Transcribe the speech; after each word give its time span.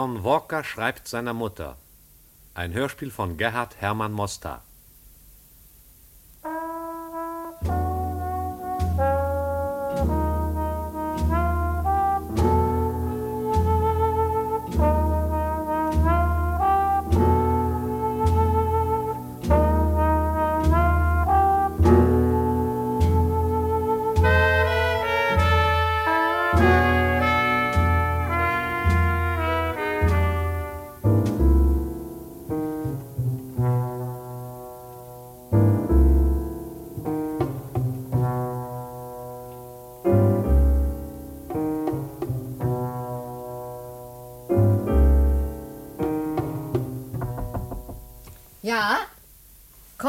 John 0.00 0.24
Walker 0.24 0.64
schreibt 0.64 1.08
seiner 1.08 1.34
Mutter. 1.34 1.76
Ein 2.54 2.72
Hörspiel 2.72 3.10
von 3.10 3.36
Gerhard 3.36 3.76
Hermann 3.82 4.12
Mostar. 4.12 4.64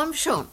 Komm 0.01 0.13
schon. 0.13 0.47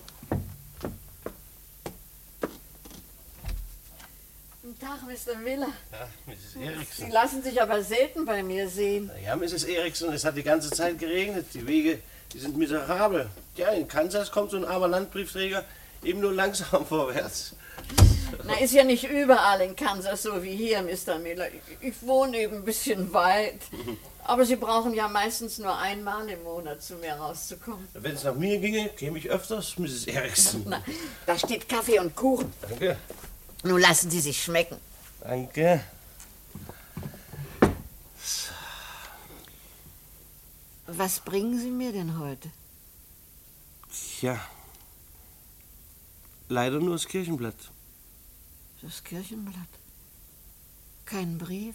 Guten 4.63 4.79
Tag, 4.79 5.01
Mr. 5.03 5.39
Miller. 5.39 5.69
Ja, 5.93 6.09
Mrs. 6.27 6.53
Sie 6.53 6.63
Eriksson. 6.63 7.11
lassen 7.11 7.43
sich 7.43 7.63
aber 7.63 7.83
selten 7.83 8.27
bei 8.27 8.43
mir 8.43 8.69
sehen. 8.69 9.11
Ja, 9.25 9.37
Mrs. 9.37 9.65
Eriksson, 9.65 10.13
es 10.13 10.25
hat 10.25 10.37
die 10.37 10.43
ganze 10.43 10.71
Zeit 10.71 10.99
geregnet. 10.99 11.47
Die 11.55 11.67
Wege, 11.67 12.01
die 12.33 12.39
sind 12.39 12.57
miserabel. 12.59 13.31
Ja, 13.57 13.71
in 13.71 13.89
Kansas 13.89 14.31
kommt 14.31 14.51
so 14.51 14.59
ein 14.59 14.65
armer 14.67 14.89
Landbriefträger 14.89 15.65
eben 16.05 16.21
nur 16.21 16.33
langsam 16.33 16.85
vorwärts. 16.87 17.55
Na, 18.49 18.55
ist 18.61 18.73
ja 18.73 18.83
nicht 18.83 19.05
überall 19.05 19.61
in 19.61 19.77
Kansas 19.77 20.23
so 20.23 20.43
wie 20.43 20.57
hier, 20.57 20.81
Mr. 20.81 21.19
Miller. 21.19 21.49
Ich, 21.49 21.89
ich 21.89 22.03
wohne 22.03 22.39
eben 22.39 22.57
ein 22.57 22.65
bisschen 22.65 23.13
weit. 23.13 23.61
Aber 24.25 24.47
Sie 24.47 24.57
brauchen 24.57 24.95
ja 24.95 25.07
meistens 25.07 25.59
nur 25.59 25.77
einmal 25.77 26.27
im 26.31 26.43
Monat 26.45 26.83
zu 26.83 26.95
mir 26.95 27.13
rauszukommen. 27.13 27.87
Wenn 27.93 28.15
es 28.15 28.25
nach 28.25 28.35
mir 28.35 28.59
ginge, 28.59 28.89
käme 28.89 29.19
ich 29.19 29.29
öfters, 29.29 29.77
Mrs. 29.77 30.07
Eriksson. 30.07 30.65
Na, 30.67 30.83
da 31.27 31.39
steht 31.39 31.69
Kaffee 31.69 31.99
und 31.99 32.17
Kuchen. 32.17 32.51
Danke. 32.63 32.97
Nun 33.65 33.81
lassen 33.83 34.11
Sie 34.11 34.21
sich 34.21 34.43
schmecken. 34.43 34.79
Danke. 35.21 35.85
Was 40.87 41.21
bringen 41.21 41.61
Sie 41.61 41.71
mir 41.71 41.93
denn 41.93 42.19
heute? 42.19 42.51
Tja. 43.93 44.41
Leider 46.49 46.79
nur 46.79 46.95
das 46.95 47.07
Kirchenblatt. 47.07 47.57
Das 48.83 49.03
Kirchenblatt. 49.05 49.69
Kein 51.05 51.39
Brief? 51.39 51.75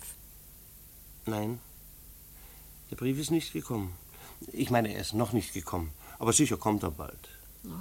Nein. 1.25 1.59
Der 2.91 2.95
Brief 2.95 3.17
ist 3.19 3.31
nicht 3.31 3.53
gekommen. 3.53 3.93
Ich 4.51 4.69
meine, 4.69 4.93
er 4.93 5.01
ist 5.01 5.13
noch 5.13 5.33
nicht 5.33 5.53
gekommen. 5.53 5.91
Aber 6.19 6.33
sicher 6.33 6.57
kommt 6.57 6.83
er 6.83 6.91
bald. 6.91 7.29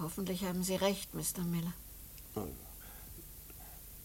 Hoffentlich 0.02 0.44
haben 0.44 0.62
Sie 0.62 0.76
recht, 0.76 1.14
Mr. 1.14 1.42
Miller. 1.44 1.72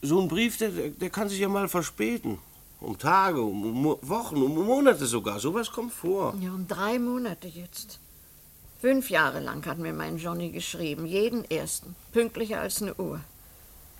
So 0.01 0.22
ein 0.22 0.28
Brief, 0.28 0.57
der, 0.57 0.69
der- 0.89 1.09
kann 1.09 1.29
sich 1.29 1.39
ja 1.39 1.49
mal 1.49 1.67
verspäten. 1.69 2.39
Um 2.79 2.97
Tage, 2.99 3.41
um 3.41 3.84
Wochen, 4.03 4.38
um 4.41 4.53
Monate 4.66 5.07
sogar. 5.07 5.39
Sowas 5.39 5.72
kommt 5.72 5.94
vor. 5.94 6.35
Ja, 6.39 6.51
um 6.53 6.67
drei 6.67 6.99
Monate 6.99 7.47
jetzt. 7.47 7.99
Fünf 8.79 9.09
Jahre 9.09 9.39
lang 9.39 9.66
hat 9.66 9.79
mir 9.79 9.94
mein 9.94 10.17
Johnny 10.17 10.51
geschrieben, 10.51 11.07
jeden 11.07 11.44
ersten, 11.49 11.95
pünktlicher 12.11 12.61
als 12.61 12.79
eine 12.84 12.94
Uhr. 12.95 13.22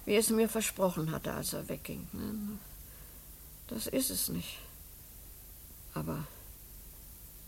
Wie 0.08 0.16
es 0.16 0.30
mir 0.30 0.48
versprochen 0.48 1.12
hatte, 1.12 1.34
als 1.34 1.52
er 1.52 1.68
wegging. 1.68 2.08
Ne? 2.14 2.34
Das 3.68 3.88
ist 3.88 4.10
es 4.10 4.30
nicht. 4.30 4.58
Aber 5.94 6.26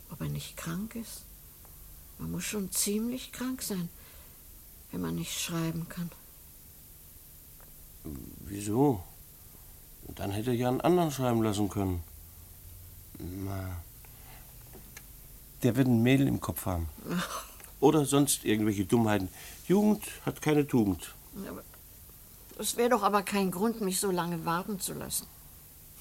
ob 0.10 0.20
er 0.20 0.28
nicht 0.28 0.58
krank 0.58 0.94
ist? 0.96 1.24
Man 2.18 2.32
muss 2.32 2.44
schon 2.44 2.70
ziemlich 2.70 3.32
krank 3.32 3.62
sein, 3.62 3.88
wenn 4.92 5.00
man 5.00 5.16
nicht 5.16 5.40
schreiben 5.40 5.88
kann. 5.88 6.12
Wieso? 8.42 9.06
Dann 10.16 10.32
hätte 10.32 10.50
er 10.50 10.58
ja 10.58 10.68
einen 10.68 10.82
anderen 10.82 11.12
schreiben 11.12 11.42
lassen 11.42 11.70
können. 11.70 12.04
Na. 13.20 13.82
Der 15.64 15.78
wird 15.78 15.88
ein 15.88 16.04
Mädel 16.04 16.28
im 16.28 16.42
Kopf 16.42 16.66
haben. 16.66 16.90
Oder 17.80 18.04
sonst 18.04 18.44
irgendwelche 18.44 18.84
Dummheiten. 18.84 19.30
Jugend 19.66 20.04
hat 20.26 20.42
keine 20.42 20.68
Tugend. 20.68 21.16
Aber 21.48 21.64
das 22.60 22.76
wäre 22.76 22.90
doch 22.90 23.04
aber 23.04 23.24
kein 23.24 23.52
Grund, 23.52 23.80
mich 23.80 24.00
so 24.00 24.12
lange 24.12 24.46
warten 24.46 24.80
zu 24.82 24.94
lassen. 24.94 25.26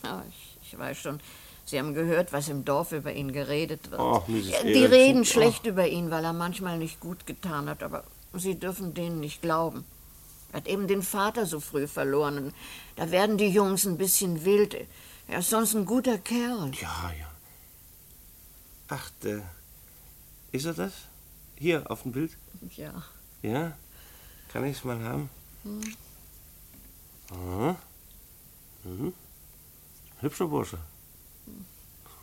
Ja, 0.02 0.24
ich, 0.28 0.58
ich 0.72 0.78
weiß 0.78 0.98
schon, 0.98 1.20
Sie 1.64 1.78
haben 1.78 1.94
gehört, 1.94 2.32
was 2.32 2.48
im 2.48 2.64
Dorf 2.64 2.92
über 2.92 3.12
ihn 3.12 3.32
geredet 3.32 3.90
wird. 3.90 4.00
Ach, 4.00 4.26
Mrs. 4.26 4.48
Ja, 4.48 4.62
Die 4.62 4.72
Eriksson, 4.72 4.90
reden 4.92 5.22
ach. 5.22 5.26
schlecht 5.28 5.66
über 5.66 5.86
ihn, 5.86 6.10
weil 6.10 6.24
er 6.24 6.32
manchmal 6.32 6.78
nicht 6.78 6.98
gut 6.98 7.26
getan 7.26 7.68
hat, 7.68 7.82
aber 7.82 8.04
Sie 8.34 8.56
dürfen 8.58 8.92
denen 8.92 9.20
nicht 9.20 9.40
glauben. 9.40 9.84
Er 10.52 10.58
hat 10.58 10.66
eben 10.66 10.88
den 10.88 11.02
Vater 11.02 11.46
so 11.46 11.60
früh 11.60 11.86
verloren. 11.86 12.38
Und 12.38 12.54
da 12.96 13.10
werden 13.10 13.38
die 13.38 13.48
Jungs 13.50 13.86
ein 13.86 13.98
bisschen 13.98 14.44
wild. 14.44 14.76
Er 15.28 15.38
ist 15.38 15.50
sonst 15.50 15.74
ein 15.76 15.84
guter 15.86 16.18
Kerl. 16.18 16.72
Ja, 16.80 17.12
ja. 17.18 17.30
Ach, 18.88 19.10
der. 19.22 19.42
Ist 20.50 20.64
er 20.64 20.74
das? 20.74 20.92
Hier 21.56 21.90
auf 21.90 22.02
dem 22.02 22.12
Bild? 22.12 22.36
Ja. 22.76 23.02
Ja? 23.42 23.76
Kann 24.52 24.64
ich 24.64 24.78
es 24.78 24.84
mal 24.84 24.98
haben? 25.04 25.28
Hm. 25.64 25.82
Aha. 27.30 27.76
Mhm. 28.84 29.12
Hübscher 30.20 30.46
Bursche. 30.46 30.78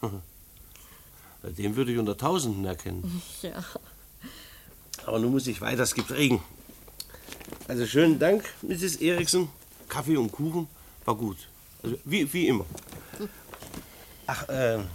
Den 1.44 1.76
würde 1.76 1.92
ich 1.92 2.00
unter 2.00 2.18
Tausenden 2.18 2.66
erkennen. 2.66 3.22
Ja. 3.42 3.64
Aber 5.06 5.20
nun 5.20 5.32
muss 5.32 5.46
ich 5.46 5.62
weiter, 5.62 5.84
es 5.84 5.94
gibt 5.94 6.10
Regen. 6.12 6.42
Also 7.68 7.86
schönen 7.86 8.18
Dank, 8.18 8.44
Mrs. 8.64 8.96
Eriksson. 8.96 9.50
Kaffee 9.88 10.18
und 10.18 10.32
Kuchen 10.32 10.68
war 11.04 11.16
gut. 11.16 11.38
Also 11.84 11.98
wie, 12.06 12.32
wie 12.34 12.48
immer. 12.48 12.66
Ach, 14.26 14.46
ähm, 14.50 14.88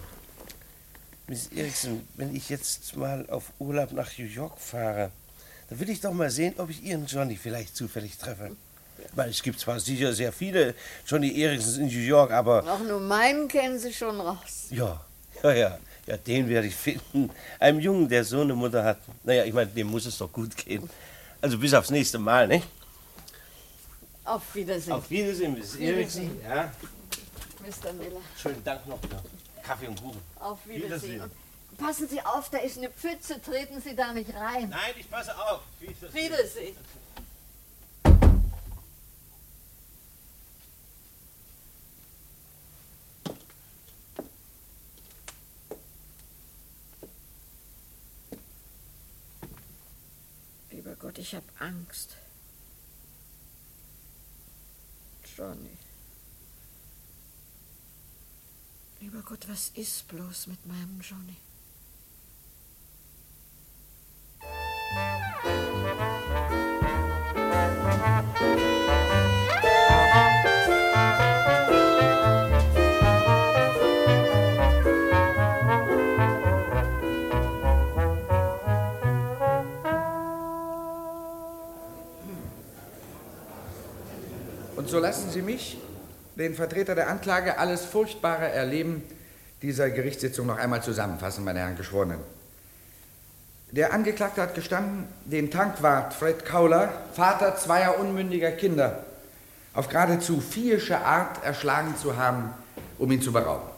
Mrs. 1.28 1.53
Eriksson, 1.53 2.09
wenn 2.16 2.34
ich 2.34 2.49
jetzt 2.49 2.97
mal 2.97 3.28
auf 3.31 3.53
Urlaub 3.60 3.93
nach 3.93 4.19
New 4.19 4.25
York 4.25 4.59
fahre, 4.59 5.12
dann 5.69 5.79
will 5.79 5.90
ich 5.90 6.00
doch 6.00 6.12
mal 6.12 6.31
sehen, 6.31 6.55
ob 6.58 6.70
ich 6.70 6.82
Ihren 6.82 7.06
Johnny 7.06 7.37
vielleicht 7.37 7.76
zufällig 7.76 8.19
treffe. 8.19 8.56
Weil 9.15 9.31
es 9.31 9.43
gibt 9.43 9.59
zwar 9.59 9.81
sicher 9.81 10.12
sehr 10.12 10.33
viele 10.33 10.75
Johnny 11.07 11.41
Eriksons 11.43 11.79
in 11.79 11.87
New 11.87 11.99
York, 11.99 12.31
aber 12.31 12.65
Auch 12.71 12.79
nur 12.81 13.01
meinen 13.01 13.49
kennen 13.49 13.79
Sie 13.79 13.93
schon 13.93 14.21
raus. 14.21 14.67
ja, 14.71 15.01
ja, 15.43 15.53
ja, 15.53 15.79
ja, 16.07 16.17
den 16.17 16.49
werde 16.49 16.69
ich 16.69 16.77
finden. 16.77 17.31
Einem 17.59 17.81
Jungen, 17.81 18.09
der 18.09 18.25
so 18.25 18.41
eine 18.43 18.55
Mutter 18.55 18.85
hat. 18.85 18.99
Naja, 19.25 19.45
ich 19.45 19.53
meine, 19.53 19.71
dem 19.71 19.89
muss 19.89 20.07
es 20.07 20.17
doch 20.19 20.33
gut 20.33 20.57
gehen. 20.57 20.89
Also 21.41 21.59
bis 21.59 21.75
aufs 21.75 21.91
nächste 21.91 22.19
Mal, 22.19 22.47
ne? 22.47 22.62
Auf 24.25 24.55
Wiedersehen. 24.55 24.93
Auf 24.93 25.11
Wiedersehen, 25.11 25.59
Mrs. 25.59 25.77
Eriksson. 25.77 26.31
Ja, 26.43 26.73
Mr. 27.61 27.93
Miller. 27.95 28.21
schönen 28.41 28.62
Dank 28.62 28.87
noch. 28.87 28.99
Ja. 29.11 29.21
Kaffee 29.62 29.89
und 29.89 30.01
Kuchen. 30.01 30.21
Auf 30.39 30.59
Wiedersehen. 30.67 31.15
Wiedersehen. 31.15 31.31
Passen 31.79 32.09
Sie 32.09 32.21
auf, 32.21 32.51
da 32.51 32.59
ist 32.59 32.77
eine 32.79 32.91
Pfütze, 32.91 33.41
treten 33.41 33.81
Sie 33.81 33.97
da 33.97 34.12
nicht 34.12 34.35
rein. 34.35 34.69
Nein, 34.69 34.95
ich 34.99 35.11
passe 35.11 35.35
auf. 35.35 35.61
Wiedersehen. 36.12 36.77
Lieber 50.71 50.95
Gott, 50.97 51.19
ich 51.31 51.37
habe 51.37 51.47
Angst. 51.61 52.17
Johnny. 55.37 55.79
Lieber 58.99 59.23
Gott, 59.23 59.49
was 59.49 59.69
ist 59.77 60.09
bloß 60.09 60.49
mit 60.49 60.67
meinem 60.67 61.00
Johnny? 61.00 61.37
So 84.90 84.98
lassen 84.98 85.31
Sie 85.31 85.42
mich, 85.42 85.78
den 86.37 86.54
Vertreter 86.54 86.94
der 86.94 87.08
Anklage, 87.08 87.58
alles 87.58 87.84
Furchtbare 87.84 88.48
erleben, 88.48 89.02
dieser 89.62 89.90
Gerichtssitzung 89.90 90.46
noch 90.46 90.58
einmal 90.58 90.82
zusammenfassen, 90.82 91.44
meine 91.44 91.60
Herren 91.60 91.76
Geschworenen. 91.76 92.19
Der 93.70 93.92
Angeklagte 93.92 94.42
hat 94.42 94.54
gestanden, 94.54 95.06
den 95.25 95.50
Tankwart 95.50 96.12
Fred 96.12 96.44
Kauler, 96.44 96.92
Vater 97.14 97.56
zweier 97.56 98.00
unmündiger 98.00 98.50
Kinder, 98.50 99.04
auf 99.75 99.88
geradezu 99.88 100.40
viehische 100.40 100.98
Art 100.98 101.44
erschlagen 101.44 101.94
zu 101.96 102.16
haben, 102.16 102.50
um 102.98 103.12
ihn 103.12 103.22
zu 103.22 103.32
berauben. 103.32 103.69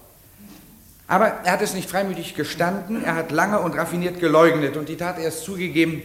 Aber 1.09 1.27
er 1.45 1.53
hat 1.53 1.63
es 1.63 1.75
nicht 1.75 1.91
freimütig 1.91 2.35
gestanden, 2.35 3.05
er 3.05 3.17
hat 3.17 3.33
lange 3.33 3.61
und 3.61 3.77
raffiniert 3.77 4.19
geleugnet 4.19 4.79
und 4.79 4.89
die 4.89 4.97
Tat 4.97 5.19
erst 5.19 5.45
zugegeben, 5.45 6.03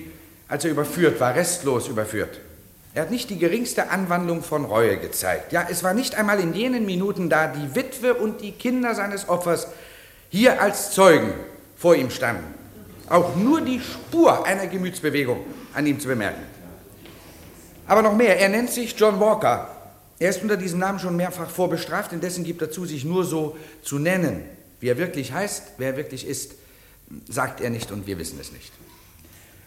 als 0.50 0.66
er 0.66 0.72
überführt 0.72 1.20
war, 1.22 1.34
restlos 1.34 1.88
überführt. 1.88 2.42
Er 2.98 3.04
hat 3.04 3.12
nicht 3.12 3.30
die 3.30 3.38
geringste 3.38 3.92
Anwandlung 3.92 4.42
von 4.42 4.66
Reue 4.66 4.98
gezeigt. 4.98 5.52
Ja, 5.52 5.68
es 5.70 5.84
war 5.84 5.94
nicht 5.94 6.16
einmal 6.16 6.40
in 6.40 6.56
jenen 6.56 6.88
Minuten, 6.88 7.30
da 7.30 7.46
die 7.46 7.76
Witwe 7.76 8.16
und 8.16 8.42
die 8.42 8.54
Kinder 8.54 8.96
seines 8.96 9.30
Opfers 9.30 9.68
hier 10.30 10.60
als 10.64 10.90
Zeugen 10.90 11.32
vor 11.76 11.94
ihm 11.94 12.10
standen, 12.10 12.56
auch 13.08 13.36
nur 13.36 13.62
die 13.62 13.82
Spur 13.82 14.44
einer 14.48 14.66
Gemütsbewegung 14.66 15.42
an 15.76 15.86
ihm 15.86 16.00
zu 16.00 16.08
bemerken. 16.08 16.42
Aber 17.86 18.02
noch 18.02 18.16
mehr, 18.16 18.40
er 18.40 18.50
nennt 18.50 18.72
sich 18.72 18.96
John 18.98 19.20
Walker. 19.20 19.70
Er 20.18 20.32
ist 20.32 20.42
unter 20.42 20.58
diesem 20.58 20.80
Namen 20.80 20.98
schon 20.98 21.16
mehrfach 21.16 21.52
vorbestraft, 21.52 22.14
indessen 22.14 22.44
gibt 22.44 22.64
er 22.64 22.72
zu, 22.72 22.88
sich 22.88 23.06
nur 23.06 23.26
so 23.26 23.56
zu 23.84 24.00
nennen. 24.00 24.44
Wie 24.80 24.90
er 24.90 24.98
wirklich 24.98 25.34
heißt, 25.34 25.74
wer 25.78 25.92
er 25.92 25.98
wirklich 25.98 26.26
ist, 26.26 26.56
sagt 27.30 27.62
er 27.62 27.70
nicht 27.70 27.92
und 27.92 28.08
wir 28.08 28.18
wissen 28.18 28.40
es 28.42 28.52
nicht. 28.52 28.72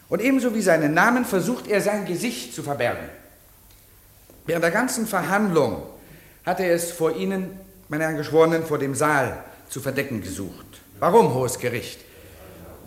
Und 0.09 0.21
ebenso 0.21 0.53
wie 0.53 0.61
seinen 0.61 0.93
Namen 0.93 1.23
versucht 1.23 1.69
er 1.69 1.79
sein 1.79 2.05
Gesicht 2.05 2.53
zu 2.53 2.61
verbergen. 2.61 3.20
Während 4.45 4.63
der 4.63 4.71
ganzen 4.71 5.07
Verhandlung 5.07 5.83
hat 6.45 6.59
er 6.59 6.73
es 6.73 6.91
vor 6.91 7.15
Ihnen, 7.15 7.59
meine 7.89 8.05
Herren 8.05 8.17
Geschworenen, 8.17 8.65
vor 8.65 8.79
dem 8.79 8.95
Saal 8.95 9.43
zu 9.69 9.79
verdecken 9.79 10.21
gesucht. 10.21 10.65
Warum, 10.99 11.33
hohes 11.33 11.59
Gericht? 11.59 11.99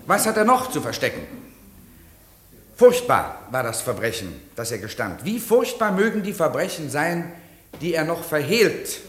Was 0.06 0.26
hat 0.26 0.36
er 0.36 0.44
noch 0.44 0.70
zu 0.70 0.80
verstecken? 0.80 1.22
Furchtbar 2.76 3.42
war 3.50 3.62
das 3.62 3.80
Verbrechen, 3.80 4.34
das 4.56 4.72
er 4.72 4.78
gestand. 4.78 5.24
Wie 5.24 5.38
furchtbar 5.38 5.92
mögen 5.92 6.22
die 6.22 6.32
Verbrechen 6.32 6.90
sein, 6.90 7.32
die 7.80 7.94
er 7.94 8.04
noch 8.04 8.24
verhehlt. 8.24 9.00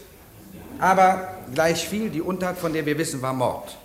Aber 0.78 1.28
gleich 1.52 1.88
viel 1.88 2.10
die 2.10 2.22
Untat, 2.22 2.58
von 2.58 2.72
der 2.72 2.86
wir 2.86 2.98
wissen, 2.98 3.22
war 3.22 3.32
Mord. 3.32 3.76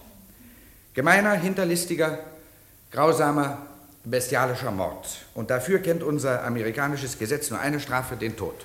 Gemeiner, 0.94 1.34
hinterlistiger, 1.34 2.20
grausamer, 2.92 3.58
bestialischer 4.04 4.72
Mord. 4.72 5.08
Und 5.36 5.50
dafür 5.50 5.80
kennt 5.80 6.04
unser 6.04 6.44
amerikanisches 6.44 7.18
Gesetz 7.20 7.50
nur 7.50 7.60
eine 7.60 7.80
Strafe, 7.80 8.16
den 8.16 8.36
Tod. 8.36 8.56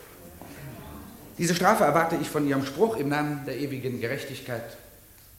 Diese 1.39 1.55
Strafe 1.55 1.85
erwarte 1.85 2.17
ich 2.21 2.31
von 2.31 2.49
Ihrem 2.49 2.65
Spruch 2.65 2.97
im 2.97 3.11
Namen 3.11 3.45
der 3.47 3.59
ewigen 3.59 4.01
Gerechtigkeit 4.01 4.77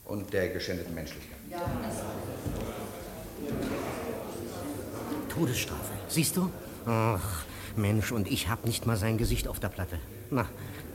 und 0.04 0.32
der 0.32 0.48
geschändeten 0.50 0.94
Menschlichkeit. 0.94 1.36
Todesstrafe, 5.28 5.92
siehst 6.08 6.36
du? 6.36 6.50
Ach, 6.86 7.44
Mensch, 7.76 8.12
und 8.12 8.28
ich 8.30 8.48
hab 8.48 8.64
nicht 8.64 8.86
mal 8.86 8.96
sein 8.96 9.18
Gesicht 9.18 9.48
auf 9.48 9.60
der 9.60 9.68
Platte. 9.68 9.98
Na, 10.30 10.46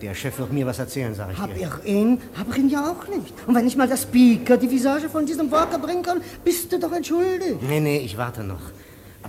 der 0.01 0.15
Chef 0.15 0.37
wird 0.39 0.51
mir 0.51 0.65
was 0.65 0.79
erzählen, 0.79 1.13
sag 1.15 1.31
ich 1.31 1.37
Hab 1.37 1.53
dir. 1.53 1.71
ich 1.83 1.89
ihn, 1.89 2.21
hab 2.37 2.49
ich 2.49 2.57
ihn 2.57 2.69
ja 2.69 2.91
auch 2.91 3.07
nicht. 3.07 3.33
Und 3.47 3.55
wenn 3.55 3.67
ich 3.67 3.75
mal 3.75 3.87
der 3.87 3.97
Speaker 3.97 4.57
die 4.57 4.69
Visage 4.69 5.09
von 5.09 5.25
diesem 5.25 5.49
Walker 5.51 5.79
bringen 5.79 6.03
kann, 6.03 6.21
bist 6.43 6.71
du 6.71 6.79
doch 6.79 6.91
entschuldigt. 6.91 7.61
Nee, 7.61 7.79
nee, 7.79 7.97
ich 7.99 8.17
warte 8.17 8.43
noch. 8.43 8.61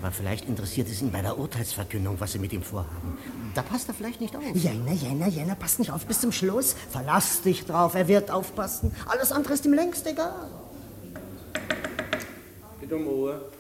Aber 0.05 0.13
vielleicht 0.13 0.47
interessiert 0.47 0.87
es 0.89 1.01
ihn 1.01 1.11
bei 1.11 1.23
der 1.23 1.39
Urteilsverkündung, 1.39 2.21
was 2.21 2.33
sie 2.33 2.39
mit 2.39 2.53
ihm 2.53 2.63
vorhaben. 2.63 3.17
Da 3.55 3.63
passt 3.63 3.89
er 3.89 3.95
vielleicht 3.95 4.21
nicht 4.21 4.37
auf. 4.37 4.43
Jena, 4.53 4.93
Jena, 4.93 5.29
Jena, 5.29 5.55
passt 5.55 5.79
nicht 5.79 5.91
auf 5.91 6.05
bis 6.05 6.21
zum 6.21 6.31
Schluss. 6.31 6.77
Verlass 6.91 7.41
dich 7.41 7.65
drauf, 7.65 7.95
er 7.95 8.07
wird 8.07 8.31
aufpassen. 8.31 8.95
Alles 9.07 9.33
andere 9.33 9.55
ist 9.55 9.65
ihm 9.65 9.73
längst 9.73 10.07
egal. 10.07 10.51
Bitte 12.83 12.97
um 12.97 13.07
Ruhe. 13.07 13.51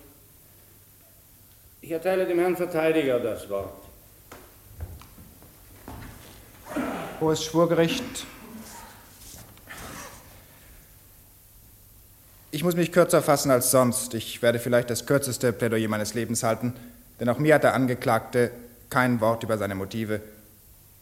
Ich 1.80 1.90
erteile 1.90 2.26
dem 2.26 2.38
Herrn 2.38 2.58
Verteidiger 2.58 3.20
das 3.20 3.48
Wort. 3.48 3.72
Hohes 7.22 7.42
Schwurgericht. 7.42 8.26
Muss 12.64 12.74
mich 12.74 12.90
kürzer 12.90 13.22
fassen 13.22 13.50
als 13.50 13.70
sonst. 13.70 14.14
Ich 14.14 14.42
werde 14.42 14.58
vielleicht 14.58 14.90
das 14.90 15.06
kürzeste 15.06 15.52
Plädoyer 15.52 15.88
meines 15.88 16.14
Lebens 16.14 16.42
halten, 16.42 16.74
denn 17.20 17.28
auch 17.28 17.38
mir 17.38 17.54
hat 17.54 17.62
der 17.62 17.74
Angeklagte 17.74 18.50
kein 18.90 19.20
Wort 19.20 19.42
über 19.42 19.58
seine 19.58 19.74
Motive, 19.74 20.20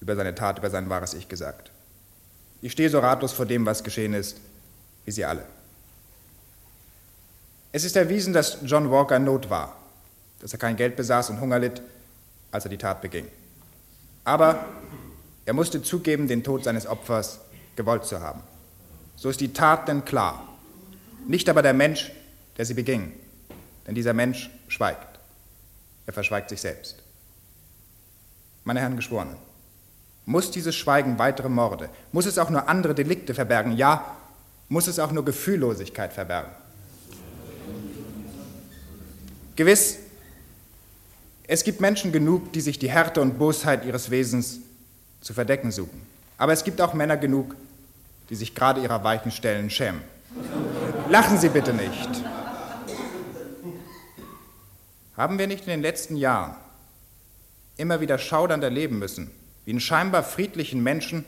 über 0.00 0.16
seine 0.16 0.34
Tat, 0.34 0.58
über 0.58 0.70
sein 0.70 0.90
wahres 0.90 1.14
Ich 1.14 1.28
gesagt. 1.28 1.70
Ich 2.60 2.72
stehe 2.72 2.90
so 2.90 2.98
ratlos 2.98 3.32
vor 3.32 3.46
dem, 3.46 3.64
was 3.64 3.84
geschehen 3.84 4.12
ist, 4.12 4.38
wie 5.04 5.12
Sie 5.12 5.24
alle. 5.24 5.44
Es 7.70 7.84
ist 7.84 7.96
erwiesen, 7.96 8.32
dass 8.32 8.58
John 8.64 8.90
Walker 8.90 9.16
in 9.16 9.24
Not 9.24 9.48
war, 9.48 9.76
dass 10.40 10.52
er 10.52 10.58
kein 10.58 10.76
Geld 10.76 10.96
besaß 10.96 11.30
und 11.30 11.40
Hunger 11.40 11.58
litt, 11.58 11.80
als 12.50 12.66
er 12.66 12.70
die 12.70 12.78
Tat 12.78 13.00
beging. 13.00 13.26
Aber 14.24 14.66
er 15.46 15.54
musste 15.54 15.82
zugeben, 15.82 16.28
den 16.28 16.44
Tod 16.44 16.64
seines 16.64 16.86
Opfers 16.86 17.38
gewollt 17.76 18.04
zu 18.04 18.20
haben. 18.20 18.42
So 19.16 19.30
ist 19.30 19.40
die 19.40 19.52
Tat 19.52 19.88
denn 19.88 20.04
klar. 20.04 20.48
Nicht 21.26 21.48
aber 21.48 21.62
der 21.62 21.74
Mensch, 21.74 22.12
der 22.56 22.64
sie 22.64 22.74
beging. 22.74 23.12
Denn 23.86 23.94
dieser 23.94 24.12
Mensch 24.12 24.50
schweigt. 24.68 25.18
Er 26.06 26.12
verschweigt 26.12 26.48
sich 26.50 26.60
selbst. 26.60 27.02
Meine 28.64 28.80
Herren 28.80 28.96
Geschworenen, 28.96 29.36
muss 30.24 30.50
dieses 30.50 30.74
Schweigen 30.76 31.18
weitere 31.18 31.48
Morde, 31.48 31.90
muss 32.12 32.26
es 32.26 32.38
auch 32.38 32.50
nur 32.50 32.68
andere 32.68 32.94
Delikte 32.94 33.34
verbergen, 33.34 33.76
ja, 33.76 34.16
muss 34.68 34.86
es 34.86 34.98
auch 34.98 35.10
nur 35.12 35.24
Gefühllosigkeit 35.24 36.12
verbergen. 36.12 36.52
Gewiss, 39.56 39.98
es 41.46 41.64
gibt 41.64 41.80
Menschen 41.80 42.12
genug, 42.12 42.52
die 42.52 42.60
sich 42.60 42.78
die 42.78 42.90
Härte 42.90 43.20
und 43.20 43.38
Bosheit 43.38 43.84
ihres 43.84 44.10
Wesens 44.10 44.60
zu 45.20 45.34
verdecken 45.34 45.70
suchen. 45.70 46.06
Aber 46.38 46.52
es 46.52 46.64
gibt 46.64 46.80
auch 46.80 46.94
Männer 46.94 47.16
genug, 47.16 47.54
die 48.30 48.34
sich 48.34 48.54
gerade 48.54 48.80
ihrer 48.80 49.04
weichen 49.04 49.30
Stellen 49.30 49.68
schämen. 49.68 50.00
Lachen 51.08 51.38
Sie 51.38 51.48
bitte 51.48 51.74
nicht. 51.74 52.08
Haben 55.16 55.38
wir 55.38 55.46
nicht 55.46 55.64
in 55.64 55.70
den 55.70 55.82
letzten 55.82 56.16
Jahren 56.16 56.56
immer 57.76 58.00
wieder 58.00 58.18
schaudernd 58.18 58.64
erleben 58.64 58.98
müssen, 58.98 59.30
wie 59.64 59.72
in 59.72 59.80
scheinbar 59.80 60.22
friedlichen 60.22 60.82
Menschen 60.82 61.24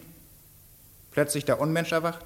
plötzlich 1.10 1.44
der 1.44 1.60
Unmensch 1.60 1.92
erwacht? 1.92 2.24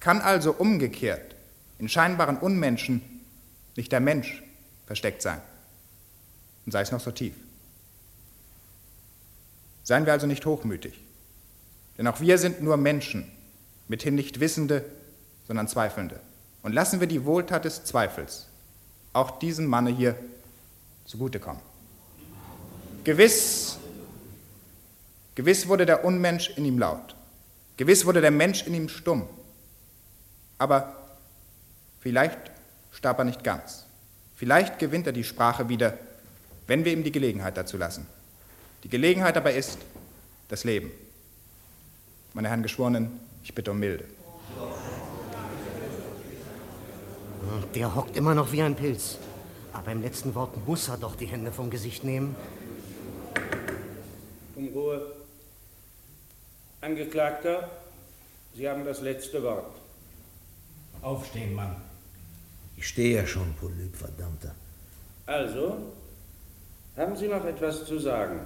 Kann 0.00 0.20
also 0.20 0.52
umgekehrt 0.52 1.34
in 1.78 1.88
scheinbaren 1.88 2.38
Unmenschen 2.38 3.02
nicht 3.76 3.90
der 3.90 4.00
Mensch 4.00 4.42
versteckt 4.86 5.22
sein? 5.22 5.40
Und 6.64 6.72
sei 6.72 6.82
es 6.82 6.92
noch 6.92 7.00
so 7.00 7.10
tief. 7.10 7.34
Seien 9.82 10.04
wir 10.04 10.12
also 10.12 10.26
nicht 10.26 10.44
hochmütig, 10.46 11.00
denn 11.96 12.06
auch 12.08 12.20
wir 12.20 12.38
sind 12.38 12.60
nur 12.60 12.76
Menschen, 12.76 13.30
mithin 13.88 14.16
nicht 14.16 14.40
Wissende, 14.40 14.84
sondern 15.46 15.68
Zweifelnde. 15.68 16.20
Und 16.62 16.72
lassen 16.72 17.00
wir 17.00 17.06
die 17.06 17.24
Wohltat 17.24 17.64
des 17.64 17.84
Zweifels 17.84 18.46
auch 19.12 19.38
diesem 19.38 19.66
Manne 19.66 19.90
hier 19.90 20.14
zugutekommen. 21.06 21.62
Gewiss, 23.04 23.78
gewiss 25.34 25.68
wurde 25.68 25.86
der 25.86 26.04
Unmensch 26.04 26.50
in 26.56 26.64
ihm 26.64 26.78
laut, 26.78 27.14
gewiss 27.76 28.04
wurde 28.04 28.20
der 28.20 28.30
Mensch 28.30 28.66
in 28.66 28.74
ihm 28.74 28.88
stumm, 28.88 29.26
aber 30.58 30.92
vielleicht 32.00 32.38
starb 32.92 33.18
er 33.18 33.24
nicht 33.24 33.44
ganz. 33.44 33.84
Vielleicht 34.34 34.78
gewinnt 34.78 35.06
er 35.06 35.12
die 35.12 35.24
Sprache 35.24 35.68
wieder, 35.68 35.96
wenn 36.66 36.84
wir 36.84 36.92
ihm 36.92 37.04
die 37.04 37.12
Gelegenheit 37.12 37.56
dazu 37.56 37.78
lassen. 37.78 38.06
Die 38.82 38.88
Gelegenheit 38.88 39.36
aber 39.36 39.52
ist 39.52 39.78
das 40.48 40.64
Leben. 40.64 40.90
Meine 42.34 42.48
Herren 42.48 42.62
Geschworenen, 42.62 43.18
ich 43.42 43.54
bitte 43.54 43.70
um 43.70 43.78
Milde. 43.78 44.04
Der 47.74 47.94
hockt 47.94 48.16
immer 48.16 48.34
noch 48.34 48.52
wie 48.52 48.62
ein 48.62 48.74
Pilz. 48.74 49.18
Aber 49.72 49.92
im 49.92 50.02
letzten 50.02 50.34
Wort 50.34 50.66
muss 50.66 50.88
er 50.88 50.96
doch 50.96 51.16
die 51.16 51.26
Hände 51.26 51.52
vom 51.52 51.70
Gesicht 51.70 52.04
nehmen. 52.04 52.34
Um 54.54 54.68
Ruhe. 54.68 55.12
Angeklagter, 56.80 57.70
Sie 58.54 58.68
haben 58.68 58.84
das 58.84 59.00
letzte 59.00 59.42
Wort. 59.42 59.74
Aufstehen, 61.02 61.54
Mann. 61.54 61.76
Ich 62.76 62.88
stehe 62.88 63.16
ja 63.16 63.26
schon, 63.26 63.54
Polyp, 63.54 63.94
verdammter. 63.96 64.54
Also, 65.26 65.76
haben 66.96 67.16
Sie 67.16 67.28
noch 67.28 67.44
etwas 67.44 67.84
zu 67.84 67.98
sagen? 67.98 68.40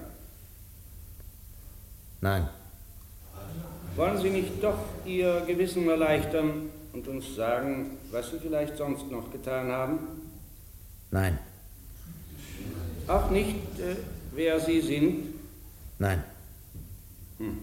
Nein. 2.19 2.49
Wollen 3.95 4.21
Sie 4.21 4.29
nicht 4.29 4.61
doch 4.61 4.79
Ihr 5.05 5.41
Gewissen 5.47 5.87
erleichtern 5.87 6.69
und 6.93 7.07
uns 7.07 7.35
sagen, 7.35 7.97
was 8.11 8.31
Sie 8.31 8.39
vielleicht 8.39 8.77
sonst 8.77 9.09
noch 9.09 9.31
getan 9.31 9.71
haben? 9.71 9.99
Nein. 11.11 11.37
Auch 13.07 13.29
nicht, 13.29 13.55
äh, 13.79 13.95
wer 14.33 14.59
Sie 14.59 14.81
sind? 14.81 15.33
Nein. 15.99 16.23
Hm. 17.37 17.57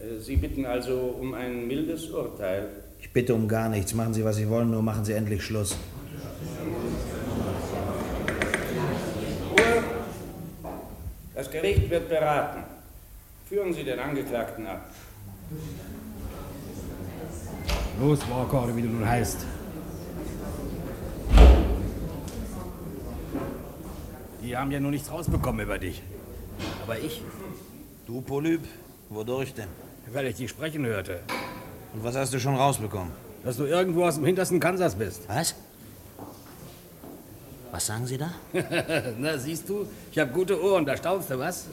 Äh, 0.00 0.20
Sie 0.20 0.36
bitten 0.36 0.66
also 0.66 1.16
um 1.20 1.34
ein 1.34 1.66
mildes 1.66 2.10
Urteil. 2.10 2.68
Ich 3.00 3.12
bitte 3.12 3.34
um 3.34 3.48
gar 3.48 3.68
nichts. 3.68 3.94
Machen 3.94 4.14
Sie, 4.14 4.24
was 4.24 4.36
Sie 4.36 4.48
wollen, 4.48 4.70
nur 4.70 4.82
machen 4.82 5.04
Sie 5.04 5.12
endlich 5.12 5.42
Schluss. 5.42 5.76
Ruhe. 9.50 9.84
Das 11.34 11.50
Gericht 11.50 11.88
wird 11.88 12.08
beraten. 12.08 12.64
Führen 13.48 13.72
Sie 13.72 13.84
den 13.84 13.98
Angeklagten 13.98 14.66
ab. 14.66 14.90
Los, 18.00 18.20
Walker, 18.30 18.74
wie 18.76 18.82
du 18.82 18.88
nun 18.88 19.08
heißt. 19.08 19.38
Die 24.42 24.56
haben 24.56 24.70
ja 24.70 24.80
nur 24.80 24.90
nichts 24.90 25.10
rausbekommen 25.10 25.64
über 25.66 25.78
dich. 25.78 26.02
Aber 26.84 26.98
ich, 26.98 27.22
Du, 28.06 28.20
Polyp, 28.22 28.62
wodurch 29.10 29.52
denn? 29.54 29.68
weil 30.10 30.26
ich 30.26 30.36
dich 30.36 30.48
sprechen 30.48 30.86
hörte, 30.86 31.20
Und 31.92 32.02
was 32.02 32.16
hast 32.16 32.32
du 32.32 32.40
schon 32.40 32.54
rausbekommen? 32.56 33.12
dass 33.44 33.56
du 33.56 33.64
irgendwo 33.66 34.04
aus 34.04 34.16
dem 34.16 34.24
hintersten 34.24 34.58
Kansas 34.58 34.94
bist. 34.96 35.22
Was? 35.28 35.54
Was 37.70 37.86
sagen 37.86 38.06
Sie 38.06 38.16
da? 38.18 38.30
Na, 39.18 39.36
siehst 39.38 39.68
du, 39.68 39.86
ich 40.10 40.18
habe 40.18 40.32
gute 40.32 40.60
Ohren, 40.62 40.84
da 40.86 40.96
staunst 40.96 41.30
du 41.30 41.38
was? 41.38 41.66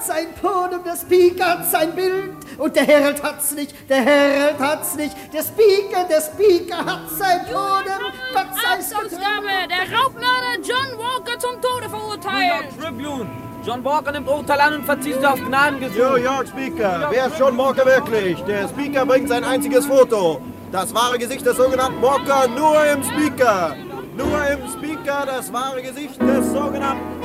Speaker 0.00 0.06
hat 0.06 0.06
sein 0.06 0.34
Podium, 0.40 0.84
der 0.84 0.96
Speaker 0.96 1.46
hat 1.46 1.70
sein 1.70 1.94
Bild 1.94 2.32
und 2.58 2.76
der 2.76 2.84
Herald 2.84 3.22
hat's 3.22 3.52
nicht, 3.52 3.74
der 3.88 4.02
Herald 4.02 4.58
hat's 4.58 4.94
nicht, 4.94 5.14
der 5.32 5.42
Speaker, 5.42 6.04
der 6.08 6.20
Speaker 6.20 6.78
hat 6.78 7.10
sein 7.10 7.40
Podium, 7.44 8.12
Gott 8.32 8.46
sei's! 8.54 8.90
Der 8.90 9.98
Raubmörder 9.98 10.56
John 10.62 10.98
Walker 10.98 11.38
zum 11.38 11.60
Tode 11.60 11.88
verurteilt! 11.88 12.68
Tribune. 12.80 13.28
John 13.64 13.84
Walker 13.84 14.12
nimmt 14.12 14.28
Urteil 14.28 14.60
an 14.60 14.74
und 14.76 14.84
verzieht 14.84 15.22
auf 15.24 15.38
Gnadengesuch. 15.38 15.98
New 15.98 16.16
York 16.16 16.48
Speaker, 16.48 17.08
wer 17.10 17.26
ist 17.26 17.38
John 17.38 17.58
Walker 17.58 17.84
wirklich? 17.84 18.42
Der 18.44 18.68
Speaker 18.68 19.04
bringt 19.04 19.28
sein 19.28 19.44
einziges 19.44 19.84
Foto. 19.84 20.40
Das 20.72 20.94
wahre 20.94 21.18
Gesicht 21.18 21.44
des 21.44 21.56
sogenannten 21.56 22.00
Walker 22.00 22.48
nur 22.48 22.86
im 22.86 23.02
Speaker. 23.04 23.76
Nur 24.16 24.46
im 24.46 24.66
Speaker 24.68 25.26
das 25.26 25.52
wahre 25.52 25.82
Gesicht 25.82 26.20
des 26.22 26.52
sogenannten 26.52 27.19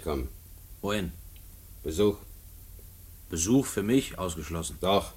mitkommen. 0.00 0.28
Wohin? 0.80 1.12
Besuch. 1.82 2.16
Besuch 3.28 3.66
für 3.66 3.82
mich 3.82 4.18
ausgeschlossen. 4.18 4.78
Doch. 4.80 5.12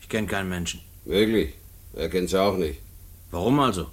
Ich 0.00 0.08
kenne 0.08 0.26
keinen 0.26 0.48
Menschen. 0.48 0.80
Wirklich? 1.04 1.54
Er 1.94 2.08
kennt 2.08 2.28
sie 2.30 2.40
auch 2.40 2.56
nicht. 2.56 2.80
Warum 3.30 3.58
also? 3.60 3.90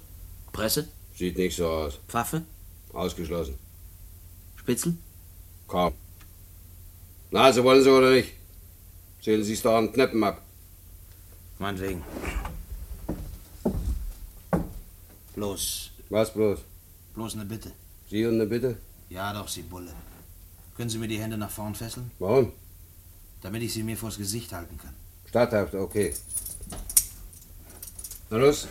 Presse? 0.52 0.88
Sieht 1.14 1.36
nicht 1.38 1.56
so 1.56 1.66
aus. 1.66 1.98
Pfaffe? 2.08 2.42
Ausgeschlossen. 2.92 3.58
Spitzel? 4.56 4.94
Kaum. 5.66 5.92
Na, 7.30 7.44
also 7.44 7.64
wollen 7.64 7.82
Sie 7.82 7.90
oder 7.90 8.10
nicht? 8.10 8.32
Zählen 9.22 9.42
Sie 9.42 9.54
es 9.54 9.62
doch 9.62 9.76
an 9.76 9.92
Kneppen 9.92 10.22
ab. 10.22 10.42
Meinetwegen. 11.58 12.02
Bloß. 15.34 15.90
Was 16.10 16.32
bloß? 16.32 16.60
Bloß 17.14 17.34
eine 17.34 17.46
Bitte. 17.46 17.72
Sie 18.10 18.24
und 18.26 18.34
eine 18.34 18.46
Bitte? 18.46 18.76
Ja, 19.08 19.32
doch, 19.32 19.48
Sie 19.48 19.62
Bulle. 19.62 19.92
Können 20.76 20.90
Sie 20.90 20.98
mir 20.98 21.08
die 21.08 21.18
Hände 21.18 21.38
nach 21.38 21.50
vorn 21.50 21.74
fesseln? 21.74 22.10
Warum? 22.18 22.52
Damit 23.40 23.62
ich 23.62 23.72
sie 23.72 23.82
mir 23.82 23.96
vors 23.96 24.18
Gesicht 24.18 24.52
halten 24.52 24.76
kann. 24.78 24.94
Statthaft, 25.26 25.74
okay. 25.74 26.14
Na 28.28 28.36
los. 28.36 28.68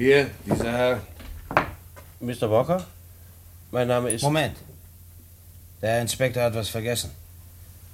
Hier, 0.00 0.30
dieser 0.46 0.72
Herr. 0.72 1.02
Mr. 2.20 2.50
Walker? 2.50 2.86
Mein 3.70 3.86
Name 3.86 4.08
ist. 4.08 4.22
Moment. 4.22 4.56
Der 5.82 5.90
Herr 5.90 6.00
Inspektor 6.00 6.42
hat 6.42 6.54
was 6.54 6.70
vergessen. 6.70 7.10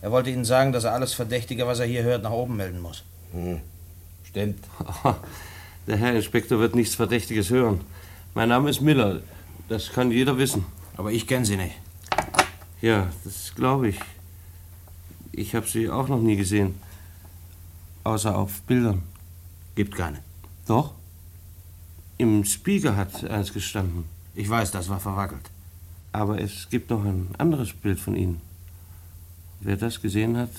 Er 0.00 0.12
wollte 0.12 0.30
Ihnen 0.30 0.44
sagen, 0.44 0.70
dass 0.70 0.84
er 0.84 0.92
alles 0.92 1.14
Verdächtige, 1.14 1.66
was 1.66 1.80
er 1.80 1.86
hier 1.86 2.04
hört, 2.04 2.22
nach 2.22 2.30
oben 2.30 2.54
melden 2.54 2.80
muss. 2.80 3.02
Hm. 3.32 3.60
Stimmt. 4.22 4.62
Der 5.88 5.96
Herr 5.96 6.14
Inspektor 6.14 6.60
wird 6.60 6.76
nichts 6.76 6.94
Verdächtiges 6.94 7.50
hören. 7.50 7.80
Mein 8.34 8.50
Name 8.50 8.70
ist 8.70 8.80
Miller. 8.80 9.20
Das 9.68 9.90
kann 9.90 10.12
jeder 10.12 10.38
wissen. 10.38 10.64
Aber 10.96 11.10
ich 11.10 11.26
kenne 11.26 11.44
Sie 11.44 11.56
nicht. 11.56 11.74
Ja, 12.80 13.10
das 13.24 13.52
glaube 13.52 13.88
ich. 13.88 13.98
Ich 15.32 15.56
habe 15.56 15.66
sie 15.66 15.90
auch 15.90 16.06
noch 16.06 16.20
nie 16.20 16.36
gesehen. 16.36 16.80
Außer 18.04 18.38
auf 18.38 18.62
Bildern. 18.62 19.02
Gibt 19.74 19.96
keine. 19.96 20.20
Doch? 20.68 20.92
Im 22.18 22.44
Spiegel 22.44 22.96
hat 22.96 23.24
eins 23.24 23.52
gestanden. 23.52 24.04
Ich 24.34 24.48
weiß, 24.48 24.70
das 24.70 24.88
war 24.88 25.00
verwackelt. 25.00 25.50
Aber 26.12 26.40
es 26.40 26.68
gibt 26.70 26.88
noch 26.88 27.04
ein 27.04 27.28
anderes 27.36 27.74
Bild 27.74 28.00
von 28.00 28.16
Ihnen. 28.16 28.40
Wer 29.60 29.76
das 29.76 30.00
gesehen 30.00 30.36
hat, 30.38 30.50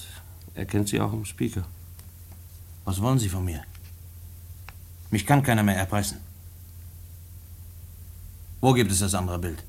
erkennt 0.53 0.89
Sie 0.89 1.01
auch 1.01 1.13
im 1.13 1.25
Spiegel. 1.25 1.63
Was 2.85 3.01
wollen 3.01 3.17
Sie 3.17 3.29
von 3.29 3.43
mir? 3.43 3.63
Mich 5.09 5.25
kann 5.25 5.41
keiner 5.41 5.63
mehr 5.63 5.77
erpressen. 5.77 6.19
Wo 8.61 8.73
gibt 8.73 8.91
es 8.91 8.99
das 8.99 9.15
andere 9.15 9.39
Bild? 9.39 9.63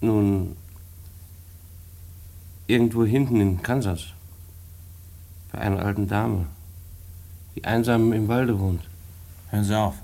Nun, 0.00 0.56
irgendwo 2.66 3.04
hinten 3.04 3.40
in 3.40 3.62
Kansas. 3.62 4.06
Bei 5.50 5.58
einer 5.58 5.84
alten 5.84 6.06
Dame, 6.06 6.46
die 7.56 7.64
einsam 7.64 8.12
im 8.12 8.28
Walde 8.28 8.58
wohnt. 8.58 8.89
Hören 9.50 9.64
Sie 9.64 9.76
auf. 9.78 9.94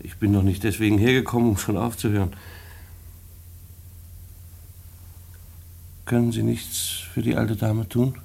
Ich 0.00 0.16
bin 0.16 0.32
doch 0.32 0.42
nicht 0.42 0.64
deswegen 0.64 0.98
hergekommen, 0.98 1.50
um 1.50 1.56
schon 1.58 1.76
aufzuhören. 1.76 2.32
Können 6.04 6.32
Sie 6.32 6.42
nichts 6.42 7.02
für 7.12 7.20
die 7.20 7.36
alte 7.36 7.56
Dame 7.56 7.88
tun? 7.88 8.18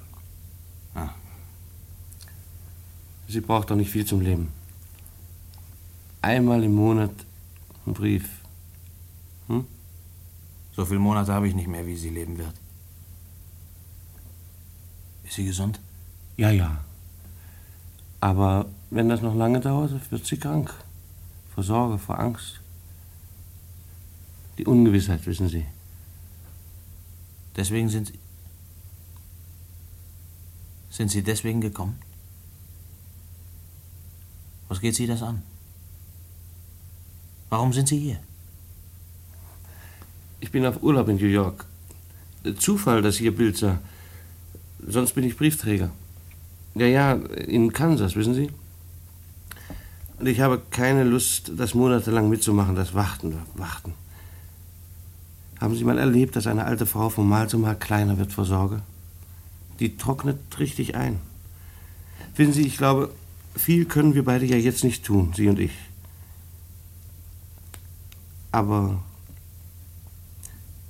Ah. 0.94 1.10
Sie 3.28 3.40
braucht 3.40 3.70
doch 3.70 3.76
nicht 3.76 3.90
viel 3.90 4.06
zum 4.06 4.20
Leben. 4.20 4.52
Einmal 6.22 6.64
im 6.64 6.74
Monat 6.74 7.10
ein 7.86 7.92
Brief. 7.92 8.28
Hm? 9.48 9.66
So 10.72 10.86
viele 10.86 11.00
Monate 11.00 11.32
habe 11.32 11.48
ich 11.48 11.54
nicht 11.54 11.68
mehr, 11.68 11.86
wie 11.86 11.96
sie 11.96 12.08
leben 12.08 12.38
wird. 12.38 12.54
Ist 15.24 15.34
sie 15.34 15.44
gesund? 15.44 15.80
Ja, 16.36 16.50
ja. 16.50 16.78
Aber 18.20 18.66
wenn 18.94 19.08
das 19.08 19.22
noch 19.22 19.34
lange 19.34 19.58
dauert, 19.58 19.90
wird 20.12 20.24
sie 20.24 20.36
krank. 20.36 20.72
Vor 21.52 21.64
Sorge, 21.64 21.98
vor 21.98 22.18
Angst. 22.18 22.60
Die 24.56 24.66
Ungewissheit, 24.66 25.26
wissen 25.26 25.48
Sie. 25.48 25.64
Deswegen 27.56 27.88
sind 27.88 28.06
Sie. 28.06 28.18
Sind 30.90 31.10
Sie 31.10 31.22
deswegen 31.24 31.60
gekommen? 31.60 31.98
Was 34.68 34.80
geht 34.80 34.94
Sie 34.94 35.08
das 35.08 35.22
an? 35.22 35.42
Warum 37.50 37.72
sind 37.72 37.88
Sie 37.88 37.98
hier? 37.98 38.20
Ich 40.38 40.52
bin 40.52 40.64
auf 40.66 40.82
Urlaub 40.84 41.08
in 41.08 41.16
New 41.16 41.26
York. 41.26 41.66
Zufall, 42.58 43.02
dass 43.02 43.16
ich 43.16 43.22
Ihr 43.22 43.36
Bild 43.36 43.56
sah. 43.56 43.80
Sonst 44.86 45.14
bin 45.14 45.24
ich 45.24 45.36
Briefträger. 45.36 45.90
Ja, 46.76 46.86
ja, 46.86 47.12
in 47.14 47.72
Kansas, 47.72 48.14
wissen 48.14 48.34
Sie? 48.34 48.50
Und 50.18 50.26
ich 50.26 50.40
habe 50.40 50.62
keine 50.70 51.04
Lust, 51.04 51.52
das 51.56 51.74
monatelang 51.74 52.28
mitzumachen, 52.28 52.76
das 52.76 52.94
Warten, 52.94 53.38
Warten. 53.54 53.94
Haben 55.60 55.76
Sie 55.76 55.84
mal 55.84 55.98
erlebt, 55.98 56.36
dass 56.36 56.46
eine 56.46 56.64
alte 56.64 56.86
Frau 56.86 57.08
von 57.08 57.28
Mal 57.28 57.48
zu 57.48 57.58
Mal 57.58 57.74
kleiner 57.74 58.18
wird 58.18 58.32
vor 58.32 58.44
Sorge? 58.44 58.82
Die 59.80 59.96
trocknet 59.96 60.38
richtig 60.58 60.94
ein. 60.94 61.18
Wissen 62.36 62.52
Sie, 62.52 62.66
ich 62.66 62.76
glaube, 62.76 63.10
viel 63.56 63.84
können 63.84 64.14
wir 64.14 64.24
beide 64.24 64.44
ja 64.46 64.56
jetzt 64.56 64.84
nicht 64.84 65.04
tun, 65.04 65.32
Sie 65.34 65.48
und 65.48 65.58
ich. 65.58 65.72
Aber 68.52 69.02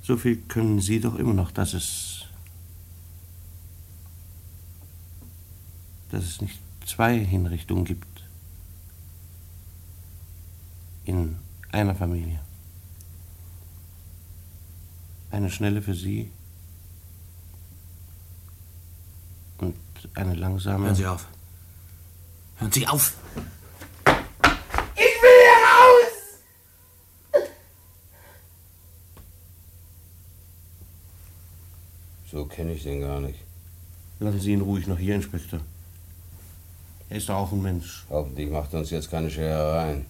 so 0.03 0.17
viel 0.17 0.37
können 0.37 0.81
Sie 0.81 0.99
doch 0.99 1.15
immer 1.15 1.33
noch, 1.33 1.51
dass 1.51 1.73
es. 1.73 2.11
dass 6.11 6.23
es 6.23 6.41
nicht 6.41 6.59
zwei 6.85 7.17
Hinrichtungen 7.17 7.83
gibt. 7.83 8.14
In 11.05 11.37
einer 11.71 11.93
Familie. 11.93 12.39
Eine 15.29 15.51
schnelle 15.51 15.81
für 15.81 15.93
Sie 15.93 16.31
und 19.59 19.75
eine 20.15 20.33
langsame. 20.33 20.85
Hören 20.85 20.95
Sie 20.95 21.05
auf. 21.05 21.27
Hören 22.57 22.71
Sie 22.71 22.87
auf! 22.87 23.13
Ich 24.95 25.21
will 25.21 25.37
hier 25.43 25.59
raus! 27.41 27.43
So 32.31 32.45
kenne 32.45 32.73
ich 32.73 32.83
den 32.83 33.01
gar 33.01 33.19
nicht. 33.19 33.39
Lassen 34.19 34.39
Sie 34.39 34.53
ihn 34.53 34.61
ruhig 34.61 34.87
noch 34.87 34.97
hier, 34.97 35.15
Inspektor. 35.15 35.59
Er 37.09 37.17
ist 37.17 37.29
doch 37.29 37.35
auch 37.35 37.51
ein 37.51 37.61
Mensch. 37.61 38.05
Hoffentlich 38.09 38.49
macht 38.49 38.73
er 38.73 38.79
uns 38.79 38.89
jetzt 38.89 39.11
keine 39.11 39.29
Scherereien. 39.29 40.07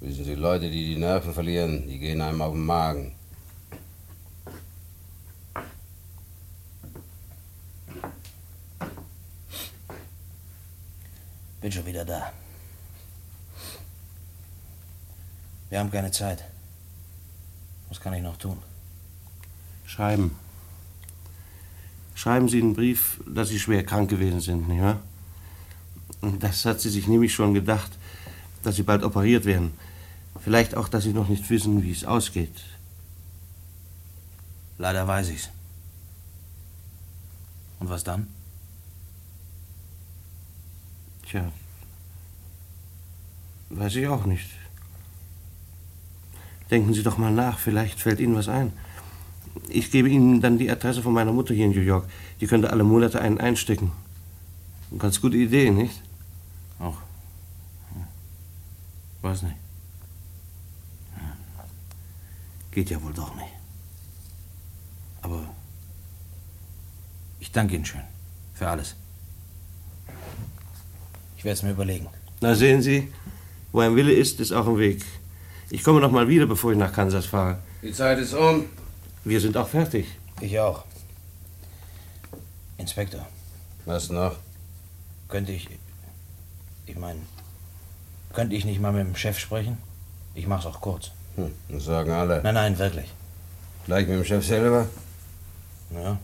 Wissen 0.00 0.24
Sie, 0.24 0.34
Leute, 0.34 0.70
die 0.70 0.94
die 0.94 0.96
Nerven 0.96 1.32
verlieren, 1.32 1.88
die 1.88 1.98
gehen 1.98 2.20
einem 2.20 2.42
auf 2.42 2.52
den 2.52 2.66
Magen. 2.66 3.14
Bin 11.60 11.72
schon 11.72 11.86
wieder 11.86 12.04
da. 12.04 12.32
Wir 15.70 15.80
haben 15.80 15.90
keine 15.90 16.10
Zeit. 16.10 16.44
Was 17.88 18.00
kann 18.00 18.14
ich 18.14 18.22
noch 18.22 18.36
tun? 18.36 18.58
Schreiben. 19.86 20.36
Schreiben 22.14 22.48
Sie 22.48 22.60
einen 22.60 22.74
Brief, 22.74 23.20
dass 23.26 23.48
Sie 23.48 23.58
schwer 23.58 23.84
krank 23.84 24.10
gewesen 24.10 24.40
sind, 24.40 24.68
nicht 24.68 24.82
wahr? 24.82 25.00
Und 26.20 26.42
das 26.42 26.64
hat 26.64 26.80
sie 26.80 26.90
sich 26.90 27.06
nämlich 27.06 27.32
schon 27.34 27.54
gedacht, 27.54 27.92
dass 28.66 28.74
Sie 28.74 28.82
bald 28.82 29.04
operiert 29.04 29.44
werden. 29.44 29.72
Vielleicht 30.40 30.74
auch, 30.74 30.88
dass 30.88 31.04
Sie 31.04 31.12
noch 31.12 31.28
nicht 31.28 31.48
wissen, 31.50 31.84
wie 31.84 31.92
es 31.92 32.04
ausgeht. 32.04 32.50
Leider 34.76 35.06
weiß 35.06 35.28
ich's. 35.30 35.50
Und 37.78 37.88
was 37.88 38.02
dann? 38.02 38.26
Tja, 41.28 41.52
weiß 43.70 43.94
ich 43.96 44.08
auch 44.08 44.26
nicht. 44.26 44.50
Denken 46.70 46.92
Sie 46.92 47.04
doch 47.04 47.18
mal 47.18 47.32
nach, 47.32 47.60
vielleicht 47.60 48.00
fällt 48.00 48.18
Ihnen 48.18 48.34
was 48.34 48.48
ein. 48.48 48.72
Ich 49.68 49.92
gebe 49.92 50.08
Ihnen 50.08 50.40
dann 50.40 50.58
die 50.58 50.70
Adresse 50.70 51.02
von 51.02 51.12
meiner 51.12 51.32
Mutter 51.32 51.54
hier 51.54 51.66
in 51.66 51.70
New 51.70 51.80
York. 51.80 52.08
Die 52.40 52.48
könnte 52.48 52.70
alle 52.70 52.82
Monate 52.82 53.20
einen 53.20 53.38
einstecken. 53.38 53.92
Ganz 54.98 55.20
gute 55.20 55.36
Idee, 55.36 55.70
nicht? 55.70 56.02
Auch. 56.80 57.05
Weiß 59.26 59.42
nicht. 59.42 59.56
Geht 62.70 62.90
ja 62.90 63.02
wohl 63.02 63.12
doch 63.12 63.34
nicht. 63.34 63.54
Aber 65.20 65.42
ich 67.40 67.50
danke 67.50 67.74
Ihnen 67.74 67.84
schön 67.84 68.04
für 68.54 68.68
alles. 68.68 68.94
Ich 71.36 71.44
werde 71.44 71.54
es 71.54 71.62
mir 71.64 71.72
überlegen. 71.72 72.06
Na 72.40 72.54
sehen 72.54 72.82
Sie, 72.82 73.12
wo 73.72 73.80
ein 73.80 73.96
Wille 73.96 74.12
ist, 74.12 74.38
ist 74.38 74.52
auch 74.52 74.68
ein 74.68 74.78
Weg. 74.78 75.04
Ich 75.70 75.82
komme 75.82 76.00
noch 76.00 76.12
mal 76.12 76.28
wieder, 76.28 76.46
bevor 76.46 76.70
ich 76.70 76.78
nach 76.78 76.92
Kansas 76.92 77.26
fahre. 77.26 77.58
Die 77.82 77.92
Zeit 77.92 78.18
ist 78.20 78.32
um. 78.34 78.66
Wir 79.24 79.40
sind 79.40 79.56
auch 79.56 79.68
fertig. 79.68 80.06
Ich 80.40 80.56
auch. 80.60 80.84
Inspektor. 82.78 83.26
Was 83.86 84.08
noch? 84.08 84.36
Könnte 85.28 85.50
ich. 85.50 85.68
Ich 86.86 86.96
meine. 86.96 87.35
Könnte 88.36 88.54
ich 88.54 88.66
nicht 88.66 88.82
mal 88.82 88.92
mit 88.92 89.06
dem 89.06 89.16
Chef 89.16 89.38
sprechen? 89.38 89.78
Ich 90.34 90.46
mach's 90.46 90.66
auch 90.66 90.82
kurz. 90.82 91.10
Hm, 91.36 91.50
das 91.70 91.84
sagen 91.86 92.10
alle. 92.10 92.42
Nein, 92.42 92.52
nein, 92.52 92.78
wirklich. 92.78 93.06
Gleich 93.86 94.06
mit 94.06 94.18
dem 94.18 94.24
Chef 94.26 94.46
selber? 94.46 94.86
Ja. 95.90 96.18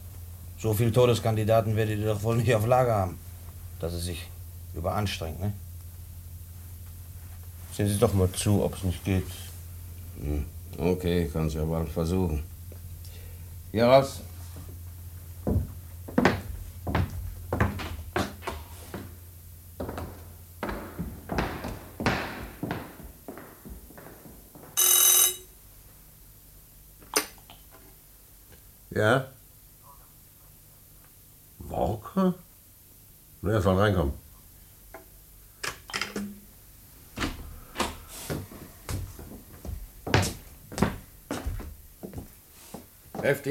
So 0.58 0.74
viele 0.74 0.92
Todeskandidaten 0.92 1.74
werdet 1.74 2.00
ihr 2.00 2.08
doch 2.08 2.22
wohl 2.22 2.36
nicht 2.36 2.54
auf 2.54 2.66
Lager 2.66 2.94
haben, 2.96 3.18
dass 3.80 3.94
es 3.94 4.04
sich 4.04 4.28
überanstrengt, 4.74 5.40
ne? 5.40 5.54
Sehen 7.74 7.88
Sie 7.88 7.98
doch 7.98 8.12
mal 8.12 8.30
zu, 8.32 8.62
ob 8.62 8.76
es 8.76 8.84
nicht 8.84 9.02
geht. 9.06 9.24
Hm, 10.20 10.44
Okay, 10.76 11.30
kannst 11.32 11.54
ja 11.56 11.64
bald 11.64 11.88
versuchen. 11.88 12.42
Hier 13.70 13.86
raus. 13.86 14.20
Ja? 28.94 29.26
Walker? 31.58 32.34
Na, 33.40 33.52
er 33.52 33.62
soll 33.62 33.78
reinkommen. 33.78 34.12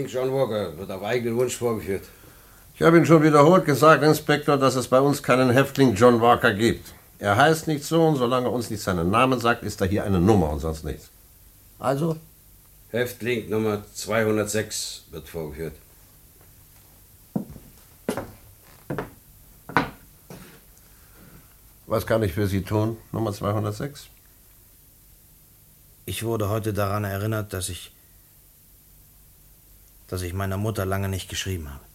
Häftling 0.01 0.07
John 0.07 0.33
Walker 0.33 0.77
wird 0.77 0.91
auf 0.91 1.03
eigenen 1.03 1.37
Wunsch 1.37 1.55
vorgeführt. 1.55 2.03
Ich 2.75 2.81
habe 2.81 2.97
Ihnen 2.97 3.05
schon 3.05 3.21
wiederholt 3.21 3.65
gesagt, 3.65 4.03
Inspektor, 4.03 4.57
dass 4.57 4.75
es 4.75 4.87
bei 4.87 4.99
uns 4.99 5.21
keinen 5.21 5.51
Häftling 5.51 5.93
John 5.95 6.21
Walker 6.21 6.53
gibt. 6.53 6.93
Er 7.19 7.35
heißt 7.35 7.67
nicht 7.67 7.83
so 7.83 8.07
und 8.07 8.15
solange 8.15 8.47
er 8.47 8.51
uns 8.51 8.69
nicht 8.69 8.81
seinen 8.81 9.11
Namen 9.11 9.39
sagt, 9.39 9.63
ist 9.63 9.79
er 9.81 9.87
hier 9.87 10.03
eine 10.03 10.19
Nummer 10.19 10.49
und 10.49 10.59
sonst 10.59 10.83
nichts. 10.83 11.09
Also? 11.77 12.17
Häftling 12.89 13.49
Nummer 13.49 13.83
206 13.93 15.03
wird 15.11 15.29
vorgeführt. 15.29 15.73
Was 21.85 22.07
kann 22.07 22.23
ich 22.23 22.33
für 22.33 22.47
Sie 22.47 22.63
tun, 22.63 22.97
Nummer 23.11 23.33
206? 23.33 24.07
Ich 26.05 26.23
wurde 26.23 26.49
heute 26.49 26.73
daran 26.73 27.03
erinnert, 27.03 27.53
dass 27.53 27.69
ich. 27.69 27.91
Dass 30.11 30.21
ich 30.21 30.33
meiner 30.33 30.57
Mutter 30.57 30.85
lange 30.85 31.07
nicht 31.07 31.29
geschrieben 31.29 31.69
habe. 31.69 31.85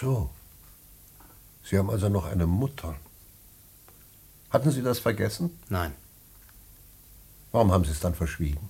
So. 0.00 0.30
Sie 1.62 1.76
haben 1.78 1.90
also 1.90 2.08
noch 2.08 2.24
eine 2.24 2.46
Mutter. 2.46 2.96
Hatten 4.48 4.70
Sie 4.70 4.82
das 4.82 4.98
vergessen? 4.98 5.50
Nein, 5.68 5.92
Warum 7.52 7.72
haben 7.72 7.84
Sie 7.84 7.90
es 7.90 8.00
dann 8.00 8.14
verschwiegen? 8.14 8.68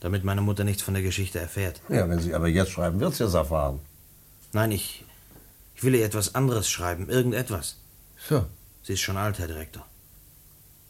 damit 0.00 0.22
meine 0.22 0.42
Mutter 0.42 0.64
nichts 0.64 0.82
von 0.82 0.92
der 0.92 1.02
Geschichte 1.02 1.40
erfährt. 1.40 1.80
Ja, 1.88 2.06
wenn 2.10 2.20
Sie 2.20 2.34
aber 2.34 2.48
jetzt 2.48 2.72
schreiben, 2.72 3.00
wird 3.00 3.14
sie 3.14 3.24
es 3.24 3.32
erfahren. 3.32 3.80
Nein, 4.52 4.70
ich. 4.70 5.02
ich 5.74 5.82
will 5.82 5.94
ihr 5.94 6.04
etwas 6.04 6.34
anderes 6.34 6.68
schreiben, 6.68 7.08
irgendetwas. 7.08 7.76
So. 8.28 8.44
Sie 8.82 8.92
ist 8.92 9.00
schon 9.00 9.16
alt, 9.16 9.38
Herr 9.38 9.46
Direktor. 9.46 9.86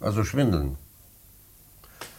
Also 0.00 0.24
schwindeln. 0.24 0.76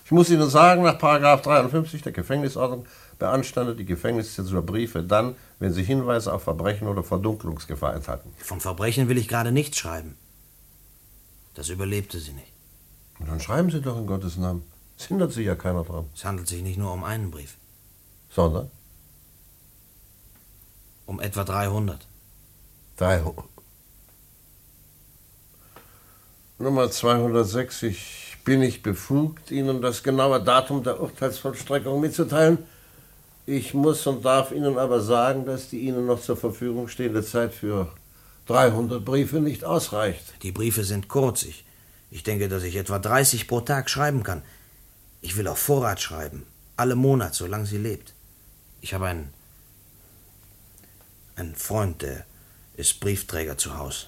Ich 0.06 0.12
muss 0.12 0.30
Ihnen 0.30 0.50
sagen, 0.50 0.84
nach 0.84 0.98
Paragraph 0.98 1.42
53 1.42 2.02
der 2.02 2.14
Gefängnisordnung 2.14 2.86
beanstandet 3.20 3.80
die 3.80 3.86
Gefängniszensur 3.86 4.62
Briefe 4.62 5.04
dann, 5.04 5.36
wenn 5.60 5.74
sie 5.74 5.84
Hinweise 5.84 6.34
auf 6.34 6.44
Verbrechen 6.44 6.88
oder 6.88 7.04
Verdunklungsgefahr 7.04 7.94
enthalten. 7.96 8.34
Von 8.38 8.60
Verbrechen 8.62 9.08
will 9.10 9.18
ich 9.18 9.28
gerade 9.28 9.52
nichts 9.52 9.78
schreiben. 9.78 10.18
Das 11.54 11.70
überlebte 11.70 12.20
sie 12.20 12.34
nicht. 12.34 12.52
Und 13.20 13.30
dann 13.30 13.40
schreiben 13.40 13.72
Sie 13.72 13.82
doch 13.82 13.98
in 13.98 14.08
Gottes 14.08 14.36
Namen. 14.36 14.64
Es 14.98 15.06
hindert 15.06 15.32
sich 15.32 15.46
ja 15.46 15.56
keiner 15.56 15.84
dran. 15.84 16.06
Es 16.14 16.26
handelt 16.26 16.48
sich 16.48 16.62
nicht 16.62 16.78
nur 16.78 16.92
um 16.92 17.04
einen 17.04 17.32
Brief, 17.32 17.58
Sondern? 18.30 18.70
um 21.06 21.20
etwa 21.22 21.44
300. 21.44 22.06
300. 22.98 23.46
Nummer 26.58 26.90
206. 26.90 27.84
Ich 27.84 28.38
bin 28.44 28.60
nicht 28.60 28.82
befugt, 28.84 29.52
Ihnen 29.52 29.82
das 29.82 30.04
genaue 30.04 30.42
Datum 30.42 30.84
der 30.84 31.00
Urteilsvollstreckung 31.02 32.00
mitzuteilen. 32.00 32.60
Ich 33.46 33.74
muss 33.74 34.08
und 34.08 34.26
darf 34.26 34.52
Ihnen 34.52 34.78
aber 34.78 35.02
sagen, 35.02 35.46
dass 35.46 35.70
die 35.70 35.80
Ihnen 35.82 36.08
noch 36.08 36.22
zur 36.22 36.36
Verfügung 36.36 36.88
stehende 36.88 37.24
Zeit 37.24 37.54
für 37.54 37.92
300 38.48 39.06
Briefe 39.06 39.40
nicht 39.40 39.64
ausreicht. 39.64 40.34
Die 40.42 40.52
Briefe 40.52 40.84
sind 40.84 41.08
kurz. 41.08 41.44
Ich, 41.44 41.64
ich 42.10 42.24
denke, 42.24 42.50
dass 42.50 42.64
ich 42.64 42.76
etwa 42.76 42.98
30 42.98 43.48
pro 43.48 43.62
Tag 43.62 43.90
schreiben 43.90 44.24
kann. 44.24 44.42
Ich 45.22 45.38
will 45.38 45.48
auf 45.48 45.60
Vorrat 45.60 46.02
schreiben. 46.02 46.46
Alle 46.76 46.96
Monate, 46.96 47.36
solange 47.36 47.66
sie 47.66 47.78
lebt. 47.78 48.14
Ich 48.82 48.94
habe 48.94 49.08
einen. 49.08 49.34
einen 51.36 51.56
Freund, 51.56 52.02
der 52.02 52.26
ist 52.76 53.00
Briefträger 53.00 53.58
zu 53.58 53.78
Haus. 53.78 54.08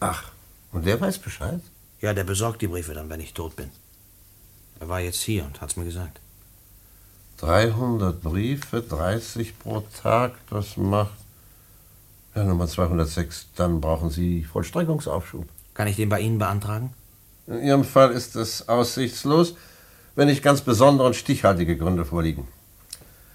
Ach, 0.00 0.30
und 0.72 0.86
der 0.86 1.00
weiß 1.00 1.18
Bescheid? 1.18 1.60
Ja, 2.00 2.12
der 2.12 2.24
besorgt 2.24 2.60
die 2.62 2.68
Briefe 2.68 2.94
dann, 2.94 3.08
wenn 3.08 3.20
ich 3.20 3.34
tot 3.34 3.56
bin. 3.56 3.70
Er 4.80 4.88
war 4.88 5.00
jetzt 5.00 5.22
hier 5.22 5.44
und 5.44 5.60
hat's 5.60 5.76
mir 5.76 5.84
gesagt. 5.84 6.20
300 7.44 8.22
Briefe, 8.22 8.80
30 8.80 9.58
pro 9.58 9.82
Tag, 10.02 10.32
das 10.48 10.78
macht. 10.78 11.12
Ja, 12.34 12.42
Nummer 12.42 12.66
206, 12.66 13.48
dann 13.54 13.82
brauchen 13.82 14.08
Sie 14.08 14.44
Vollstreckungsaufschub. 14.44 15.44
Kann 15.74 15.86
ich 15.86 15.96
den 15.96 16.08
bei 16.08 16.20
Ihnen 16.20 16.38
beantragen? 16.38 16.94
In 17.46 17.62
Ihrem 17.62 17.84
Fall 17.84 18.12
ist 18.12 18.34
es 18.34 18.66
aussichtslos, 18.66 19.56
wenn 20.14 20.28
nicht 20.28 20.42
ganz 20.42 20.62
besondere 20.62 21.06
und 21.06 21.16
stichhaltige 21.16 21.76
Gründe 21.76 22.06
vorliegen. 22.06 22.48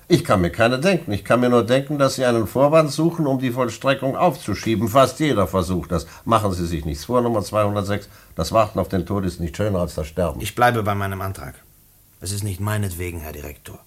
Ich 0.08 0.24
kann 0.24 0.42
mir 0.42 0.50
keine 0.50 0.80
denken. 0.80 1.12
Ich 1.12 1.24
kann 1.24 1.40
mir 1.40 1.50
nur 1.50 1.64
denken, 1.64 2.00
dass 2.00 2.16
Sie 2.16 2.26
einen 2.26 2.48
Vorwand 2.48 2.92
suchen, 2.92 3.28
um 3.28 3.38
die 3.38 3.52
Vollstreckung 3.52 4.18
aufzuschieben. 4.18 4.88
Fast 4.88 5.20
jeder 5.20 5.46
versucht 5.46 5.92
das. 5.92 6.08
Machen 6.26 6.52
Sie 6.54 6.66
sich 6.66 6.84
nichts 6.84 7.06
vor, 7.06 7.22
Nummer 7.22 7.44
206. 7.44 8.10
Das 8.34 8.52
Warten 8.54 8.80
auf 8.80 8.90
den 8.90 9.06
Tod 9.06 9.24
ist 9.24 9.40
nicht 9.40 9.56
schöner 9.56 9.82
als 9.82 9.94
das 9.94 10.08
Sterben. 10.08 10.42
Ich 10.42 10.56
bleibe 10.56 10.82
bei 10.82 10.96
meinem 10.96 11.22
Antrag. 11.22 11.54
Es 12.22 12.32
ist 12.32 12.44
nicht 12.44 12.60
meinetwegen, 12.60 13.20
Herr 13.20 13.34
Direktor. 13.34 13.80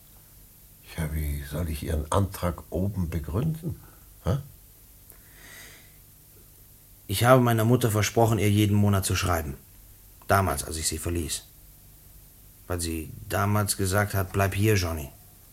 Ja, 0.97 1.13
wie 1.13 1.43
soll 1.51 1.69
ich 1.69 1.83
Ihren 1.83 2.11
Antrag 2.11 2.63
oben 2.71 3.09
begründen? 3.09 3.77
Hä? 4.25 4.39
Ich 7.07 7.25
habe 7.25 7.43
meiner 7.43 7.65
Mutter 7.65 7.91
versprochen, 7.91 8.39
ihr 8.39 8.51
jeden 8.51 8.77
Monat 8.77 9.05
zu 9.05 9.17
schreiben. 9.17 9.55
Damals, 10.29 10.65
als 10.65 10.77
ich 10.77 10.89
sie 10.89 10.99
verließ. 10.99 11.45
Weil 12.67 12.81
sie 12.81 13.11
damals 13.29 13.77
gesagt 13.77 14.15
hat, 14.15 14.33
bleib 14.33 14.55
hier, 14.55 14.75
Johnny. 14.75 15.11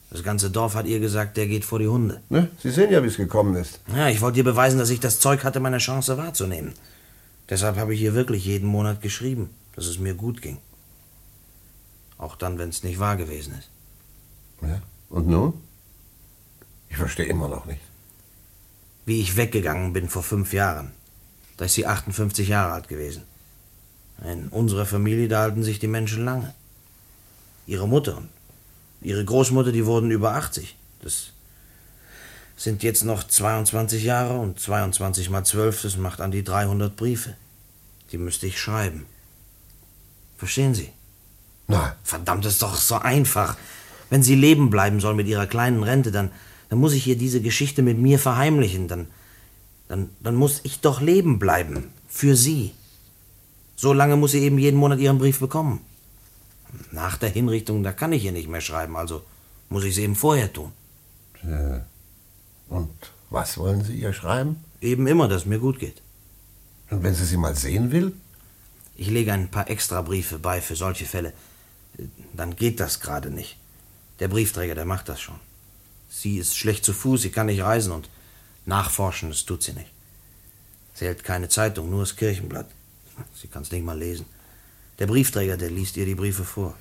Das 0.09 0.23
ganze 0.23 0.49
Dorf 0.49 0.75
hat 0.75 0.87
ihr 0.87 0.99
gesagt, 0.99 1.37
der 1.37 1.47
geht 1.47 1.65
vor 1.65 1.79
die 1.79 1.87
Hunde. 1.87 2.21
Ne? 2.29 2.49
Sie 2.61 2.71
sehen 2.71 2.91
ja, 2.91 3.03
wie 3.03 3.07
es 3.07 3.17
gekommen 3.17 3.55
ist. 3.55 3.79
Ja, 3.93 4.07
ich 4.09 4.21
wollte 4.21 4.39
ihr 4.39 4.43
beweisen, 4.43 4.79
dass 4.79 4.89
ich 4.89 4.99
das 4.99 5.19
Zeug 5.19 5.43
hatte, 5.43 5.59
meine 5.59 5.77
Chance 5.77 6.17
wahrzunehmen. 6.17 6.73
Deshalb 7.49 7.77
habe 7.77 7.93
ich 7.93 8.01
ihr 8.01 8.13
wirklich 8.13 8.45
jeden 8.45 8.67
Monat 8.67 9.01
geschrieben, 9.01 9.49
dass 9.75 9.85
es 9.85 9.99
mir 9.99 10.13
gut 10.13 10.41
ging. 10.41 10.57
Auch 12.17 12.35
dann, 12.35 12.57
wenn 12.57 12.69
es 12.69 12.83
nicht 12.83 12.99
wahr 12.99 13.17
gewesen 13.17 13.53
ist. 13.57 13.69
Ja. 14.61 14.81
Und 15.09 15.27
nun? 15.27 15.53
Ich 16.89 16.97
verstehe 16.97 17.25
immer 17.25 17.47
noch 17.47 17.65
nicht. 17.65 17.81
Wie 19.05 19.21
ich 19.21 19.37
weggegangen 19.37 19.93
bin 19.93 20.09
vor 20.09 20.23
fünf 20.23 20.53
Jahren. 20.53 20.91
Da 21.57 21.65
ist 21.65 21.73
sie 21.73 21.85
58 21.85 22.47
Jahre 22.47 22.73
alt 22.73 22.87
gewesen. 22.87 23.23
In 24.23 24.49
unserer 24.49 24.85
Familie, 24.85 25.27
da 25.27 25.41
halten 25.41 25.63
sich 25.63 25.79
die 25.79 25.87
Menschen 25.87 26.25
lange. 26.25 26.53
Ihre 27.67 27.87
Mutter 27.87 28.17
und 28.17 28.29
ihre 29.01 29.23
Großmutter, 29.23 29.71
die 29.71 29.85
wurden 29.85 30.11
über 30.11 30.35
80. 30.35 30.75
Das 31.01 31.31
sind 32.57 32.83
jetzt 32.83 33.03
noch 33.03 33.23
22 33.23 34.03
Jahre 34.03 34.37
und 34.37 34.59
22 34.59 35.29
mal 35.29 35.45
12, 35.45 35.81
das 35.81 35.97
macht 35.97 36.19
an 36.19 36.31
die 36.31 36.43
300 36.43 36.95
Briefe. 36.95 37.35
Die 38.11 38.17
müsste 38.17 38.47
ich 38.47 38.59
schreiben. 38.59 39.05
Verstehen 40.37 40.73
Sie? 40.73 40.91
Nein. 41.67 41.93
Verdammt, 42.03 42.45
ist 42.45 42.61
doch 42.61 42.75
so 42.75 42.95
einfach. 42.95 43.55
Wenn 44.09 44.23
sie 44.23 44.35
leben 44.35 44.69
bleiben 44.69 44.99
soll 44.99 45.13
mit 45.13 45.27
ihrer 45.27 45.47
kleinen 45.47 45.83
Rente, 45.83 46.11
dann, 46.11 46.31
dann 46.69 46.79
muss 46.79 46.93
ich 46.93 47.07
ihr 47.07 47.17
diese 47.17 47.41
Geschichte 47.41 47.81
mit 47.81 47.97
mir 47.97 48.19
verheimlichen. 48.19 48.87
Dann, 48.87 49.07
dann, 49.87 50.09
dann 50.19 50.35
muss 50.35 50.61
ich 50.63 50.79
doch 50.81 51.01
leben 51.01 51.39
bleiben. 51.39 51.85
Für 52.07 52.35
sie. 52.35 52.71
So 53.75 53.93
lange 53.93 54.15
muss 54.15 54.31
sie 54.31 54.39
eben 54.39 54.57
jeden 54.57 54.77
Monat 54.77 54.99
ihren 54.99 55.19
Brief 55.19 55.39
bekommen. 55.39 55.81
Nach 56.91 57.17
der 57.17 57.29
Hinrichtung, 57.29 57.83
da 57.83 57.91
kann 57.91 58.13
ich 58.13 58.25
ihr 58.25 58.31
nicht 58.31 58.49
mehr 58.49 58.61
schreiben, 58.61 58.95
also 58.95 59.23
muss 59.69 59.83
ich 59.83 59.91
es 59.91 59.97
eben 59.99 60.15
vorher 60.15 60.51
tun. 60.51 60.71
Ja. 61.43 61.85
Und 62.67 62.89
was 63.29 63.57
wollen 63.57 63.83
Sie 63.83 63.95
ihr 63.95 64.13
schreiben? 64.13 64.57
Eben 64.81 65.07
immer, 65.07 65.27
dass 65.27 65.43
es 65.43 65.47
mir 65.47 65.59
gut 65.59 65.79
geht. 65.79 66.01
Und 66.89 67.03
wenn 67.03 67.13
sie 67.13 67.25
sie 67.25 67.37
mal 67.37 67.55
sehen 67.55 67.91
will? 67.91 68.13
Ich 68.95 69.09
lege 69.09 69.33
ein 69.33 69.49
paar 69.49 69.69
extra 69.69 70.01
Briefe 70.01 70.39
bei 70.39 70.61
für 70.61 70.75
solche 70.75 71.05
Fälle. 71.05 71.33
Dann 72.33 72.55
geht 72.55 72.79
das 72.79 72.99
gerade 72.99 73.29
nicht. 73.29 73.57
Der 74.19 74.27
Briefträger, 74.27 74.75
der 74.75 74.85
macht 74.85 75.09
das 75.09 75.21
schon. 75.21 75.39
Sie 76.09 76.37
ist 76.37 76.57
schlecht 76.57 76.83
zu 76.83 76.93
Fuß, 76.93 77.21
sie 77.21 77.31
kann 77.31 77.45
nicht 77.45 77.61
reisen 77.61 77.91
und 77.91 78.09
nachforschen, 78.65 79.29
das 79.29 79.45
tut 79.45 79.63
sie 79.63 79.73
nicht. 79.73 79.91
Sie 80.93 81.05
hält 81.05 81.23
keine 81.23 81.49
Zeitung, 81.49 81.89
nur 81.89 82.01
das 82.01 82.15
Kirchenblatt. 82.15 82.69
Sie 83.33 83.47
kann 83.47 83.63
es 83.63 83.71
nicht 83.71 83.85
mal 83.85 83.97
lesen. 83.97 84.25
Der 84.97 85.07
Briefträger, 85.07 85.55
der 85.55 85.69
liest 85.69 85.95
ihr 85.97 86.05
die 86.05 86.15
Briefe 86.15 86.43
vor. 86.43 86.75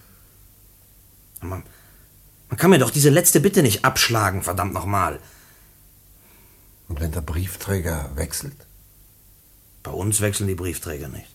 Man, 1.40 1.62
man 2.48 2.58
kann 2.58 2.70
mir 2.70 2.78
doch 2.78 2.90
diese 2.90 3.10
letzte 3.10 3.40
Bitte 3.40 3.62
nicht 3.62 3.84
abschlagen, 3.84 4.42
verdammt 4.42 4.72
nochmal. 4.72 5.20
Und 6.88 7.00
wenn 7.00 7.12
der 7.12 7.20
Briefträger 7.20 8.10
wechselt? 8.16 8.56
Bei 9.82 9.92
uns 9.92 10.20
wechseln 10.20 10.48
die 10.48 10.54
Briefträger 10.54 11.08
nicht. 11.08 11.28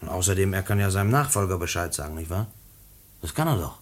Und 0.00 0.08
außerdem, 0.08 0.52
er 0.52 0.62
kann 0.62 0.78
ja 0.78 0.90
seinem 0.90 1.10
Nachfolger 1.10 1.58
Bescheid 1.58 1.92
sagen, 1.92 2.14
nicht 2.14 2.30
wahr? 2.30 2.46
Das 3.22 3.34
kann 3.34 3.48
er 3.48 3.56
doch. 3.56 3.78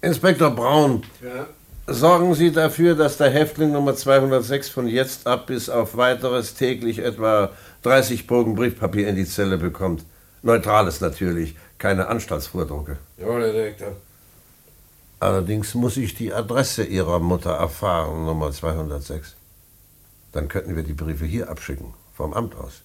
Inspektor 0.00 0.50
Braun, 0.50 1.02
Ja. 1.20 1.46
sorgen 1.86 2.34
Sie 2.34 2.52
dafür, 2.52 2.94
dass 2.94 3.16
der 3.16 3.30
Häftling 3.30 3.72
Nummer 3.72 3.96
206 3.96 4.68
von 4.68 4.86
jetzt 4.86 5.26
ab 5.26 5.46
bis 5.48 5.68
auf 5.68 5.96
weiteres 5.96 6.54
täglich 6.54 7.00
etwa 7.00 7.50
30 7.82 8.26
Bogen 8.26 8.54
Briefpapier 8.54 9.08
in 9.08 9.16
die 9.16 9.26
Zelle 9.26 9.58
bekommt. 9.58 10.04
Neutrales 10.42 11.00
natürlich, 11.00 11.56
keine 11.78 12.06
Anstaltsvordrucke. 12.06 12.96
Jawohl, 13.16 13.42
Herr 13.42 13.52
Direktor. 13.52 13.92
Allerdings 15.20 15.74
muss 15.74 15.96
ich 15.96 16.14
die 16.14 16.32
Adresse 16.32 16.84
Ihrer 16.84 17.18
Mutter 17.18 17.50
erfahren, 17.50 18.24
Nummer 18.24 18.52
206. 18.52 19.34
Dann 20.30 20.46
könnten 20.46 20.76
wir 20.76 20.84
die 20.84 20.92
Briefe 20.92 21.24
hier 21.24 21.48
abschicken, 21.48 21.92
vom 22.14 22.34
Amt 22.34 22.54
aus. 22.54 22.82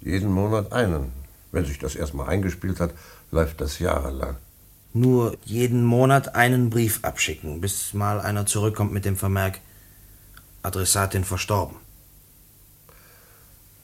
Jeden 0.00 0.32
Monat 0.32 0.72
einen. 0.72 1.12
Wenn 1.52 1.66
sich 1.66 1.78
das 1.78 1.94
erstmal 1.94 2.28
eingespielt 2.30 2.80
hat, 2.80 2.92
läuft 3.30 3.60
das 3.60 3.78
jahrelang. 3.78 4.36
Nur 4.96 5.36
jeden 5.44 5.84
Monat 5.84 6.36
einen 6.36 6.70
Brief 6.70 7.00
abschicken, 7.02 7.60
bis 7.60 7.94
mal 7.94 8.20
einer 8.20 8.46
zurückkommt 8.46 8.92
mit 8.92 9.04
dem 9.04 9.16
Vermerk 9.16 9.60
Adressatin 10.62 11.24
verstorben. 11.24 11.76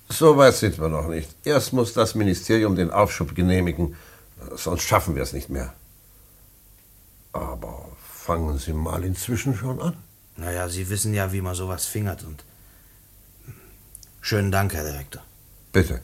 So 0.08 0.36
weit 0.36 0.54
sind 0.54 0.78
wir 0.80 0.88
noch 0.88 1.08
nicht. 1.08 1.34
Erst 1.44 1.72
muss 1.72 1.92
das 1.94 2.14
Ministerium 2.14 2.76
den 2.76 2.92
Aufschub 2.92 3.34
genehmigen, 3.34 3.96
sonst 4.54 4.82
schaffen 4.82 5.16
wir 5.16 5.22
es 5.24 5.32
nicht 5.32 5.50
mehr. 5.50 5.72
Aber 7.32 7.88
fangen 8.12 8.58
Sie 8.58 8.72
mal 8.72 9.02
inzwischen 9.04 9.56
schon 9.56 9.80
an. 9.80 9.96
Naja, 10.36 10.68
Sie 10.68 10.88
wissen 10.90 11.12
ja, 11.12 11.32
wie 11.32 11.40
man 11.40 11.56
sowas 11.56 11.86
fingert 11.86 12.22
und. 12.22 12.44
Schönen 14.20 14.52
Dank, 14.52 14.74
Herr 14.74 14.84
Direktor. 14.84 15.22
Bitte. 15.72 16.02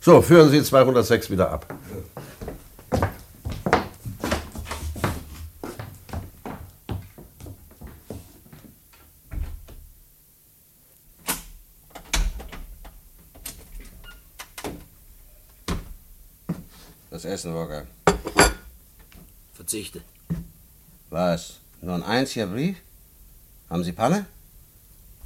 So, 0.00 0.22
führen 0.22 0.50
Sie 0.50 0.62
206 0.62 1.30
wieder 1.30 1.50
ab. 1.50 1.66
Essen, 17.32 17.54
Walker. 17.54 17.86
Verzichte. 19.54 20.02
Was? 21.08 21.60
Nur 21.80 21.94
ein 21.94 22.02
einziger 22.02 22.46
Brief? 22.46 22.76
Haben 23.70 23.84
Sie 23.84 23.92
Panne? 23.92 24.26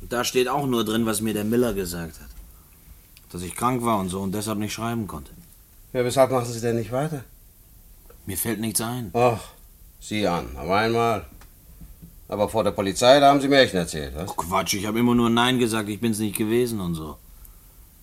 Und 0.01 0.13
da 0.13 0.23
steht 0.23 0.49
auch 0.49 0.67
nur 0.67 0.85
drin, 0.85 1.05
was 1.05 1.21
mir 1.21 1.35
der 1.35 1.43
Miller 1.45 1.75
gesagt 1.75 2.21
hat. 2.21 2.29
Dass 3.33 3.43
ich 3.43 3.57
krank 3.57 3.83
war 3.83 3.99
und 3.99 4.09
so 4.09 4.21
und 4.21 4.33
deshalb 4.33 4.59
nicht 4.59 4.73
schreiben 4.73 5.09
konnte. 5.09 5.33
Ja, 5.93 6.05
weshalb 6.05 6.31
machen 6.31 6.53
Sie 6.53 6.61
denn 6.61 6.77
nicht 6.77 6.93
weiter? 6.93 7.25
Mir 8.25 8.39
fällt 8.39 8.61
nichts 8.61 8.81
ein. 8.81 9.11
Ach, 9.13 9.43
sieh 9.99 10.29
an, 10.29 10.57
auf 10.57 10.71
einmal. 10.71 11.27
Aber 12.29 12.49
vor 12.49 12.63
der 12.63 12.71
Polizei, 12.71 13.19
da 13.19 13.31
haben 13.31 13.41
Sie 13.41 13.49
Märchen 13.49 13.79
erzählt, 13.79 14.15
was? 14.15 14.31
Oh, 14.31 14.35
Quatsch, 14.35 14.75
ich 14.75 14.87
habe 14.87 15.01
immer 15.01 15.17
nur 15.17 15.31
Nein 15.31 15.59
gesagt, 15.59 15.89
ich 15.89 16.01
bin's 16.01 16.21
nicht 16.21 16.37
gewesen 16.37 16.81
und 16.81 16.95
so. 16.95 17.19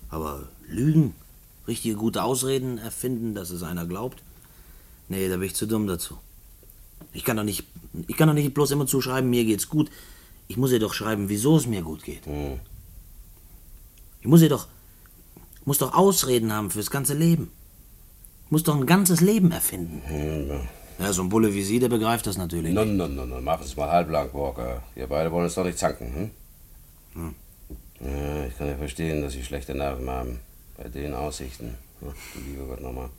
Aber 0.09 0.47
Lügen, 0.67 1.15
richtige 1.67 1.95
gute 1.95 2.23
Ausreden 2.23 2.77
erfinden, 2.77 3.35
dass 3.35 3.49
es 3.49 3.63
einer 3.63 3.85
glaubt? 3.85 4.21
Nee, 5.09 5.29
da 5.29 5.37
bin 5.37 5.45
ich 5.45 5.55
zu 5.55 5.65
dumm 5.65 5.87
dazu. 5.87 6.17
Ich 7.11 7.23
kann 7.23 7.37
doch 7.37 7.43
nicht, 7.43 7.63
ich 8.07 8.17
kann 8.17 8.27
doch 8.27 8.33
nicht 8.33 8.53
bloß 8.53 8.71
immer 8.71 8.87
zuschreiben, 8.87 9.29
mir 9.29 9.45
geht's 9.45 9.69
gut. 9.69 9.89
Ich 10.47 10.57
muss 10.57 10.71
ihr 10.71 10.79
doch 10.79 10.93
schreiben, 10.93 11.29
wieso 11.29 11.57
es 11.57 11.67
mir 11.67 11.81
gut 11.81 12.03
geht. 12.03 12.25
Hm. 12.25 12.59
Ich 14.21 14.27
muss 14.27 14.41
ihr 14.41 14.49
doch, 14.49 14.67
muss 15.65 15.77
doch 15.77 15.93
Ausreden 15.93 16.53
haben 16.53 16.71
fürs 16.71 16.89
ganze 16.89 17.13
Leben. 17.13 17.51
Ich 18.45 18.51
muss 18.51 18.63
doch 18.63 18.75
ein 18.75 18.85
ganzes 18.85 19.21
Leben 19.21 19.51
erfinden. 19.51 20.01
Hm, 20.05 20.49
ja. 20.99 21.11
So 21.11 21.23
ein 21.23 21.29
Bulle 21.29 21.53
wie 21.53 21.63
Sie, 21.63 21.79
der 21.79 21.89
begreift 21.89 22.27
das 22.27 22.37
natürlich. 22.37 22.73
Nun, 22.73 22.97
nun, 22.97 23.15
nun, 23.15 23.29
nun, 23.29 23.43
machen 23.43 23.65
Sie 23.65 23.75
mal 23.75 23.89
halblang, 23.89 24.33
Walker. 24.33 24.83
Ihr 24.95 25.07
beide 25.07 25.31
wollen 25.31 25.45
uns 25.45 25.55
doch 25.55 25.65
nicht 25.65 25.77
zanken, 25.77 26.13
hm? 26.13 26.31
Hm. 27.13 27.35
Ja, 27.99 28.45
ich 28.45 28.57
kann 28.57 28.67
ja 28.67 28.75
verstehen, 28.75 29.21
dass 29.21 29.33
Sie 29.33 29.43
schlechte 29.43 29.75
Nerven 29.75 30.09
haben. 30.09 30.39
Bei 30.77 30.87
den 30.89 31.13
Aussichten. 31.13 31.77
Ja, 32.01 32.07
du 32.33 32.39
lieber 32.49 32.65
Gott 32.65 32.81
nochmal. 32.81 33.09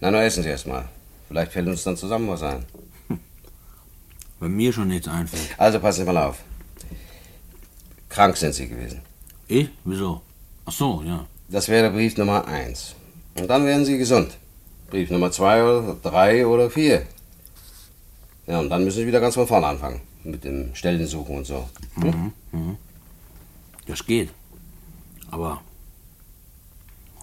Na, 0.00 0.10
nur 0.10 0.22
essen 0.22 0.42
Sie 0.42 0.48
erst 0.48 0.66
mal. 0.66 0.88
Vielleicht 1.28 1.52
fällt 1.52 1.66
uns 1.66 1.82
dann 1.84 1.96
zusammen 1.96 2.28
was 2.28 2.42
ein. 2.42 2.64
Wenn 4.40 4.52
mir 4.52 4.72
schon 4.72 4.88
nichts 4.88 5.08
einfällt. 5.08 5.58
Also 5.58 5.80
passen 5.80 6.00
Sie 6.00 6.12
mal 6.12 6.16
auf. 6.18 6.38
Krank 8.08 8.36
sind 8.36 8.54
Sie 8.54 8.68
gewesen. 8.68 9.00
Ich? 9.48 9.68
Wieso? 9.84 10.22
Ach 10.64 10.72
so, 10.72 11.02
ja. 11.04 11.26
Das 11.48 11.68
wäre 11.68 11.90
Brief 11.90 12.16
Nummer 12.16 12.46
eins. 12.46 12.94
Und 13.34 13.48
dann 13.48 13.66
wären 13.66 13.84
Sie 13.84 13.98
gesund. 13.98 14.36
Brief 14.90 15.10
Nummer 15.10 15.30
zwei 15.30 15.62
oder 15.62 15.96
drei 16.02 16.46
oder 16.46 16.70
vier. 16.70 17.06
Ja, 18.46 18.60
und 18.60 18.70
dann 18.70 18.84
müssen 18.84 18.98
Sie 18.98 19.06
wieder 19.06 19.20
ganz 19.20 19.34
von 19.34 19.46
vorne 19.46 19.66
anfangen. 19.66 20.00
Mit 20.24 20.44
dem 20.44 20.74
Stellensuchen 20.74 21.38
und 21.38 21.44
so. 21.44 21.68
Mhm. 21.96 22.32
Mhm. 22.52 22.76
Das 23.86 24.04
geht. 24.04 24.30
Aber 25.30 25.60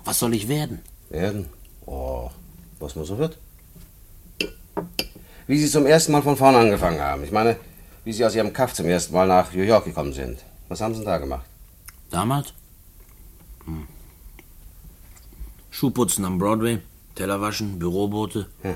was 0.06 0.20
soll 0.20 0.34
ich 0.34 0.48
werden? 0.48 0.82
Werden? 1.10 1.46
Oh, 1.86 2.30
was 2.80 2.96
man 2.96 3.06
so 3.06 3.18
wird. 3.18 3.38
Wie 5.48 5.58
Sie 5.58 5.70
zum 5.70 5.86
ersten 5.86 6.12
Mal 6.12 6.22
von 6.22 6.38
vorne 6.38 6.58
angefangen 6.58 7.02
haben. 7.02 7.24
Ich 7.24 7.32
meine, 7.32 7.58
wie 8.04 8.14
Sie 8.14 8.26
aus 8.26 8.36
Ihrem 8.36 8.54
Kaff 8.54 8.74
zum 8.74 8.88
ersten 8.88 9.14
Mal 9.14 9.28
nach 9.28 9.54
New 9.54 9.64
York 9.64 9.86
gekommen 9.86 10.14
sind. 10.14 10.40
Was 10.70 10.82
haben 10.82 10.94
Sie 10.94 11.02
denn 11.02 11.10
da 11.10 11.18
gemacht? 11.18 11.46
Damals? 12.10 12.54
Hm. 13.66 13.88
Schuhputzen 15.72 16.24
am 16.26 16.38
Broadway, 16.38 16.80
Teller 17.16 17.42
waschen, 17.42 17.80
Büroboote. 17.80 18.48
Ja. 18.64 18.76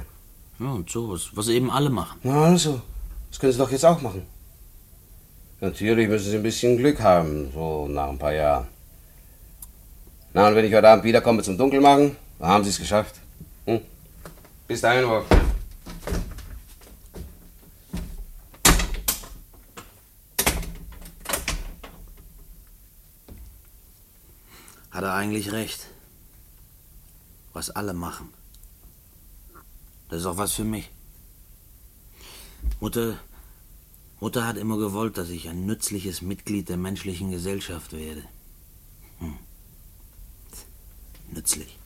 Ja, 0.59 0.71
und 0.71 0.89
sowas, 0.89 1.29
was 1.33 1.49
eben 1.49 1.69
alle 1.69 1.89
machen. 1.89 2.19
Na 2.23 2.45
also, 2.45 2.81
das 3.29 3.39
können 3.39 3.53
Sie 3.53 3.59
doch 3.59 3.71
jetzt 3.71 3.85
auch 3.85 4.01
machen. 4.01 4.23
Natürlich 5.59 6.07
müssen 6.07 6.31
Sie 6.31 6.37
ein 6.37 6.43
bisschen 6.43 6.77
Glück 6.77 6.99
haben, 6.99 7.51
so 7.53 7.87
nach 7.87 8.09
ein 8.09 8.17
paar 8.17 8.33
Jahren. 8.33 8.67
Na, 10.37 10.49
und 10.49 10.55
wenn 10.55 10.65
ich 10.65 10.73
heute 10.75 10.87
Abend 10.87 11.03
wiederkomme 11.03 11.41
zum 11.41 11.57
Dunkelmachen, 11.57 12.15
dann 12.37 12.47
haben 12.47 12.63
Sie 12.63 12.69
es 12.69 12.77
geschafft. 12.77 13.15
Hm? 13.65 13.81
Bis 14.67 14.81
dahin, 14.81 15.09
Wolf. 15.09 15.25
Hat 24.91 25.03
er 25.03 25.15
eigentlich 25.15 25.51
recht. 25.51 25.87
Was 27.53 27.71
alle 27.71 27.95
machen. 27.95 28.31
Das 30.09 30.19
ist 30.19 30.27
auch 30.27 30.37
was 30.37 30.53
für 30.53 30.65
mich. 30.65 30.91
Mutter, 32.79 33.17
Mutter 34.19 34.45
hat 34.45 34.57
immer 34.57 34.77
gewollt, 34.77 35.17
dass 35.17 35.29
ich 35.29 35.49
ein 35.49 35.65
nützliches 35.65 36.21
Mitglied 36.21 36.69
der 36.69 36.77
menschlichen 36.77 37.31
Gesellschaft 37.31 37.93
werde. 37.93 38.21
Hm. 39.17 39.39
Nützlich. 41.37 41.77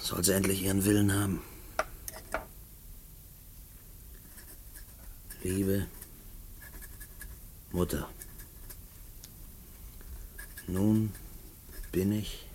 Soll 0.00 0.24
sie 0.24 0.32
endlich 0.32 0.64
ihren 0.64 0.84
Willen 0.84 1.12
haben. 1.12 1.40
Liebe 5.44 5.86
Mutter. 7.70 8.10
Nun 10.66 11.12
bin 11.92 12.10
ich 12.10 12.48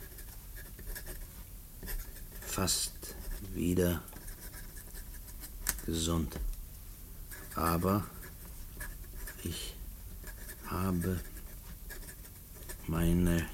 fast 2.41 3.15
wieder 3.53 4.03
gesund. 5.85 6.37
Aber 7.55 8.05
ich 9.45 9.73
habe 10.65 11.17
meine 12.87 13.47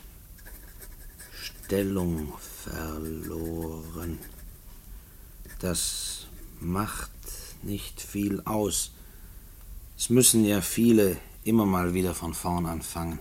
Stellung 1.74 2.32
verloren. 2.64 4.20
Das 5.58 6.28
macht 6.60 7.10
nicht 7.64 8.00
viel 8.00 8.44
aus. 8.46 8.92
Es 9.98 10.12
müssen 10.12 10.46
ja 10.46 10.62
viele 10.62 11.18
immer 11.44 11.66
mal 11.66 11.96
wieder 11.96 12.14
von 12.14 12.36
vorn 12.36 12.68
anfangen. 12.68 13.18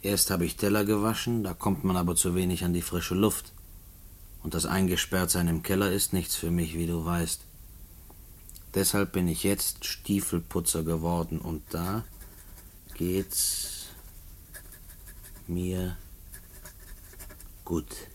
Erst 0.00 0.30
habe 0.30 0.46
ich 0.46 0.56
Teller 0.56 0.86
gewaschen, 0.86 1.44
da 1.44 1.52
kommt 1.52 1.84
man 1.84 1.98
aber 1.98 2.16
zu 2.16 2.34
wenig 2.34 2.64
an 2.64 2.72
die 2.72 2.80
frische 2.80 3.14
Luft. 3.14 3.52
Und 4.42 4.54
das 4.54 4.64
Eingesperrtsein 4.64 5.46
im 5.48 5.62
Keller 5.62 5.92
ist 5.92 6.14
nichts 6.14 6.36
für 6.36 6.50
mich, 6.50 6.72
wie 6.78 6.86
du 6.86 7.04
weißt. 7.04 7.42
Deshalb 8.74 9.12
bin 9.12 9.28
ich 9.28 9.42
jetzt 9.42 9.84
Stiefelputzer 9.84 10.84
geworden 10.84 11.38
und 11.38 11.64
da 11.68 12.02
geht's 12.94 13.88
mir 15.46 15.98
gut. 17.66 18.08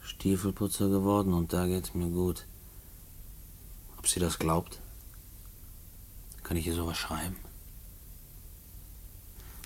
Stiefelputzer 0.00 0.88
geworden 0.88 1.32
und 1.32 1.52
da 1.52 1.66
geht's 1.66 1.94
mir 1.94 2.08
gut. 2.08 2.46
Ob 3.98 4.08
sie 4.08 4.20
das 4.20 4.38
glaubt? 4.38 4.80
Kann 6.42 6.56
ich 6.56 6.66
ihr 6.66 6.74
sowas 6.74 6.96
schreiben? 6.96 7.36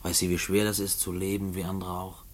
Weiß 0.03 0.19
sie, 0.19 0.31
wie 0.31 0.39
schwer 0.39 0.65
das 0.65 0.81
ist 0.81 1.01
zu 1.01 1.13
leben, 1.13 1.55
wie 1.55 1.65
andere 1.65 1.93
auch? 1.93 2.25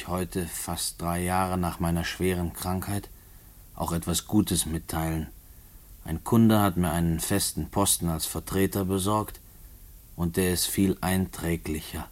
Ich 0.00 0.08
heute, 0.08 0.46
fast 0.46 1.02
drei 1.02 1.22
Jahre 1.22 1.58
nach 1.58 1.78
meiner 1.78 2.04
schweren 2.04 2.54
Krankheit, 2.54 3.10
auch 3.74 3.92
etwas 3.92 4.26
Gutes 4.26 4.64
mitteilen. 4.64 5.26
Ein 6.04 6.24
Kunde 6.24 6.62
hat 6.62 6.78
mir 6.78 6.90
einen 6.90 7.20
festen 7.20 7.68
Posten 7.68 8.08
als 8.08 8.24
Vertreter 8.24 8.86
besorgt, 8.86 9.40
und 10.16 10.38
der 10.38 10.54
ist 10.54 10.66
viel 10.66 10.96
einträglicher. 11.02 12.08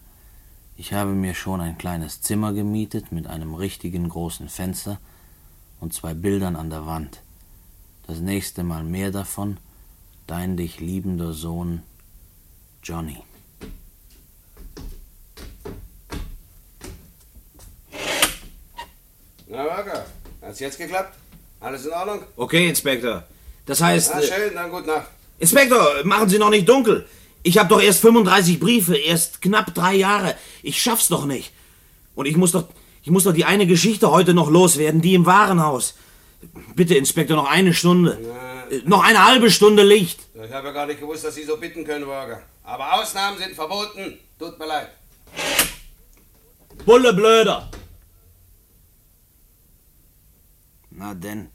Ich 0.77 0.93
habe 0.93 1.13
mir 1.13 1.33
schon 1.33 1.63
ein 1.63 1.79
kleines 1.79 2.21
Zimmer 2.21 2.53
gemietet 2.53 3.11
mit 3.11 3.27
einem 3.27 3.55
richtigen 3.55 4.11
großen 4.11 4.51
Fenster 4.51 4.99
und 5.81 5.95
zwei 5.95 6.13
Bildern 6.13 6.57
an 6.57 6.69
der 6.69 6.85
Wand. 6.85 7.23
Das 8.07 8.19
nächste 8.19 8.65
Mal 8.65 8.85
mehr 8.85 9.13
davon, 9.13 9.57
dein 10.27 10.59
dich 10.59 10.79
liebender 10.79 11.33
Sohn 11.33 11.83
Johnny. 12.83 13.23
Na, 19.51 19.65
Worker, 19.65 20.05
hat's 20.43 20.61
jetzt 20.61 20.79
geklappt? 20.79 21.17
Alles 21.61 21.87
in 21.87 21.93
Ordnung? 21.93 22.23
Okay, 22.37 22.69
Inspektor. 22.69 23.25
Das 23.65 23.81
heißt. 23.81 24.11
Na 24.15 24.21
äh, 24.21 24.27
schön, 24.27 24.55
dann 24.55 24.71
gut 24.71 24.87
Nacht. 24.87 25.07
Inspektor, 25.39 26.05
machen 26.05 26.29
Sie 26.29 26.39
noch 26.39 26.51
nicht 26.51 26.69
dunkel. 26.69 27.07
Ich 27.43 27.57
habe 27.57 27.69
doch 27.69 27.81
erst 27.81 28.01
35 28.01 28.61
Briefe, 28.61 28.97
erst 28.97 29.41
knapp 29.41 29.75
drei 29.75 29.95
Jahre. 29.95 30.35
Ich 30.63 30.83
schaff's 30.83 31.09
doch 31.09 31.25
nicht. 31.25 31.53
Und 32.15 32.27
ich 32.27 32.37
muss 32.37 32.53
doch, 32.53 32.65
ich 33.03 33.11
muss 33.11 33.25
doch 33.25 33.33
die 33.33 33.47
eine 33.47 33.67
Geschichte 33.67 34.11
heute 34.11 34.35
noch 34.35 34.51
loswerden, 34.51 35.01
die 35.01 35.15
im 35.15 35.25
Warenhaus. 35.25 35.95
Bitte, 36.75 36.95
Inspektor, 36.97 37.37
noch 37.37 37.51
eine 37.51 37.73
Stunde. 37.73 38.19
Äh, 38.71 38.83
Noch 38.85 39.03
eine 39.03 39.25
halbe 39.25 39.51
Stunde 39.51 39.83
Licht. 39.83 40.21
Ich 40.35 40.53
habe 40.53 40.69
ja 40.69 40.73
gar 40.75 40.87
nicht 40.87 41.01
gewusst, 41.01 41.25
dass 41.25 41.35
Sie 41.35 41.43
so 41.43 41.57
bitten 41.57 41.85
können, 41.85 42.07
Worker. 42.07 42.43
Aber 42.65 43.01
Ausnahmen 43.01 43.39
sind 43.39 43.55
verboten. 43.55 44.19
Tut 44.39 44.59
mir 44.59 44.67
leid. 44.67 44.91
Bulle 46.85 47.15
blöder. 47.15 47.71
Na 50.99 51.15
denn. 51.15 51.49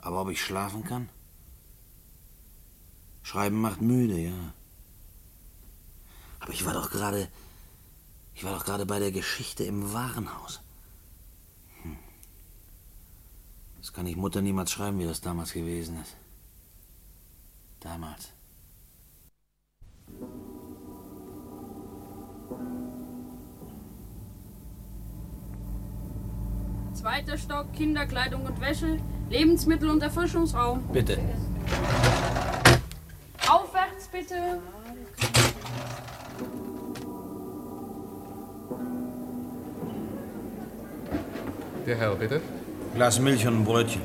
Aber 0.00 0.22
ob 0.22 0.28
ich 0.28 0.42
schlafen 0.42 0.82
kann? 0.82 1.08
Schreiben 3.22 3.60
macht 3.60 3.80
müde, 3.80 4.18
ja. 4.18 4.52
Aber 6.40 6.52
ich 6.52 6.64
war 6.66 6.74
doch 6.74 6.90
gerade. 6.90 7.30
Ich 8.34 8.42
war 8.42 8.52
doch 8.52 8.64
gerade 8.64 8.84
bei 8.84 8.98
der 8.98 9.12
Geschichte 9.12 9.62
im 9.62 9.92
Warenhaus. 9.92 10.60
Hm. 11.82 11.96
Das 13.78 13.92
kann 13.92 14.08
ich 14.08 14.16
Mutter 14.16 14.42
niemals 14.42 14.72
schreiben, 14.72 14.98
wie 14.98 15.04
das 15.04 15.20
damals 15.20 15.52
gewesen 15.52 16.02
ist. 16.02 16.16
Damals. 17.78 18.32
Zweiter 27.04 27.36
Stock, 27.36 27.66
Kinderkleidung 27.76 28.46
und 28.46 28.58
Wäsche, 28.62 28.96
Lebensmittel- 29.28 29.90
und 29.90 30.02
Erfrischungsraum. 30.02 30.82
Bitte. 30.90 31.18
Aufwärts 33.46 34.08
bitte. 34.10 34.34
Der 41.86 41.96
Herr, 41.98 42.14
bitte. 42.14 42.40
Glas 42.94 43.20
Milch 43.20 43.46
und 43.46 43.58
ein 43.58 43.64
Brötchen. 43.66 44.00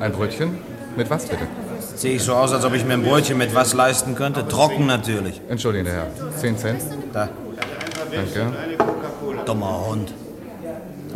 Ein 0.00 0.12
Brötchen? 0.12 0.56
Mit 0.96 1.10
was 1.10 1.26
bitte? 1.26 1.46
Sehe 1.94 2.14
ich 2.14 2.22
so 2.22 2.32
aus, 2.32 2.54
als 2.54 2.64
ob 2.64 2.72
ich 2.72 2.86
mir 2.86 2.94
ein 2.94 3.02
Brötchen 3.02 3.36
mit 3.36 3.54
was 3.54 3.74
leisten 3.74 4.14
könnte? 4.14 4.48
Trocken 4.48 4.86
natürlich. 4.86 5.42
Entschuldigen, 5.50 5.84
der 5.84 5.94
Herr. 5.94 6.06
Zehn 6.38 6.56
Cent? 6.56 6.80
Da. 7.12 7.28
Danke. 8.10 8.46
Dummer 9.44 9.86
Hund. 9.86 10.14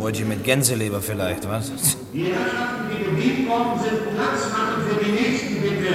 Brötchen 0.05 0.27
mit 0.27 0.43
Gänseleber 0.43 1.01
vielleicht, 1.01 1.49
was? 1.49 1.71
Die 2.13 2.25
Herrschaften, 2.25 2.91
die 2.91 3.03
gebeten 3.05 3.49
worden 3.49 3.79
sind, 3.79 4.15
Platz 4.15 4.51
machen 4.51 4.83
für 4.87 5.03
die 5.03 5.11
Nächsten, 5.13 5.61
bitte. 5.63 5.93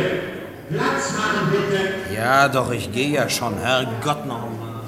Platz 0.68 1.12
machen, 1.16 1.52
bitte. 1.52 2.16
Ja, 2.16 2.48
doch, 2.48 2.72
ich 2.72 2.90
gehe 2.90 3.10
ja 3.10 3.28
schon. 3.28 3.56
Herrgott 3.56 4.26
noch 4.26 4.48
mal. 4.50 4.80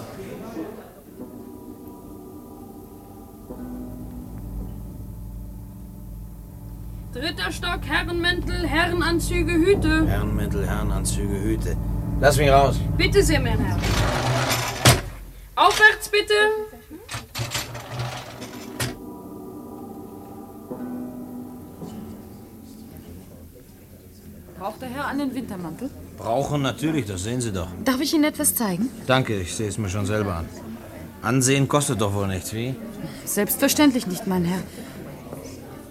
Dritter 7.12 7.52
Stock, 7.52 7.80
Herrenmäntel, 7.86 8.66
Herrenanzüge, 8.66 9.52
Hüte. 9.52 10.04
Herrenmäntel, 10.08 10.66
Herrenanzüge, 10.66 11.40
Hüte. 11.40 11.76
Lass 12.20 12.38
mich 12.38 12.50
raus. 12.50 12.74
Bitte 12.96 13.22
sehr, 13.22 13.38
mein 13.38 13.60
Herr. 13.60 13.76
Aufwärts 15.54 16.08
bitte. 16.08 16.34
Der 24.82 24.90
Herr 24.90 25.06
einen 25.06 25.34
Wintermantel? 25.34 25.88
Brauchen 26.18 26.62
natürlich, 26.62 27.06
das 27.06 27.22
sehen 27.24 27.40
Sie 27.40 27.52
doch. 27.52 27.68
Darf 27.84 28.00
ich 28.00 28.12
Ihnen 28.14 28.24
etwas 28.24 28.54
zeigen? 28.54 28.90
Danke, 29.06 29.38
ich 29.40 29.54
sehe 29.54 29.68
es 29.68 29.78
mir 29.78 29.88
schon 29.88 30.06
selber 30.06 30.34
an. 30.36 30.48
Ansehen 31.22 31.68
kostet 31.68 32.00
doch 32.00 32.12
wohl 32.14 32.26
nichts, 32.26 32.52
wie? 32.52 32.74
Selbstverständlich 33.24 34.06
nicht, 34.06 34.26
mein 34.26 34.44
Herr. 34.44 34.58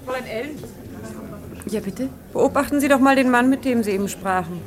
Fräulein 0.05 0.25
Ellen, 0.25 0.57
Ja, 1.69 1.79
bitte? 1.79 2.09
beobachten 2.33 2.79
Sie 2.81 2.89
doch 2.89 2.99
mal 2.99 3.15
den 3.15 3.29
Mann, 3.31 3.49
mit 3.49 3.63
dem 3.65 3.81
Sie 3.83 3.91
eben 3.91 4.09
sprachen. 4.09 4.59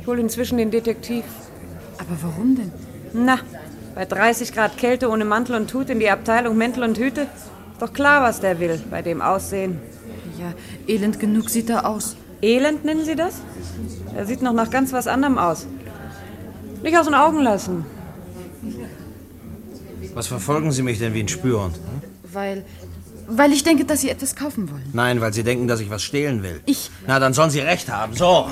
Ich 0.00 0.06
hole 0.06 0.20
inzwischen 0.20 0.56
den 0.56 0.70
Detektiv. 0.70 1.24
Aber 1.98 2.16
warum 2.22 2.56
denn? 2.56 2.72
Na, 3.12 3.38
bei 3.94 4.04
30 4.06 4.52
Grad 4.54 4.78
Kälte 4.78 5.10
ohne 5.10 5.24
Mantel 5.24 5.56
und 5.56 5.72
Hut 5.74 5.90
in 5.90 6.00
die 6.00 6.10
Abteilung 6.10 6.56
Mäntel 6.56 6.84
und 6.84 6.96
Hüte. 6.98 7.26
Doch 7.80 7.92
klar, 7.92 8.22
was 8.22 8.40
der 8.40 8.58
will, 8.60 8.80
bei 8.90 9.02
dem 9.02 9.20
Aussehen. 9.20 9.78
Ja, 10.38 10.52
elend 10.86 11.18
genug 11.20 11.50
sieht 11.50 11.68
er 11.70 11.86
aus. 11.86 12.16
Elend 12.46 12.84
nennen 12.84 13.04
Sie 13.04 13.16
das? 13.16 13.34
Er 14.14 14.24
sieht 14.24 14.40
noch 14.40 14.52
nach 14.52 14.70
ganz 14.70 14.92
was 14.92 15.08
anderem 15.08 15.36
aus. 15.36 15.66
Nicht 16.82 16.96
aus 16.96 17.06
den 17.06 17.14
Augen 17.14 17.40
lassen. 17.42 17.84
Was 20.14 20.28
verfolgen 20.28 20.70
Sie 20.70 20.82
mich 20.82 20.98
denn 21.00 21.12
wie 21.12 21.22
ein 21.24 21.28
Spürhund? 21.28 21.74
hm? 21.74 21.82
Weil. 22.32 22.64
Weil 23.28 23.52
ich 23.52 23.64
denke, 23.64 23.84
dass 23.84 24.02
Sie 24.02 24.10
etwas 24.10 24.36
kaufen 24.36 24.70
wollen. 24.70 24.88
Nein, 24.92 25.20
weil 25.20 25.32
Sie 25.32 25.42
denken, 25.42 25.66
dass 25.66 25.80
ich 25.80 25.90
was 25.90 26.04
stehlen 26.04 26.44
will. 26.44 26.60
Ich. 26.66 26.92
Na, 27.08 27.18
dann 27.18 27.32
sollen 27.32 27.50
Sie 27.50 27.58
recht 27.58 27.88
haben. 27.88 28.14
So. 28.14 28.46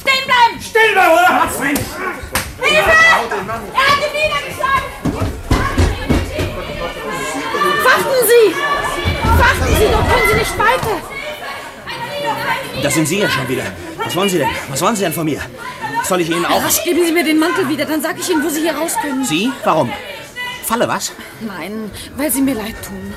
Stehen 0.00 0.24
bleiben! 0.30 0.62
Still 0.62 0.94
da, 0.94 1.12
oder? 1.12 1.42
Hat's 1.42 1.58
Mensch! 1.58 1.80
Hilfe! 2.60 2.90
Er 2.90 3.86
hat 3.90 4.00
ihn 4.06 4.14
niedergeschlagen! 4.20 4.90
Warten 7.86 8.20
Sie! 8.30 8.46
Warten 9.42 9.76
Sie, 9.76 9.86
doch 9.90 10.06
können 10.08 10.28
Sie 10.30 10.38
nicht 10.38 10.56
weiter! 10.56 11.15
Das 12.82 12.94
sind 12.94 13.06
Sie 13.08 13.18
ja 13.18 13.28
schon 13.28 13.48
wieder. 13.48 13.64
Was 13.98 14.14
wollen 14.14 14.28
Sie 14.28 14.38
denn? 14.38 14.48
Was 14.68 14.80
wollen 14.80 14.96
Sie 14.96 15.02
denn 15.02 15.12
von 15.12 15.24
mir? 15.24 15.40
Soll 16.04 16.20
ich 16.20 16.30
Ihnen 16.30 16.44
auch... 16.46 16.62
Rasch, 16.62 16.84
geben 16.84 17.04
Sie 17.04 17.12
mir 17.12 17.24
den 17.24 17.38
Mantel 17.38 17.68
wieder, 17.68 17.84
dann 17.84 18.00
sag 18.00 18.18
ich 18.18 18.30
Ihnen, 18.30 18.44
wo 18.44 18.48
Sie 18.48 18.60
hier 18.60 18.76
raus 18.76 18.94
können. 19.00 19.24
Sie? 19.24 19.50
Warum? 19.64 19.92
Falle 20.64 20.86
was? 20.88 21.12
Nein, 21.40 21.90
weil 22.16 22.30
Sie 22.30 22.42
mir 22.42 22.54
leid 22.54 22.76
tun. 22.84 23.14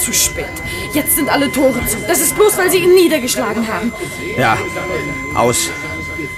Zu 0.00 0.12
spät. 0.12 0.46
Jetzt 0.92 1.16
sind 1.16 1.28
alle 1.28 1.50
Tore 1.50 1.84
zu. 1.86 1.96
Das 2.06 2.20
ist 2.20 2.36
bloß, 2.36 2.56
weil 2.58 2.70
Sie 2.70 2.78
ihn 2.78 2.94
niedergeschlagen 2.94 3.66
haben. 3.66 3.92
Ja, 4.38 4.56
aus. 5.34 5.70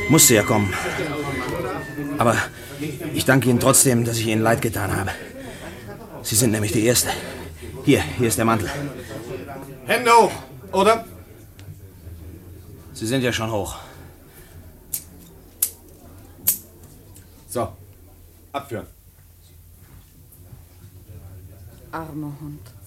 Musste 0.08 0.34
ja 0.34 0.42
kommen. 0.42 0.72
Aber 2.16 2.36
ich 3.14 3.24
danke 3.24 3.50
Ihnen 3.50 3.60
trotzdem, 3.60 4.04
dass 4.04 4.18
ich 4.18 4.26
Ihnen 4.26 4.42
leid 4.42 4.62
getan 4.62 4.96
habe. 4.96 5.10
Sie 6.22 6.34
sind 6.34 6.52
nämlich 6.52 6.72
die 6.72 6.86
Erste. 6.86 7.10
Hier, 7.84 8.02
hier 8.18 8.28
ist 8.28 8.38
der 8.38 8.44
Mantel. 8.44 8.70
Hände 9.86 10.10
hoch, 10.10 10.32
oder? 10.72 11.04
Sie 12.92 13.06
sind 13.06 13.22
ja 13.22 13.32
schon 13.32 13.50
hoch. 13.50 13.76
So, 17.48 17.72
abführen. 18.52 18.86
Armer 21.92 22.32
Hund. 22.40 22.77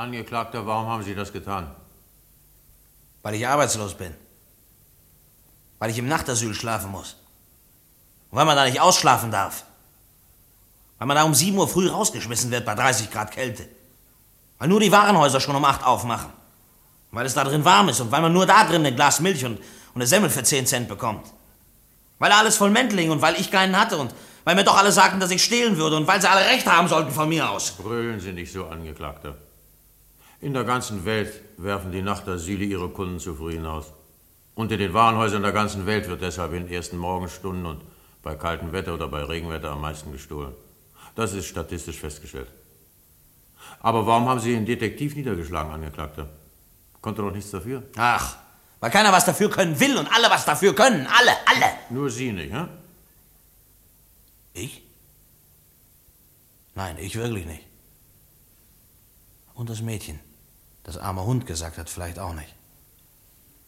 Angeklagter, 0.00 0.66
warum 0.66 0.88
haben 0.88 1.02
Sie 1.02 1.14
das 1.14 1.30
getan? 1.30 1.70
Weil 3.22 3.34
ich 3.34 3.46
arbeitslos 3.46 3.94
bin. 3.94 4.14
Weil 5.78 5.90
ich 5.90 5.98
im 5.98 6.08
Nachtasyl 6.08 6.54
schlafen 6.54 6.90
muss. 6.90 7.16
Und 8.30 8.38
weil 8.38 8.46
man 8.46 8.56
da 8.56 8.64
nicht 8.64 8.80
ausschlafen 8.80 9.30
darf. 9.30 9.64
Weil 10.98 11.06
man 11.06 11.16
da 11.16 11.24
um 11.24 11.34
7 11.34 11.56
Uhr 11.56 11.68
früh 11.68 11.88
rausgeschmissen 11.88 12.50
wird 12.50 12.64
bei 12.64 12.74
30 12.74 13.10
Grad 13.10 13.30
Kälte. 13.30 13.68
Weil 14.58 14.68
nur 14.68 14.80
die 14.80 14.90
Warenhäuser 14.90 15.40
schon 15.40 15.56
um 15.56 15.64
8 15.64 15.84
aufmachen. 15.84 16.32
Weil 17.10 17.26
es 17.26 17.34
da 17.34 17.44
drin 17.44 17.64
warm 17.64 17.90
ist 17.90 18.00
und 18.00 18.10
weil 18.10 18.22
man 18.22 18.32
nur 18.32 18.46
da 18.46 18.64
drin 18.64 18.86
ein 18.86 18.96
Glas 18.96 19.20
Milch 19.20 19.44
und, 19.44 19.58
und 19.58 19.96
eine 19.96 20.06
Semmel 20.06 20.30
für 20.30 20.42
10 20.42 20.66
Cent 20.66 20.88
bekommt. 20.88 21.26
Weil 22.18 22.32
alles 22.32 22.56
voll 22.56 22.70
Mänteling 22.70 23.10
und 23.10 23.20
weil 23.20 23.38
ich 23.38 23.50
keinen 23.50 23.78
hatte 23.78 23.98
und 23.98 24.14
weil 24.44 24.54
mir 24.54 24.64
doch 24.64 24.78
alle 24.78 24.92
sagten, 24.92 25.20
dass 25.20 25.30
ich 25.30 25.44
stehlen 25.44 25.76
würde 25.76 25.96
und 25.96 26.06
weil 26.06 26.20
sie 26.22 26.30
alle 26.30 26.46
recht 26.46 26.66
haben 26.66 26.88
sollten 26.88 27.10
von 27.10 27.28
mir 27.28 27.50
aus. 27.50 27.72
Brüllen 27.72 28.20
Sie 28.20 28.32
nicht 28.32 28.52
so, 28.52 28.66
Angeklagter. 28.66 29.36
In 30.40 30.54
der 30.54 30.64
ganzen 30.64 31.04
Welt 31.04 31.32
werfen 31.58 31.92
die 31.92 32.00
Nachtasyle 32.00 32.64
ihre 32.64 32.88
Kunden 32.88 33.20
zu 33.20 33.34
früh 33.34 33.52
hinaus. 33.52 33.92
Und 34.54 34.72
in 34.72 34.78
den 34.78 34.94
Warenhäusern 34.94 35.42
der 35.42 35.52
ganzen 35.52 35.84
Welt 35.86 36.08
wird 36.08 36.22
deshalb 36.22 36.52
in 36.52 36.64
den 36.64 36.72
ersten 36.72 36.96
Morgenstunden 36.96 37.66
und 37.66 37.82
bei 38.22 38.34
kaltem 38.34 38.72
Wetter 38.72 38.94
oder 38.94 39.08
bei 39.08 39.22
Regenwetter 39.22 39.70
am 39.70 39.82
meisten 39.82 40.12
gestohlen. 40.12 40.54
Das 41.14 41.34
ist 41.34 41.46
statistisch 41.46 41.98
festgestellt. 41.98 42.48
Aber 43.80 44.06
warum 44.06 44.28
haben 44.28 44.40
Sie 44.40 44.52
den 44.52 44.64
Detektiv 44.64 45.14
niedergeschlagen, 45.14 45.72
Angeklagter? 45.72 46.28
Konnte 47.00 47.22
doch 47.22 47.32
nichts 47.32 47.50
dafür. 47.50 47.82
Ach, 47.96 48.36
weil 48.80 48.90
keiner 48.90 49.12
was 49.12 49.26
dafür 49.26 49.50
können 49.50 49.78
will 49.78 49.96
und 49.98 50.06
alle 50.10 50.30
was 50.30 50.44
dafür 50.44 50.74
können. 50.74 51.06
Alle, 51.06 51.32
alle. 51.46 51.72
Nur 51.90 52.10
Sie 52.10 52.32
nicht, 52.32 52.52
hä? 52.52 52.66
Ich? 54.54 54.82
Nein, 56.74 56.96
ich 56.98 57.14
wirklich 57.16 57.46
nicht. 57.46 57.64
Und 59.54 59.68
das 59.68 59.82
Mädchen. 59.82 60.18
Das 60.82 60.96
arme 60.96 61.24
Hund 61.24 61.46
gesagt 61.46 61.78
hat, 61.78 61.90
vielleicht 61.90 62.18
auch 62.18 62.34
nicht. 62.34 62.54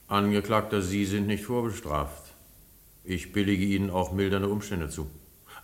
Angeklagter, 0.09 0.83
Sie 0.83 1.05
sind 1.05 1.27
nicht 1.27 1.45
vorbestraft. 1.45 2.33
Ich 3.05 3.33
billige 3.33 3.65
Ihnen 3.65 3.91
auch 3.91 4.13
mildernde 4.13 4.49
Umstände 4.49 4.89
zu. 4.89 5.11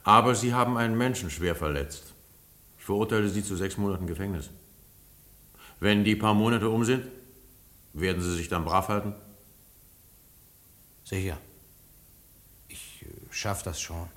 Aber 0.03 0.35
Sie 0.35 0.55
haben 0.55 0.77
einen 0.77 0.97
Menschen 0.97 1.31
schwer 1.31 1.55
verletzt. 1.55 2.15
Ich 2.79 2.85
verurteile 2.85 3.29
Sie 3.29 3.45
zu 3.45 3.57
sechs 3.57 3.77
Monaten 3.77 4.07
Gefängnis. 4.07 4.51
Wenn 5.81 6.05
die 6.05 6.17
paar 6.17 6.35
Monate 6.35 6.69
um 6.69 6.85
sind, 6.85 7.07
werden 7.93 8.23
Sie 8.23 8.35
sich 8.35 8.49
dann 8.49 8.65
brav 8.65 8.89
halten? 8.89 9.15
Sicher. 11.05 11.39
Ich 12.69 13.03
äh, 13.03 13.07
schaff 13.31 13.63
das 13.63 13.81
schon. 13.81 14.09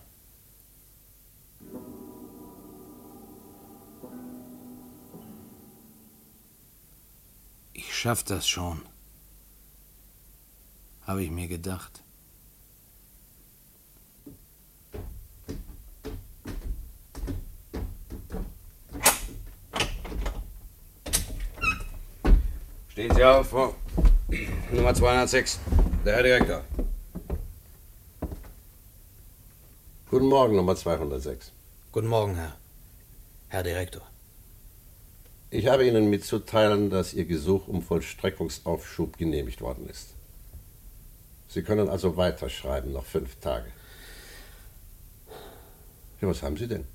Ich 7.84 7.96
schaff 7.96 8.24
das 8.24 8.48
schon. 8.48 8.80
Habe 11.08 11.24
ich 11.24 11.32
mir 11.32 11.48
gedacht. 11.48 12.04
Stehen 22.90 23.16
Sie 23.16 23.24
auf, 23.26 23.50
Frau 23.50 23.76
Nummer 24.72 24.94
206. 24.94 25.60
Der 26.06 26.14
Herr 26.14 26.24
Direktor. 26.24 26.64
Guten 30.12 30.28
Morgen, 30.28 30.56
Nummer 30.56 30.76
206. 30.76 31.52
Guten 31.92 32.08
Morgen, 32.08 32.36
Herr. 32.36 32.56
Herr 33.48 33.64
Direktor. 33.64 34.11
Ich 35.54 35.68
habe 35.68 35.86
Ihnen 35.86 36.10
mitzuteilen, 36.10 36.90
dass 36.90 37.14
Ihr 37.14 37.26
Gesuch 37.26 37.68
um 37.68 37.82
Vollstreckungsaufschub 37.82 39.18
genehmigt 39.18 39.60
worden 39.60 39.86
ist. 39.90 40.14
Sie 41.50 41.62
können 41.62 41.90
also 41.90 42.16
weiterschreiben, 42.16 42.94
noch 42.94 43.06
fünf 43.06 43.36
Tage. 43.36 43.70
Ja, 46.22 46.30
was 46.30 46.42
haben 46.42 46.56
Sie 46.56 46.68
denn? 46.68 46.86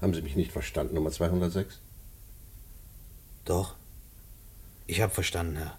Haben 0.00 0.14
Sie 0.14 0.22
mich 0.22 0.36
nicht 0.36 0.52
verstanden, 0.52 0.94
Nummer 0.94 1.10
206? 1.10 1.80
Doch. 3.44 3.74
Ich 4.86 5.02
habe 5.02 5.12
verstanden, 5.12 5.56
Herr. 5.56 5.78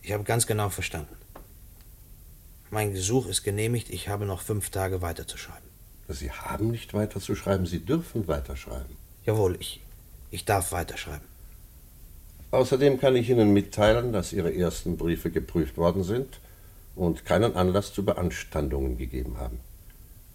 Ich 0.00 0.12
habe 0.12 0.24
ganz 0.24 0.46
genau 0.46 0.70
verstanden. 0.70 1.14
Mein 2.70 2.94
Gesuch 2.94 3.26
ist 3.26 3.42
genehmigt, 3.42 3.90
ich 3.90 4.08
habe 4.08 4.24
noch 4.24 4.40
fünf 4.40 4.70
Tage 4.70 5.02
weiterzuschreiben. 5.02 5.68
Sie 6.08 6.30
haben 6.30 6.70
nicht 6.70 6.94
weiterzuschreiben, 6.94 7.66
Sie 7.66 7.84
dürfen 7.84 8.26
weiterschreiben. 8.28 8.96
Jawohl, 9.26 9.56
ich, 9.60 9.82
ich 10.30 10.44
darf 10.44 10.72
weiterschreiben. 10.72 11.26
Außerdem 12.50 13.00
kann 13.00 13.16
ich 13.16 13.28
Ihnen 13.28 13.52
mitteilen, 13.52 14.12
dass 14.12 14.32
Ihre 14.32 14.54
ersten 14.54 14.96
Briefe 14.96 15.30
geprüft 15.30 15.76
worden 15.76 16.04
sind 16.04 16.40
und 16.94 17.24
keinen 17.24 17.54
Anlass 17.56 17.92
zu 17.92 18.04
Beanstandungen 18.04 18.96
gegeben 18.96 19.38
haben. 19.38 19.60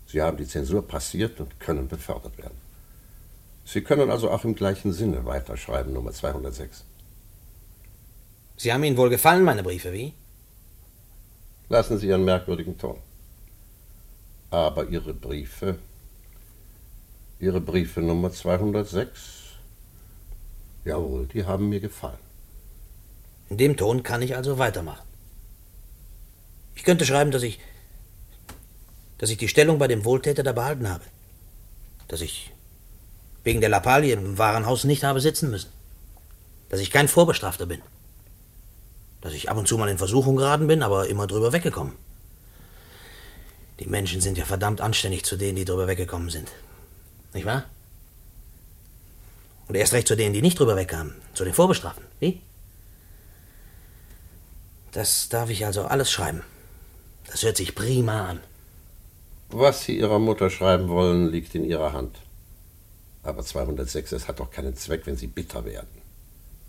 Sie 0.05 0.21
haben 0.21 0.37
die 0.37 0.47
Zensur 0.47 0.87
passiert 0.87 1.39
und 1.39 1.59
können 1.59 1.87
befördert 1.87 2.37
werden. 2.37 2.57
Sie 3.65 3.81
können 3.81 4.11
also 4.11 4.29
auch 4.29 4.43
im 4.43 4.55
gleichen 4.55 4.91
Sinne 4.91 5.25
weiterschreiben, 5.25 5.93
Nummer 5.93 6.11
206. 6.11 6.83
Sie 8.57 8.71
haben 8.71 8.83
Ihnen 8.83 8.97
wohl 8.97 9.09
gefallen, 9.09 9.43
meine 9.43 9.63
Briefe, 9.63 9.93
wie? 9.93 10.13
Lassen 11.69 11.97
Sie 11.97 12.07
Ihren 12.07 12.25
merkwürdigen 12.25 12.77
Ton. 12.77 12.97
Aber 14.49 14.87
Ihre 14.89 15.13
Briefe, 15.13 15.79
Ihre 17.39 17.61
Briefe 17.61 18.01
Nummer 18.01 18.31
206, 18.31 19.40
jawohl, 20.86 21.27
die 21.27 21.45
haben 21.45 21.69
mir 21.69 21.79
gefallen. 21.79 22.17
In 23.49 23.57
dem 23.57 23.77
Ton 23.77 24.03
kann 24.03 24.21
ich 24.21 24.36
also 24.36 24.57
weitermachen. 24.57 25.05
Ich 26.75 26.84
könnte 26.84 27.05
schreiben, 27.05 27.32
dass 27.32 27.43
ich, 27.43 27.59
dass 29.17 29.29
ich 29.29 29.38
die 29.38 29.49
Stellung 29.49 29.77
bei 29.77 29.88
dem 29.88 30.05
Wohltäter 30.05 30.43
da 30.43 30.53
behalten 30.53 30.89
habe. 30.89 31.03
Dass 32.07 32.21
ich 32.21 32.51
wegen 33.43 33.61
der 33.61 33.69
Lappalie 33.69 34.13
im 34.13 34.38
Warenhaus 34.38 34.84
nicht 34.84 35.03
habe 35.03 35.21
sitzen 35.21 35.51
müssen. 35.51 35.71
Dass 36.69 36.79
ich 36.79 36.91
kein 36.91 37.07
Vorbestrafter 37.07 37.65
bin. 37.65 37.82
Dass 39.19 39.34
ich 39.34 39.49
ab 39.49 39.57
und 39.57 39.67
zu 39.67 39.77
mal 39.77 39.89
in 39.89 39.97
Versuchung 39.97 40.38
geraten 40.38 40.67
bin, 40.67 40.82
aber 40.82 41.07
immer 41.07 41.27
drüber 41.27 41.51
weggekommen. 41.51 41.93
Die 43.79 43.88
Menschen 43.88 44.21
sind 44.21 44.38
ja 44.38 44.45
verdammt 44.45 44.79
anständig 44.79 45.25
zu 45.25 45.38
denen, 45.38 45.55
die 45.55 45.65
drüber 45.65 45.88
weggekommen 45.88 46.29
sind. 46.29 46.51
Nicht 47.34 47.45
wahr? 47.45 47.65
Und 49.72 49.78
erst 49.78 49.93
recht 49.93 50.09
zu 50.09 50.17
denen, 50.17 50.34
die 50.34 50.41
nicht 50.41 50.59
drüber 50.59 50.76
wegkamen. 50.76 51.15
Zu 51.34 51.45
den 51.45 51.53
Vorbestraften. 51.53 52.03
Wie? 52.19 52.41
Das 54.91 55.30
darf 55.30 55.49
ich 55.49 55.65
also 55.65 55.86
alles 55.86 56.11
schreiben. 56.11 56.43
Das 57.28 57.41
hört 57.43 57.55
sich 57.55 57.74
prima 57.74 58.32
an. 58.32 58.41
Was 59.47 59.86
Sie 59.86 59.97
Ihrer 59.97 60.19
Mutter 60.19 60.49
schreiben 60.49 60.89
wollen, 60.89 61.32
liegt 61.32 61.55
in 61.55 61.63
Ihrer 61.63 61.93
Hand. 61.93 62.17
Aber 63.24 63.43
206, 63.43 64.11
es 64.11 64.28
hat 64.28 64.41
doch 64.41 64.51
keinen 64.51 64.76
Zweck, 64.76 65.03
wenn 65.05 65.15
Sie 65.15 65.28
bitter 65.28 65.63
werden. 65.63 66.01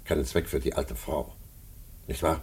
Keinen 0.04 0.24
Zweck 0.24 0.48
für 0.48 0.60
die 0.60 0.74
alte 0.74 0.94
Frau. 0.94 1.34
Nicht 2.06 2.22
wahr? 2.22 2.40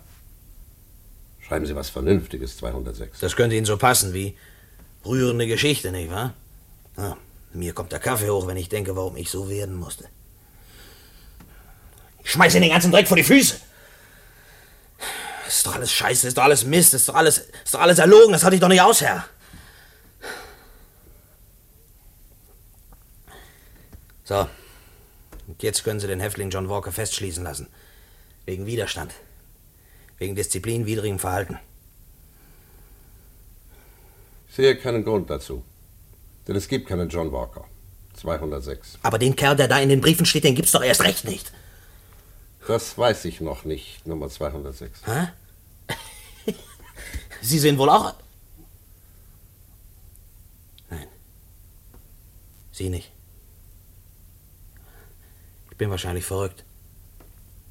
Schreiben 1.39 1.68
Sie 1.68 1.76
was 1.78 1.89
Vernünftiges, 1.89 2.57
206. 2.57 3.22
Das 3.22 3.38
könnte 3.38 3.55
Ihnen 3.55 3.66
so 3.66 3.78
passen 3.78 4.14
wie 4.14 4.36
rührende 5.05 5.47
Geschichte, 5.47 5.93
nicht 5.93 6.12
wahr? 6.12 6.34
Ah, 6.97 7.16
mir 7.53 7.72
kommt 7.72 7.93
der 7.93 7.99
Kaffee 7.99 8.30
hoch, 8.30 8.45
wenn 8.45 8.57
ich 8.57 8.68
denke, 8.68 8.97
warum 8.97 9.16
ich 9.16 9.30
so 9.30 9.49
werden 9.49 9.78
musste. 9.78 10.10
Schmeiß 12.30 12.53
Ihnen 12.53 12.61
den 12.61 12.71
ganzen 12.71 12.91
Dreck 12.91 13.07
vor 13.07 13.17
die 13.17 13.23
Füße. 13.23 13.55
Ist 15.47 15.65
doch 15.65 15.73
alles 15.73 15.91
Scheiße, 15.91 16.27
ist 16.27 16.38
doch 16.38 16.43
alles 16.43 16.63
Mist, 16.63 16.93
ist 16.93 17.09
doch 17.09 17.15
alles, 17.15 17.39
ist 17.39 17.73
doch 17.73 17.82
alles 17.82 17.97
erlogen, 17.97 18.34
das 18.34 18.43
hatte 18.43 18.53
ich 18.53 18.61
doch 18.61 18.67
nicht 18.67 18.82
aus, 18.82 19.01
Herr. 19.01 19.25
So. 24.25 24.47
Und 25.47 25.63
jetzt 25.63 25.84
können 25.84 25.99
Sie 25.99 26.05
den 26.05 26.19
Häftling 26.19 26.51
John 26.51 26.69
Walker 26.69 26.91
festschließen 26.91 27.43
lassen. 27.43 27.65
Wegen 28.45 28.67
Widerstand. 28.67 29.11
Wegen 30.19 30.36
disziplinwidrigem 30.36 31.17
Verhalten. 31.17 31.57
Ich 34.49 34.55
sehe 34.55 34.77
keinen 34.77 35.03
Grund 35.03 35.32
dazu. 35.32 35.63
Denn 36.47 36.55
es 36.55 36.67
gibt 36.67 36.88
keinen 36.88 37.09
John 37.09 37.32
Walker. 37.32 37.65
206. 38.13 38.99
Aber 39.01 39.17
den 39.17 39.36
Kerl, 39.36 39.55
der 39.55 39.67
da 39.67 39.80
in 39.80 39.89
den 39.89 40.01
Briefen 40.01 40.27
steht, 40.27 40.43
den 40.43 40.53
gibt's 40.53 40.73
doch 40.73 40.84
erst 40.84 41.03
recht 41.03 41.25
nicht. 41.25 41.51
Das 42.70 42.95
weiß 42.99 43.26
ich 43.26 43.41
noch 43.41 43.65
nicht, 43.65 44.05
Nummer 44.05 44.30
206. 44.30 45.01
Hä? 45.07 45.30
Sie 47.41 47.57
sind 47.57 47.80
wohl 47.80 47.89
auch. 47.89 48.13
Nein. 50.91 51.07
Sie 52.72 52.91
nicht. 52.91 53.11
Ich 55.72 55.78
bin 55.78 55.89
wahrscheinlich 55.89 56.26
verrückt. 56.26 56.63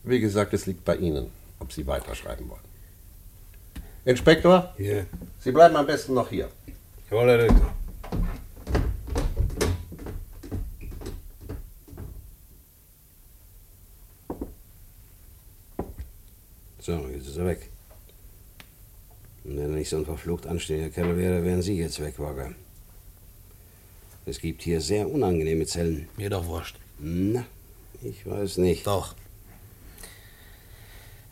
Wie 0.03 0.19
gesagt, 0.19 0.53
es 0.53 0.67
liegt 0.67 0.85
bei 0.85 0.97
Ihnen, 0.97 1.31
ob 1.61 1.73
Sie 1.73 1.87
weiterschreiben 1.87 2.49
wollen. 2.49 2.69
Inspektor? 4.05 4.75
Hier. 4.79 5.07
Sie 5.39 5.53
bleiben 5.53 5.77
am 5.77 5.87
besten 5.87 6.15
noch 6.15 6.29
hier. 6.29 6.49
Jawohl, 7.09 7.29
Herr 7.29 7.39
Direktor. 7.39 7.73
So, 16.89 17.07
jetzt 17.09 17.27
ist 17.27 17.28
er 17.39 17.47
weg. 17.47 17.69
Und 19.45 19.57
wenn 19.57 19.71
er 19.71 19.77
nicht 19.77 19.89
so 19.89 19.97
ein 19.97 20.05
verflucht 20.05 20.47
anständiger 20.47 20.91
Kerl 20.91 21.17
wäre, 21.17 21.45
wären 21.45 21.63
Sie 21.63 21.79
jetzt 21.79 22.01
weg, 22.01 22.19
Walker. 22.19 22.53
Es 24.27 24.41
gibt 24.41 24.63
hier 24.63 24.81
sehr 24.81 25.09
unangenehme 25.09 25.65
Zellen. 25.65 26.09
Mir 26.17 26.29
doch 26.29 26.47
wurscht. 26.47 26.77
Na, 26.99 27.45
ich 28.03 28.27
weiß 28.27 28.59
nicht. 28.59 28.87
Doch. 28.87 29.15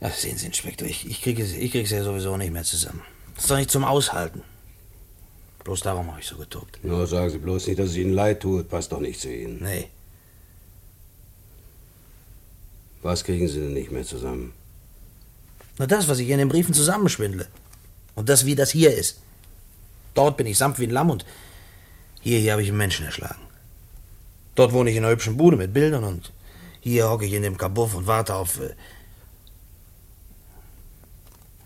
Ja, 0.01 0.11
sehen 0.11 0.39
Sie, 0.39 0.47
Inspektor, 0.47 0.89
ich, 0.89 1.09
ich, 1.09 1.21
kriege, 1.23 1.43
ich 1.43 1.73
krieg's 1.73 1.91
ja 1.91 2.03
sowieso 2.03 2.37
nicht 2.37 2.53
mehr 2.53 2.65
zusammen. 2.65 3.03
Das 3.35 3.45
ist 3.45 3.51
doch 3.51 3.57
nicht 3.57 3.71
zum 3.71 3.85
Aushalten. 3.85 4.43
Bloß 5.65 5.81
darum 5.81 6.11
habe 6.11 6.21
ich 6.21 6.27
so 6.27 6.37
getobt. 6.37 6.83
Nur 6.85 7.07
sagen 7.07 7.29
Sie 7.29 7.39
bloß 7.39 7.67
nicht, 7.67 7.79
dass 7.79 7.91
es 7.91 7.97
Ihnen 7.97 8.13
leid 8.13 8.41
tut. 8.41 8.69
Passt 8.69 8.93
doch 8.93 9.01
nicht 9.01 9.21
zu 9.21 9.31
Ihnen. 9.31 9.63
Nee. 9.63 9.89
Was 13.03 13.25
kriegen 13.25 13.49
Sie 13.49 13.61
denn 13.61 13.73
nicht 13.73 13.91
mehr 13.91 14.05
zusammen? 14.05 14.53
Na, 15.79 15.87
das, 15.87 16.09
was 16.09 16.19
ich 16.19 16.29
in 16.29 16.39
den 16.39 16.49
Briefen 16.49 16.75
zusammenschwindle. 16.75 17.47
Und 18.15 18.29
das, 18.29 18.47
wie 18.47 18.55
das 18.55 18.71
hier 18.71 18.95
ist. 18.95 19.21
Dort 20.15 20.37
bin 20.37 20.47
ich 20.47 20.57
sanft 20.57 20.81
wie 20.81 20.87
ein 20.87 20.91
Lamm 20.91 21.11
und 21.11 21.27
hier, 22.23 22.39
hier 22.39 22.53
habe 22.53 22.63
ich 22.63 22.69
einen 22.69 22.79
Menschen 22.79 23.05
erschlagen. 23.05 23.41
Dort 24.55 24.73
wohne 24.73 24.91
ich 24.91 24.97
in 24.97 25.05
einer 25.05 25.13
hübschen 25.13 25.37
Bude 25.37 25.57
mit 25.57 25.75
Bildern 25.75 26.05
und 26.05 26.33
hier 26.81 27.11
hocke 27.11 27.27
ich 27.27 27.33
in 27.35 27.43
dem 27.43 27.59
Kabuff 27.59 27.95
und 27.95 28.07
warte 28.07 28.35
auf. 28.35 28.59
Äh 28.61 28.75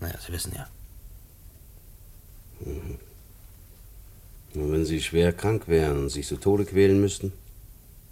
naja, 0.01 0.15
Sie 0.25 0.33
wissen 0.33 0.53
ja. 0.53 0.67
Mhm. 2.59 2.99
Und 4.53 4.71
wenn 4.73 4.85
Sie 4.85 5.01
schwer 5.01 5.31
krank 5.31 5.67
wären 5.67 5.97
und 5.97 6.09
sich 6.09 6.27
zu 6.27 6.35
Tode 6.35 6.65
quälen 6.65 6.99
müssten, 6.99 7.31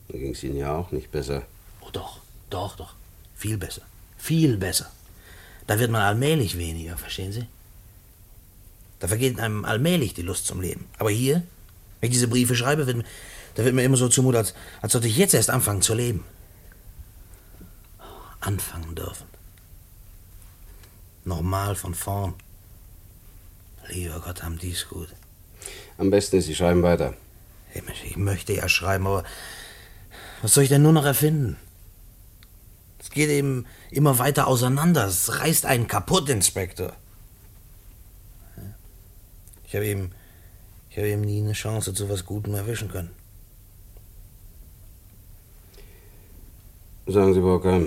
dann 0.07 0.19
ging 0.21 0.31
es 0.31 0.43
Ihnen 0.43 0.55
ja 0.55 0.73
auch 0.73 0.91
nicht 0.91 1.11
besser. 1.11 1.43
Oh, 1.81 1.89
doch, 1.91 2.21
doch, 2.49 2.77
doch. 2.77 2.95
Viel 3.35 3.57
besser. 3.57 3.81
Viel 4.17 4.55
besser. 4.57 4.89
Da 5.69 5.77
wird 5.77 5.91
man 5.91 6.01
allmählich 6.01 6.57
weniger, 6.57 6.97
verstehen 6.97 7.31
Sie? 7.31 7.45
Da 8.97 9.07
vergeht 9.07 9.39
einem 9.39 9.65
allmählich 9.65 10.15
die 10.15 10.23
Lust 10.23 10.47
zum 10.47 10.61
Leben. 10.61 10.87
Aber 10.97 11.11
hier, 11.11 11.43
wenn 12.01 12.09
ich 12.09 12.15
diese 12.15 12.27
Briefe 12.27 12.55
schreibe, 12.55 12.87
wird, 12.87 13.05
da 13.53 13.63
wird 13.63 13.75
mir 13.75 13.83
immer 13.83 13.95
so 13.95 14.09
zumut, 14.09 14.35
als, 14.35 14.55
als 14.81 14.93
sollte 14.93 15.07
ich 15.07 15.15
jetzt 15.15 15.35
erst 15.35 15.51
anfangen 15.51 15.83
zu 15.83 15.93
leben. 15.93 16.25
Anfangen 18.39 18.95
dürfen. 18.95 19.27
Normal 21.23 21.75
von 21.75 21.93
vorn. 21.93 22.33
Lieber 23.89 24.21
Gott, 24.21 24.41
haben 24.41 24.57
die's 24.57 24.87
gut. 24.89 25.09
Am 25.99 26.09
besten 26.09 26.37
ist, 26.37 26.47
Sie 26.47 26.55
schreiben 26.55 26.81
weiter. 26.81 27.13
Ich 27.75 28.17
möchte 28.17 28.53
ja 28.53 28.67
schreiben, 28.67 29.05
aber 29.05 29.23
was 30.41 30.51
soll 30.51 30.63
ich 30.63 30.69
denn 30.69 30.81
nur 30.81 30.93
noch 30.93 31.05
erfinden? 31.05 31.57
Es 33.09 33.15
geht 33.15 33.29
eben 33.29 33.65
immer 33.89 34.19
weiter 34.19 34.45
auseinander. 34.45 35.07
Es 35.07 35.39
reißt 35.39 35.65
einen 35.65 35.87
kaputt, 35.87 36.29
Inspektor. 36.29 36.93
Ich 39.65 39.73
habe 39.75 39.87
eben, 39.87 40.11
ich 40.91 40.97
habe 40.97 41.09
eben 41.09 41.21
nie 41.21 41.41
eine 41.41 41.53
Chance 41.53 41.93
zu 41.95 42.07
was 42.07 42.25
Gutem 42.25 42.53
erwischen 42.53 42.89
können. 42.89 43.09
Sagen 47.07 47.33
Sie, 47.33 47.39
Burka, 47.39 47.81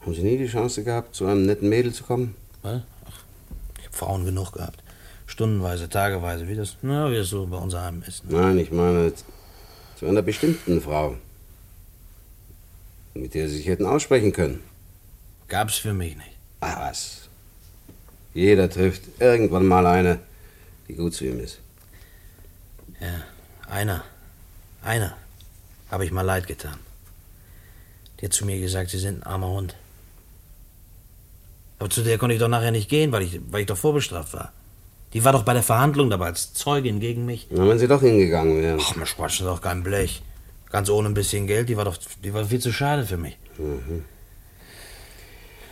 haben 0.00 0.14
Sie 0.14 0.22
nie 0.22 0.36
die 0.36 0.48
Chance 0.48 0.82
gehabt, 0.82 1.14
zu 1.14 1.26
einem 1.26 1.46
netten 1.46 1.68
Mädel 1.68 1.92
zu 1.92 2.02
kommen? 2.02 2.34
Was? 2.62 2.82
Ach, 3.06 3.20
ich 3.78 3.86
habe 3.86 3.96
Frauen 3.96 4.24
genug 4.24 4.52
gehabt. 4.52 4.82
Stundenweise, 5.26 5.88
tageweise, 5.88 6.48
wie 6.48 6.56
das, 6.56 6.76
na, 6.82 7.08
wie 7.12 7.16
das 7.16 7.28
so 7.28 7.46
bei 7.46 7.58
uns 7.58 7.74
heim 7.74 8.02
ist. 8.08 8.24
ne? 8.24 8.40
Nein, 8.40 8.58
ich 8.58 8.72
meine 8.72 9.12
zu 9.96 10.06
einer 10.06 10.22
bestimmten 10.22 10.80
Frau, 10.80 11.16
mit 13.20 13.34
der 13.34 13.48
Sie 13.48 13.56
sich 13.56 13.66
hätten 13.66 13.86
aussprechen 13.86 14.32
können. 14.32 14.62
Gab's 15.48 15.76
für 15.76 15.94
mich 15.94 16.16
nicht. 16.16 16.36
Ach 16.60 16.78
was. 16.80 17.28
Jeder 18.34 18.68
trifft 18.70 19.02
irgendwann 19.18 19.66
mal 19.66 19.86
eine, 19.86 20.18
die 20.86 20.94
gut 20.94 21.14
zu 21.14 21.24
ihm 21.24 21.40
ist. 21.40 21.58
Ja, 23.00 23.22
einer. 23.68 24.04
Einer. 24.82 25.16
Habe 25.90 26.04
ich 26.04 26.10
mal 26.10 26.22
leid 26.22 26.46
getan. 26.46 26.78
Die 28.20 28.26
hat 28.26 28.32
zu 28.32 28.44
mir 28.44 28.60
gesagt, 28.60 28.90
sie 28.90 28.98
sind 28.98 29.18
ein 29.18 29.22
armer 29.22 29.48
Hund. 29.48 29.74
Aber 31.78 31.88
zu 31.90 32.02
der 32.02 32.18
konnte 32.18 32.34
ich 32.34 32.40
doch 32.40 32.48
nachher 32.48 32.72
nicht 32.72 32.88
gehen, 32.88 33.12
weil 33.12 33.22
ich, 33.22 33.40
weil 33.50 33.62
ich 33.62 33.66
doch 33.66 33.78
vorbestraft 33.78 34.32
war. 34.34 34.52
Die 35.12 35.24
war 35.24 35.32
doch 35.32 35.44
bei 35.44 35.54
der 35.54 35.62
Verhandlung 35.62 36.10
dabei 36.10 36.26
als 36.26 36.52
Zeugin 36.52 37.00
gegen 37.00 37.24
mich. 37.24 37.46
Na, 37.50 37.66
wenn 37.66 37.78
Sie 37.78 37.88
doch 37.88 38.02
hingegangen 38.02 38.60
wären. 38.60 38.80
Ach, 38.82 38.96
mir 38.96 39.04
quatschen 39.04 39.46
doch 39.46 39.62
kein 39.62 39.82
Blech. 39.82 40.22
Ganz 40.70 40.90
ohne 40.90 41.08
ein 41.08 41.14
bisschen 41.14 41.46
Geld, 41.46 41.68
die 41.68 41.76
war 41.76 41.84
doch 41.84 41.96
die 42.22 42.34
war 42.34 42.44
viel 42.44 42.60
zu 42.60 42.72
schade 42.72 43.06
für 43.06 43.16
mich. 43.16 43.38
Mhm. 43.58 44.04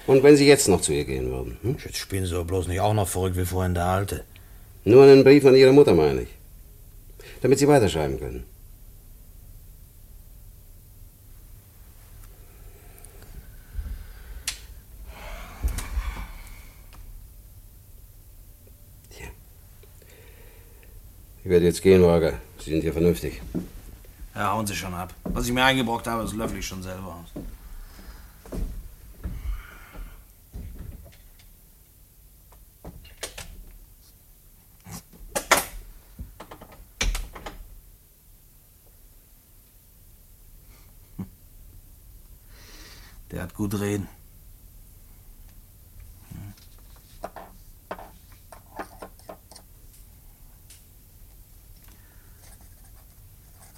Und 0.06 0.22
wenn 0.22 0.36
Sie 0.36 0.46
jetzt 0.46 0.68
noch 0.68 0.80
zu 0.80 0.92
ihr 0.92 1.04
gehen 1.04 1.30
würden? 1.30 1.58
Hm? 1.62 1.76
Jetzt 1.84 1.98
spielen 1.98 2.24
Sie 2.24 2.32
doch 2.32 2.46
bloß 2.46 2.68
nicht 2.68 2.80
auch 2.80 2.94
noch 2.94 3.08
verrückt 3.08 3.36
wie 3.36 3.44
vorhin 3.44 3.74
der 3.74 3.86
Alte. 3.86 4.24
Nur 4.84 5.02
einen 5.02 5.24
Brief 5.24 5.44
an 5.44 5.56
Ihre 5.56 5.72
Mutter, 5.72 5.94
meine 5.94 6.22
ich. 6.22 6.28
Damit 7.42 7.58
Sie 7.58 7.66
weiterschreiben 7.66 8.18
können. 8.20 8.44
Tja. 19.10 19.26
Ich 21.42 21.50
werde 21.50 21.66
jetzt 21.66 21.82
gehen, 21.82 22.02
Holger. 22.02 22.34
Sie 22.60 22.70
sind 22.70 22.82
hier 22.82 22.92
vernünftig. 22.92 23.42
Ja, 24.36 24.52
hauen 24.52 24.66
Sie 24.66 24.76
schon 24.76 24.92
ab. 24.92 25.14
Was 25.24 25.46
ich 25.46 25.52
mir 25.52 25.64
eingebrockt 25.64 26.06
habe, 26.06 26.22
das 26.22 26.34
löffel 26.34 26.58
ich 26.58 26.66
schon 26.66 26.82
selber 26.82 27.24
aus. 27.24 27.42
Der 43.30 43.42
hat 43.42 43.54
gut 43.54 43.72
reden. 43.80 44.06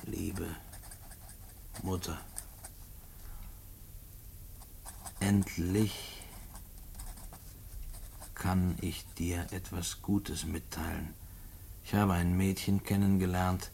Liebe 0.04 0.46
Mutter, 1.98 2.16
endlich 5.18 6.22
kann 8.36 8.76
ich 8.80 9.04
dir 9.18 9.48
etwas 9.50 10.00
Gutes 10.00 10.46
mitteilen. 10.46 11.12
Ich 11.84 11.94
habe 11.94 12.12
ein 12.12 12.36
Mädchen 12.36 12.84
kennengelernt, 12.84 13.72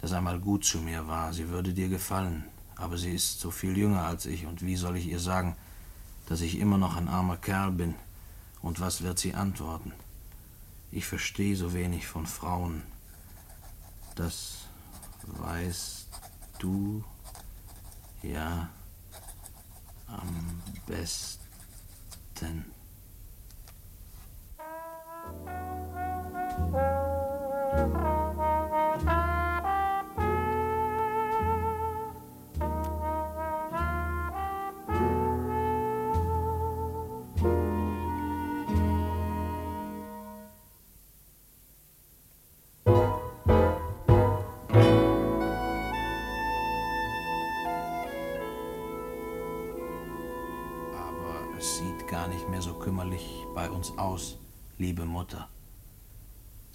das 0.00 0.12
einmal 0.12 0.38
gut 0.38 0.64
zu 0.64 0.78
mir 0.78 1.08
war. 1.08 1.32
Sie 1.32 1.48
würde 1.48 1.74
dir 1.74 1.88
gefallen, 1.88 2.44
aber 2.76 2.96
sie 2.96 3.12
ist 3.12 3.40
so 3.40 3.50
viel 3.50 3.76
jünger 3.76 4.04
als 4.04 4.26
ich, 4.26 4.46
und 4.46 4.64
wie 4.64 4.76
soll 4.76 4.96
ich 4.96 5.08
ihr 5.08 5.18
sagen, 5.18 5.56
dass 6.26 6.42
ich 6.42 6.60
immer 6.60 6.78
noch 6.78 6.94
ein 6.94 7.08
armer 7.08 7.38
Kerl 7.38 7.72
bin? 7.72 7.96
Und 8.62 8.78
was 8.78 9.02
wird 9.02 9.18
sie 9.18 9.34
antworten? 9.34 9.92
Ich 10.92 11.06
verstehe 11.06 11.56
so 11.56 11.74
wenig 11.74 12.06
von 12.06 12.28
Frauen. 12.28 12.84
Das 14.14 14.58
weißt 15.26 16.06
du 16.60 17.02
ja 18.32 18.68
am 20.06 20.62
besten. 20.86 22.64
Aber 27.76 28.23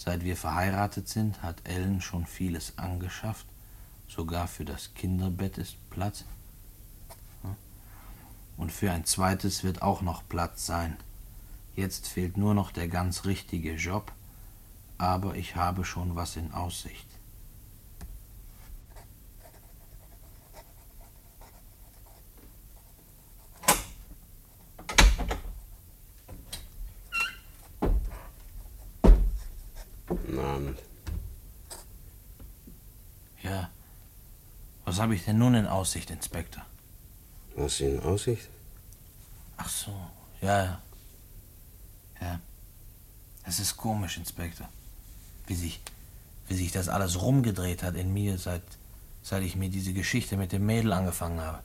Seit 0.02 0.24
wir 0.24 0.38
verheiratet 0.38 1.10
sind, 1.10 1.44
hat 1.44 1.68
Ellen 1.68 2.00
schon 2.00 2.26
vieles 2.26 2.78
angeschafft. 2.78 3.46
Sogar 4.08 4.48
für 4.48 4.64
das 4.64 4.94
Kinderbett 4.94 5.58
ist 5.58 5.76
Platz. 5.90 6.24
Und 8.56 8.72
für 8.72 8.92
ein 8.94 9.04
zweites 9.04 9.66
wird 9.66 9.82
auch 9.82 10.02
noch 10.02 10.24
Platz 10.30 10.66
sein. 10.66 10.96
Jetzt 11.76 12.08
fehlt 12.08 12.38
nur 12.38 12.54
noch 12.54 12.72
der 12.72 12.88
ganz 12.88 13.26
richtige 13.26 13.74
Job, 13.74 14.14
aber 14.98 15.36
ich 15.36 15.58
habe 15.58 15.84
schon 15.84 16.16
was 16.16 16.38
in 16.38 16.54
Aussicht. 16.54 17.08
Guten 30.10 30.40
Abend. 30.40 30.80
Ja. 33.44 33.70
Was 35.00 35.04
habe 35.04 35.16
ich 35.16 35.24
denn 35.24 35.38
nun 35.38 35.56
in 35.56 35.66
Aussicht, 35.66 36.12
Inspektor? 36.12 36.62
Was 37.56 37.80
in 37.80 38.02
Aussicht? 38.02 38.50
Ach 39.56 39.70
so, 39.70 39.94
ja, 40.42 40.64
ja. 40.66 40.82
Ja. 42.20 42.40
Es 43.46 43.62
ist 43.62 43.78
komisch, 43.78 44.18
Inspektor. 44.18 44.68
Wie 45.48 45.56
sich, 45.56 45.80
wie 46.50 46.56
sich 46.56 46.74
das 46.74 46.90
alles 46.90 47.22
rumgedreht 47.22 47.82
hat 47.82 47.96
in 47.96 48.12
mir, 48.12 48.38
seit, 48.38 48.62
seit 49.24 49.44
ich 49.44 49.56
mir 49.56 49.70
diese 49.70 49.94
Geschichte 49.94 50.36
mit 50.36 50.52
dem 50.52 50.66
Mädel 50.66 50.92
angefangen 50.92 51.40
habe. 51.40 51.64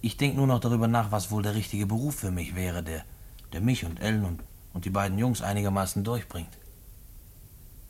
Ich 0.00 0.16
denke 0.16 0.36
nur 0.36 0.46
noch 0.46 0.60
darüber 0.60 0.86
nach, 0.86 1.10
was 1.10 1.32
wohl 1.32 1.42
der 1.42 1.56
richtige 1.56 1.86
Beruf 1.86 2.20
für 2.20 2.30
mich 2.30 2.54
wäre, 2.54 2.84
der, 2.84 3.04
der 3.52 3.62
mich 3.62 3.84
und 3.84 3.98
Ellen 3.98 4.24
und, 4.24 4.44
und 4.74 4.84
die 4.84 4.90
beiden 4.90 5.18
Jungs 5.18 5.42
einigermaßen 5.42 6.04
durchbringt. 6.04 6.56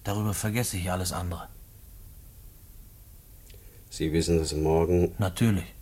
Darüber 0.04 0.32
vergesse 0.32 0.78
ich 0.78 0.90
alles 0.90 1.12
andere. 1.12 1.50
Sie 3.93 4.11
wissen, 4.11 4.38
dass 4.38 4.55
morgen. 4.55 5.14
Natürlich. 5.18 5.74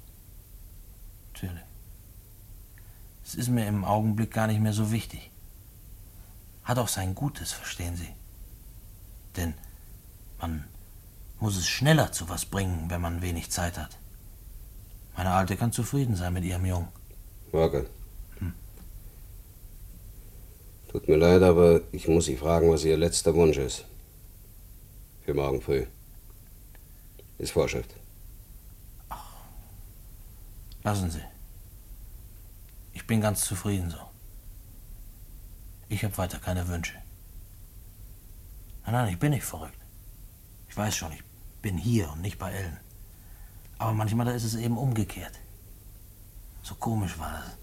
Natürlich. 1.32 1.62
Es 3.24 3.36
ist 3.36 3.50
mir 3.50 3.68
im 3.68 3.84
Augenblick 3.84 4.32
gar 4.32 4.48
nicht 4.48 4.60
mehr 4.60 4.72
so 4.72 4.90
wichtig. 4.90 5.30
Hat 6.64 6.78
auch 6.78 6.88
sein 6.88 7.14
Gutes, 7.14 7.52
verstehen 7.52 7.94
Sie. 7.94 8.08
Denn 9.36 9.54
man 10.40 10.64
muss 11.38 11.56
es 11.56 11.68
schneller 11.68 12.10
zu 12.10 12.28
was 12.28 12.46
bringen, 12.46 12.90
wenn 12.90 13.00
man 13.00 13.22
wenig 13.22 13.52
Zeit 13.52 13.78
hat. 13.78 13.96
Meine 15.16 15.30
Alte 15.30 15.56
kann 15.56 15.70
zufrieden 15.70 16.16
sein 16.16 16.32
mit 16.32 16.44
ihrem 16.44 16.66
Jungen. 16.66 16.88
Morgen. 17.52 17.86
Tut 20.88 21.06
mir 21.06 21.16
leid, 21.16 21.42
aber 21.42 21.82
ich 21.92 22.08
muss 22.08 22.24
Sie 22.24 22.36
fragen, 22.36 22.72
was 22.72 22.82
Ihr 22.82 22.96
letzter 22.96 23.32
Wunsch 23.36 23.58
ist. 23.58 23.84
Für 25.24 25.34
morgen 25.34 25.62
früh. 25.62 25.86
Ist 27.38 27.52
Vorschrift. 27.52 27.99
Lassen 30.82 31.10
Sie. 31.10 31.22
Ich 32.92 33.06
bin 33.06 33.20
ganz 33.20 33.44
zufrieden 33.44 33.90
so. 33.90 33.98
Ich 35.88 36.04
habe 36.04 36.16
weiter 36.18 36.38
keine 36.38 36.68
Wünsche. 36.68 36.94
Nein, 38.84 38.92
nein, 38.92 39.12
ich 39.12 39.18
bin 39.18 39.30
nicht 39.30 39.44
verrückt. 39.44 39.78
Ich 40.68 40.76
weiß 40.76 40.96
schon, 40.96 41.12
ich 41.12 41.22
bin 41.62 41.76
hier 41.76 42.10
und 42.10 42.22
nicht 42.22 42.38
bei 42.38 42.52
Ellen. 42.52 42.78
Aber 43.78 43.92
manchmal 43.92 44.26
da 44.26 44.32
ist 44.32 44.44
es 44.44 44.54
eben 44.54 44.78
umgekehrt. 44.78 45.38
So 46.62 46.74
komisch 46.74 47.18
war 47.18 47.32
das. 47.32 47.56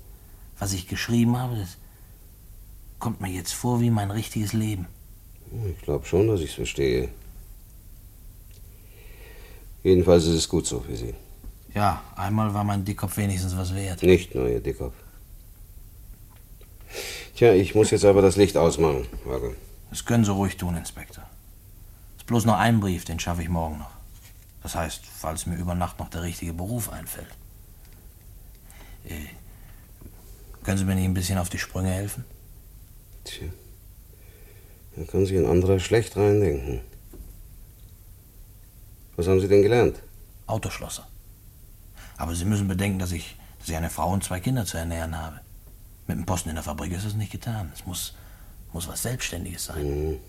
Was 0.60 0.74
ich 0.74 0.88
geschrieben 0.88 1.38
habe, 1.38 1.58
das, 1.58 1.78
kommt 3.00 3.22
mir 3.22 3.30
jetzt 3.30 3.54
vor 3.54 3.80
wie 3.82 3.90
mein 3.90 4.12
richtiges 4.12 4.54
Leben. 4.54 4.88
Ich 5.70 5.82
glaube 5.82 6.06
schon, 6.06 6.28
dass 6.28 6.42
ich 6.42 6.50
es 6.50 6.56
verstehe. 6.56 7.10
Jedenfalls 9.84 10.26
ist 10.26 10.36
es 10.36 10.50
gut 10.50 10.66
so 10.66 10.80
für 10.82 10.96
Sie. 10.96 11.14
Ja, 11.78 12.02
einmal 12.16 12.56
war 12.56 12.64
mein 12.64 12.84
Dickkopf 12.84 13.18
wenigstens 13.18 13.56
was 13.56 13.76
wert. 13.76 14.02
Nicht 14.02 14.34
nur 14.34 14.50
Ihr 14.50 14.62
Dickkopf. 14.62 14.96
Tja, 17.36 17.54
ich 17.54 17.76
muss 17.76 17.92
jetzt 17.92 18.04
aber 18.04 18.24
das 18.24 18.36
Licht 18.36 18.58
ausmachen, 18.58 19.06
Wagel. 19.26 19.56
Das 19.92 20.04
können 20.04 20.26
Sie 20.26 20.32
ruhig 20.32 20.58
tun, 20.58 20.76
Inspektor. 20.76 21.24
Ist 22.18 22.26
bloß 22.26 22.46
noch 22.46 22.58
ein 22.58 22.80
Brief, 22.80 23.06
den 23.06 23.20
schaffe 23.20 23.44
ich 23.44 23.50
morgen 23.50 23.78
noch. 23.78 23.92
Das 24.64 24.74
heißt, 24.74 25.04
falls 25.06 25.46
mir 25.46 25.56
über 25.56 25.76
Nacht 25.76 26.00
noch 26.00 26.10
der 26.10 26.24
richtige 26.24 26.52
Beruf 26.52 26.92
einfällt. 26.92 27.30
Äh, 29.08 29.28
können 30.64 30.80
Sie 30.80 30.84
mir 30.86 30.96
nicht 30.96 31.06
ein 31.06 31.14
bisschen 31.14 31.38
auf 31.38 31.50
die 31.50 31.60
Sprünge 31.60 31.92
helfen? 31.92 32.26
Tja. 33.24 33.50
Da 34.96 35.04
kann 35.04 35.28
sich 35.28 35.38
ein 35.38 35.46
anderer 35.46 35.80
schlecht 35.80 36.18
reindenken. 36.18 36.82
Was 39.16 39.28
haben 39.28 39.40
Sie 39.40 39.48
denn 39.48 39.62
gelernt? 39.62 40.02
Autoschlosser. 40.48 41.08
Aber 42.18 42.36
Sie 42.36 42.46
müssen 42.46 42.68
bedenken, 42.68 43.00
dass 43.00 43.12
ich, 43.12 43.36
dass 43.60 43.70
ich 43.70 43.76
eine 43.76 43.90
Frau 43.90 44.12
und 44.12 44.24
zwei 44.24 44.40
Kinder 44.40 44.66
zu 44.66 44.78
ernähren 44.78 45.18
habe. 45.18 45.40
Mit 46.08 46.18
dem 46.18 46.26
Posten 46.26 46.50
in 46.50 46.56
der 46.56 46.64
Fabrik 46.64 46.92
ist 46.92 47.06
das 47.06 47.14
nicht 47.14 47.32
getan. 47.32 47.72
Es 47.74 47.86
muss, 47.86 48.16
muss 48.74 48.88
was 48.88 49.02
Selbstständiges 49.04 49.66
sein. 49.66 50.12
Mhm. 50.12 50.20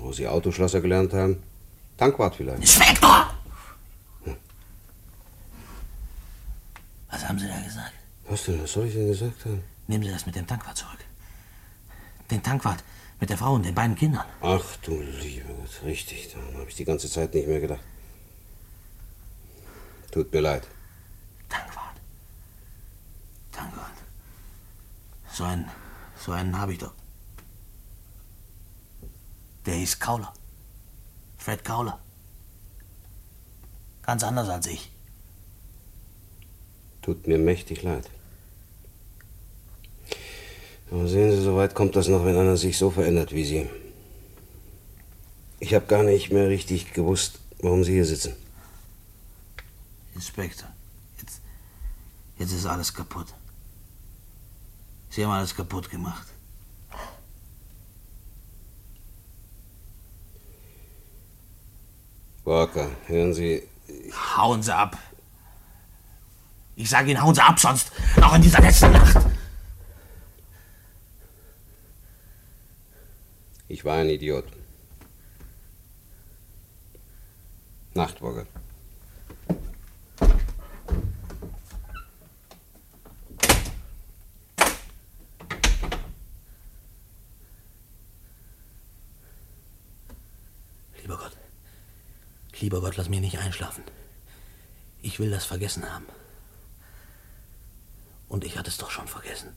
Wo 0.00 0.12
Sie 0.12 0.28
Autoschlosser 0.28 0.80
gelernt 0.80 1.12
haben? 1.14 1.42
Tankwart 1.96 2.36
vielleicht. 2.36 2.60
Inspektor! 2.60 3.30
Was 7.10 7.28
haben 7.28 7.38
Sie 7.38 7.48
da 7.48 7.60
gesagt? 7.60 7.92
Was 8.28 8.44
denn? 8.44 8.62
Was 8.62 8.72
soll 8.72 8.86
ich 8.86 8.94
denn 8.94 9.08
gesagt 9.08 9.44
haben? 9.44 9.62
Nehmen 9.86 10.04
Sie 10.04 10.10
das 10.10 10.26
mit 10.26 10.36
dem 10.36 10.46
Tankwart 10.46 10.76
zurück. 10.76 10.98
Den 12.30 12.42
Tankwart 12.42 12.84
mit 13.18 13.28
der 13.30 13.38
Frau 13.38 13.54
und 13.54 13.64
den 13.64 13.74
beiden 13.74 13.96
Kindern. 13.96 14.24
Ach 14.40 14.76
du 14.82 15.00
lieber 15.00 15.52
Gott, 15.54 15.82
richtig. 15.84 16.32
Daran 16.32 16.54
habe 16.58 16.68
ich 16.68 16.76
die 16.76 16.84
ganze 16.84 17.08
Zeit 17.10 17.34
nicht 17.34 17.48
mehr 17.48 17.60
gedacht. 17.60 17.80
Tut 20.10 20.32
mir 20.32 20.40
leid. 20.40 20.66
Tankwart. 21.50 21.90
So 25.32 25.44
einen, 25.44 25.70
so 26.18 26.32
einen 26.32 26.58
habe 26.58 26.72
ich 26.72 26.78
doch. 26.78 26.92
Der 29.66 29.74
hieß 29.74 29.98
Kauler. 29.98 30.32
Fred 31.38 31.64
Kauler. 31.64 31.98
Ganz 34.02 34.22
anders 34.22 34.48
als 34.48 34.66
ich. 34.66 34.90
Tut 37.02 37.26
mir 37.26 37.38
mächtig 37.38 37.82
leid. 37.82 38.08
Aber 40.90 41.06
sehen 41.06 41.30
Sie, 41.30 41.42
so 41.42 41.56
weit 41.56 41.74
kommt 41.74 41.96
das 41.96 42.08
noch, 42.08 42.24
wenn 42.24 42.36
einer 42.36 42.56
sich 42.56 42.76
so 42.76 42.90
verändert 42.90 43.32
wie 43.32 43.44
Sie. 43.44 43.70
Ich 45.60 45.74
habe 45.74 45.86
gar 45.86 46.02
nicht 46.02 46.32
mehr 46.32 46.48
richtig 46.48 46.92
gewusst, 46.92 47.38
warum 47.60 47.84
Sie 47.84 47.92
hier 47.92 48.06
sitzen. 48.06 48.34
Inspektor, 50.14 50.68
jetzt 52.40 52.52
ist 52.52 52.66
alles 52.66 52.92
kaputt. 52.92 53.26
Sie 55.10 55.24
haben 55.24 55.30
alles 55.32 55.54
kaputt 55.54 55.90
gemacht. 55.90 56.26
Walker, 62.44 62.90
hören 63.06 63.34
Sie. 63.34 63.62
Hauen 64.36 64.62
Sie 64.62 64.74
ab. 64.74 64.98
Ich 66.76 66.88
sage 66.88 67.10
Ihnen, 67.10 67.22
hauen 67.22 67.34
Sie 67.34 67.42
ab, 67.42 67.60
sonst 67.60 67.92
auch 68.22 68.34
in 68.34 68.42
dieser 68.42 68.60
letzten 68.60 68.92
Nacht. 68.92 69.18
Ich 73.68 73.84
war 73.84 73.98
ein 73.98 74.08
Idiot. 74.08 74.46
Nacht, 77.92 78.22
Walker. 78.22 78.46
Lieber 91.10 91.24
Gott, 91.24 91.36
lieber 92.60 92.80
Gott, 92.80 92.96
lass 92.96 93.08
mich 93.08 93.20
nicht 93.20 93.38
einschlafen. 93.38 93.84
Ich 95.02 95.18
will 95.18 95.30
das 95.30 95.44
vergessen 95.44 95.90
haben. 95.90 96.06
Und 98.28 98.44
ich 98.44 98.56
hatte 98.56 98.70
es 98.70 98.76
doch 98.76 98.90
schon 98.90 99.08
vergessen. 99.08 99.54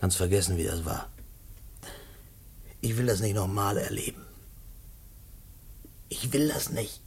Ganz 0.00 0.16
vergessen, 0.16 0.56
wie 0.56 0.64
das 0.64 0.84
war. 0.84 1.08
Ich 2.80 2.96
will 2.96 3.06
das 3.06 3.20
nicht 3.20 3.34
nochmal 3.34 3.78
erleben. 3.78 4.24
Ich 6.08 6.32
will 6.32 6.48
das 6.48 6.70
nicht. 6.70 7.00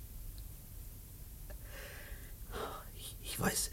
Ich, 2.95 3.15
ich 3.23 3.39
weiß, 3.39 3.71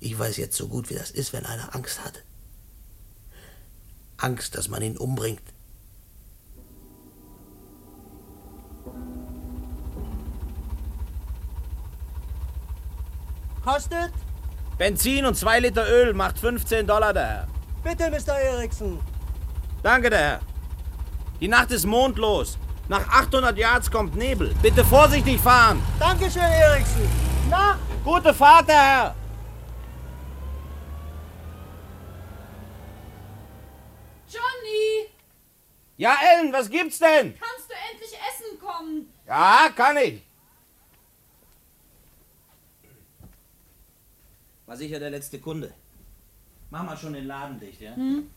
ich 0.00 0.18
weiß 0.18 0.36
jetzt 0.36 0.56
so 0.56 0.68
gut, 0.68 0.90
wie 0.90 0.94
das 0.94 1.10
ist, 1.10 1.32
wenn 1.32 1.46
einer 1.46 1.74
Angst 1.74 2.04
hat. 2.04 2.22
Angst, 4.16 4.54
dass 4.54 4.68
man 4.68 4.82
ihn 4.82 4.98
umbringt. 4.98 5.42
Kostet? 13.64 14.12
Benzin 14.78 15.26
und 15.26 15.34
zwei 15.36 15.60
Liter 15.60 15.86
Öl 15.88 16.14
macht 16.14 16.38
15 16.38 16.86
Dollar, 16.86 17.12
der 17.12 17.26
Herr. 17.26 17.46
Bitte, 17.82 18.10
Mr. 18.10 18.34
Erickson. 18.38 19.00
Danke, 19.82 20.08
der 20.10 20.18
Herr. 20.18 20.40
Die 21.40 21.48
Nacht 21.48 21.70
ist 21.70 21.86
mondlos. 21.86 22.58
Nach 22.88 23.06
800 23.08 23.56
Yards 23.56 23.90
kommt 23.90 24.16
Nebel. 24.16 24.54
Bitte 24.62 24.84
vorsichtig 24.84 25.40
fahren. 25.40 25.80
Dankeschön, 25.98 26.42
Erickson. 26.42 27.08
Na? 27.48 27.78
Gute 28.04 28.34
Fahrt, 28.34 28.68
der 28.68 28.76
Herr. 28.82 29.14
Johnny, 34.28 35.08
Ja, 35.96 36.16
Ellen, 36.32 36.52
was 36.52 36.70
gibt's 36.70 36.98
denn? 36.98 37.34
kannst 37.38 37.68
du 37.68 37.74
endlich 37.92 38.12
essen 38.12 38.58
kommen? 38.58 39.12
Ja, 39.26 39.68
kann 39.74 39.96
ich. 39.98 40.22
War 44.70 44.76
sicher 44.76 45.00
der 45.00 45.10
letzte 45.10 45.40
Kunde. 45.40 45.74
Mach 46.70 46.84
mal 46.84 46.96
schon 46.96 47.12
den 47.12 47.26
Laden 47.26 47.58
dicht, 47.58 47.80
ja? 47.80 47.92
Hm? 47.96 48.30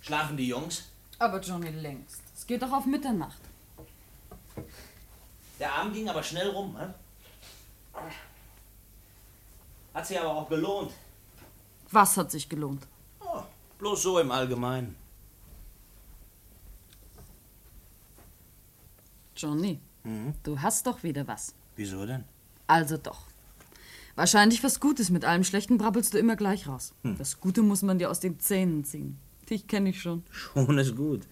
Schlafen 0.00 0.36
die 0.36 0.46
Jungs? 0.46 0.84
Aber 1.18 1.40
Johnny 1.40 1.70
längst. 1.70 2.22
Es 2.36 2.46
geht 2.46 2.62
doch 2.62 2.70
auf 2.70 2.86
Mitternacht. 2.86 3.40
Der 5.58 5.74
Abend 5.74 5.94
ging 5.94 6.08
aber 6.08 6.22
schnell 6.22 6.50
rum, 6.50 6.74
ne? 6.74 6.94
Hat 9.92 10.06
sich 10.06 10.20
aber 10.20 10.36
auch 10.36 10.48
gelohnt. 10.48 10.92
Was 11.94 12.16
hat 12.16 12.30
sich 12.32 12.48
gelohnt? 12.48 12.86
Bloß 13.78 14.02
so 14.02 14.18
im 14.18 14.30
Allgemeinen. 14.32 14.96
Johnny, 19.36 19.80
Mhm. 20.04 20.34
du 20.42 20.60
hast 20.60 20.86
doch 20.86 21.02
wieder 21.02 21.26
was. 21.28 21.54
Wieso 21.76 22.04
denn? 22.06 22.24
Also 22.66 22.96
doch. 22.96 23.26
Wahrscheinlich 24.16 24.62
was 24.62 24.80
Gutes. 24.80 25.10
Mit 25.10 25.24
allem 25.24 25.44
Schlechten 25.44 25.76
brabbelst 25.78 26.14
du 26.14 26.18
immer 26.18 26.36
gleich 26.36 26.66
raus. 26.68 26.94
Hm. 27.02 27.16
Das 27.18 27.40
Gute 27.40 27.62
muss 27.62 27.82
man 27.82 27.98
dir 27.98 28.10
aus 28.10 28.20
den 28.20 28.38
Zähnen 28.40 28.84
ziehen. 28.84 29.18
Dich 29.50 29.66
kenne 29.66 29.90
ich 29.90 30.00
schon. 30.00 30.22
Schon 30.30 30.78
ist 30.78 30.96
gut. 30.96 31.26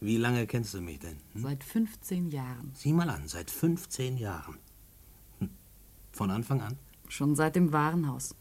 Wie 0.00 0.16
lange 0.16 0.46
kennst 0.46 0.72
du 0.74 0.80
mich 0.80 1.00
denn? 1.00 1.16
Hm? 1.34 1.42
Seit 1.42 1.64
15 1.64 2.30
Jahren. 2.30 2.70
Sieh 2.74 2.92
mal 2.92 3.10
an, 3.10 3.26
seit 3.26 3.50
15 3.50 4.16
Jahren. 4.18 4.56
Hm. 5.40 5.50
Von 6.12 6.30
Anfang 6.30 6.60
an? 6.62 6.76
Schon 7.08 7.34
seit 7.34 7.56
dem 7.56 7.72
Warenhaus. 7.72 8.34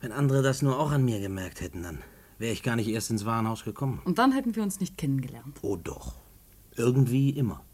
Wenn 0.00 0.12
andere 0.12 0.42
das 0.42 0.62
nur 0.62 0.78
auch 0.78 0.90
an 0.90 1.04
mir 1.04 1.20
gemerkt 1.20 1.60
hätten, 1.60 1.82
dann 1.82 2.02
wäre 2.38 2.52
ich 2.52 2.62
gar 2.62 2.76
nicht 2.76 2.88
erst 2.88 3.10
ins 3.10 3.24
Warenhaus 3.24 3.64
gekommen. 3.64 4.00
Und 4.04 4.18
dann 4.18 4.32
hätten 4.32 4.54
wir 4.54 4.62
uns 4.62 4.80
nicht 4.80 4.98
kennengelernt. 4.98 5.58
Oh 5.62 5.76
doch. 5.76 6.14
Irgendwie 6.76 7.30
immer. 7.30 7.64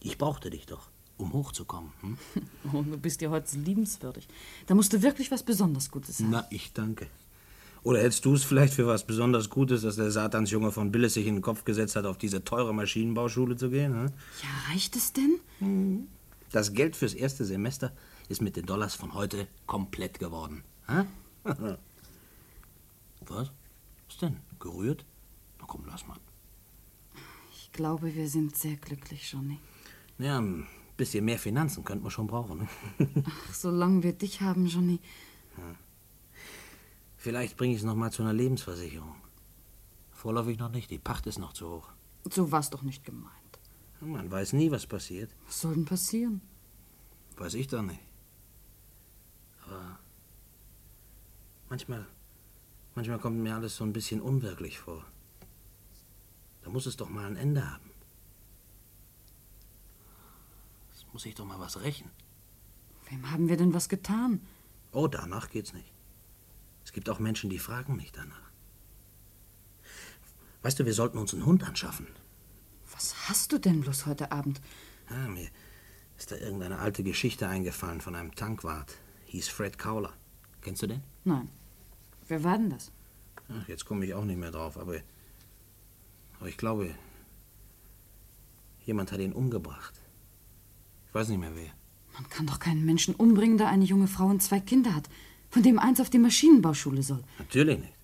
Ich 0.00 0.16
brauchte 0.16 0.48
dich 0.48 0.66
doch, 0.66 0.88
um 1.18 1.32
hochzukommen. 1.32 1.92
Hm? 2.00 2.16
Oh, 2.72 2.82
du 2.82 2.96
bist 2.96 3.20
ja 3.20 3.30
heute 3.30 3.58
liebenswürdig. 3.58 4.28
Da 4.66 4.74
musst 4.74 4.92
du 4.92 5.02
wirklich 5.02 5.30
was 5.30 5.42
besonders 5.42 5.90
Gutes 5.90 6.18
sein. 6.18 6.30
Na, 6.30 6.46
ich 6.50 6.72
danke. 6.72 7.06
Oder 7.82 8.00
hältst 8.00 8.24
du 8.24 8.34
es 8.34 8.44
vielleicht 8.44 8.74
für 8.74 8.86
was 8.86 9.06
besonders 9.06 9.48
Gutes, 9.48 9.82
dass 9.82 9.96
der 9.96 10.10
Satansjunge 10.10 10.70
von 10.70 10.92
Billes 10.92 11.14
sich 11.14 11.26
in 11.26 11.36
den 11.36 11.42
Kopf 11.42 11.64
gesetzt 11.64 11.96
hat, 11.96 12.04
auf 12.04 12.18
diese 12.18 12.44
teure 12.44 12.74
Maschinenbauschule 12.74 13.56
zu 13.56 13.70
gehen? 13.70 13.94
Hm? 13.94 14.06
Ja, 14.42 14.72
reicht 14.72 14.96
es 14.96 15.12
denn? 15.12 16.08
Das 16.52 16.72
Geld 16.72 16.96
fürs 16.96 17.14
erste 17.14 17.44
Semester 17.44 17.92
ist 18.28 18.42
mit 18.42 18.56
den 18.56 18.66
Dollars 18.66 18.94
von 18.94 19.14
heute 19.14 19.46
komplett 19.66 20.18
geworden. 20.18 20.62
Hä? 20.86 21.04
Was? 23.26 23.50
Was 24.08 24.18
denn? 24.20 24.36
Gerührt? 24.58 25.04
Na 25.58 25.64
komm, 25.66 25.84
lass 25.86 26.06
mal. 26.06 26.18
Ich 27.52 27.72
glaube, 27.72 28.14
wir 28.14 28.28
sind 28.28 28.56
sehr 28.56 28.76
glücklich, 28.76 29.30
Johnny. 29.30 29.58
Ja, 30.18 30.40
ein 30.40 30.66
bisschen 30.96 31.24
mehr 31.24 31.38
Finanzen 31.38 31.84
könnten 31.84 32.04
wir 32.04 32.10
schon 32.10 32.26
brauchen. 32.26 32.58
Ne? 32.58 32.68
Ach, 33.26 33.54
solange 33.54 34.02
wir 34.02 34.12
dich 34.12 34.40
haben, 34.40 34.66
Johnny. 34.66 35.00
Ja. 35.56 35.74
Vielleicht 37.16 37.56
bringe 37.56 37.74
ich 37.74 37.80
es 37.80 37.84
noch 37.84 37.94
mal 37.94 38.10
zu 38.10 38.22
einer 38.22 38.32
Lebensversicherung. 38.32 39.14
Vorläufig 40.10 40.58
noch 40.58 40.70
nicht, 40.70 40.90
die 40.90 40.98
Pacht 40.98 41.26
ist 41.26 41.38
noch 41.38 41.52
zu 41.52 41.70
hoch. 41.70 41.88
So 42.28 42.50
war's 42.52 42.70
doch 42.70 42.82
nicht 42.82 43.04
gemeint. 43.04 43.30
Man 44.00 44.30
weiß 44.30 44.54
nie, 44.54 44.70
was 44.70 44.86
passiert. 44.86 45.30
Was 45.46 45.60
soll 45.60 45.74
denn 45.74 45.84
passieren? 45.84 46.40
Weiß 47.36 47.54
ich 47.54 47.68
doch 47.68 47.82
nicht. 47.82 48.00
Aber 49.66 49.99
manchmal, 51.70 52.06
manchmal 52.94 53.18
kommt 53.18 53.38
mir 53.38 53.54
alles 53.54 53.76
so 53.76 53.84
ein 53.84 53.94
bisschen 53.94 54.20
unwirklich 54.20 54.78
vor. 54.78 55.06
Da 56.62 56.70
muss 56.70 56.84
es 56.84 56.96
doch 56.96 57.08
mal 57.08 57.26
ein 57.26 57.36
Ende 57.36 57.70
haben. 57.70 57.90
Es 60.92 61.06
muss 61.12 61.22
sich 61.22 61.34
doch 61.34 61.46
mal 61.46 61.58
was 61.58 61.80
rächen. 61.80 62.10
Wem 63.08 63.30
haben 63.30 63.48
wir 63.48 63.56
denn 63.56 63.72
was 63.72 63.88
getan? 63.88 64.46
Oh, 64.92 65.08
danach 65.08 65.50
geht's 65.50 65.72
nicht. 65.72 65.90
Es 66.84 66.92
gibt 66.92 67.08
auch 67.08 67.18
Menschen, 67.18 67.50
die 67.50 67.58
fragen 67.58 67.96
nicht 67.96 68.16
danach. 68.16 68.50
Weißt 70.62 70.78
du, 70.78 70.84
wir 70.84 70.92
sollten 70.94 71.18
uns 71.18 71.32
einen 71.32 71.46
Hund 71.46 71.64
anschaffen. 71.64 72.06
Was 72.92 73.28
hast 73.28 73.52
du 73.52 73.58
denn 73.58 73.80
bloß 73.80 74.06
heute 74.06 74.30
Abend? 74.30 74.60
Ja, 75.08 75.28
mir 75.28 75.48
ist 76.18 76.30
da 76.30 76.36
irgendeine 76.36 76.80
alte 76.80 77.02
Geschichte 77.02 77.48
eingefallen 77.48 78.00
von 78.00 78.14
einem 78.14 78.34
Tankwart. 78.34 78.96
Hieß 79.26 79.48
Fred 79.48 79.78
Cowler. 79.78 80.12
Kennst 80.60 80.82
du 80.82 80.86
den? 80.86 81.02
Nein. 81.24 81.48
Wer 82.30 82.44
war 82.44 82.56
denn 82.56 82.70
das? 82.70 82.92
Ach, 83.48 83.68
jetzt 83.68 83.84
komme 83.84 84.06
ich 84.06 84.14
auch 84.14 84.24
nicht 84.24 84.38
mehr 84.38 84.52
drauf, 84.52 84.78
aber, 84.78 85.00
aber 86.38 86.48
ich 86.48 86.56
glaube, 86.56 86.94
jemand 88.86 89.10
hat 89.10 89.18
ihn 89.18 89.32
umgebracht. 89.32 90.00
Ich 91.08 91.14
weiß 91.14 91.28
nicht 91.28 91.40
mehr 91.40 91.56
wer. 91.56 91.72
Man 92.14 92.28
kann 92.30 92.46
doch 92.46 92.60
keinen 92.60 92.84
Menschen 92.84 93.16
umbringen, 93.16 93.58
der 93.58 93.66
eine 93.66 93.84
junge 93.84 94.06
Frau 94.06 94.26
und 94.26 94.44
zwei 94.44 94.60
Kinder 94.60 94.94
hat, 94.94 95.10
von 95.50 95.64
dem 95.64 95.80
eins 95.80 96.00
auf 96.00 96.08
die 96.08 96.20
Maschinenbauschule 96.20 97.02
soll. 97.02 97.24
Natürlich 97.40 97.80
nicht. 97.80 97.94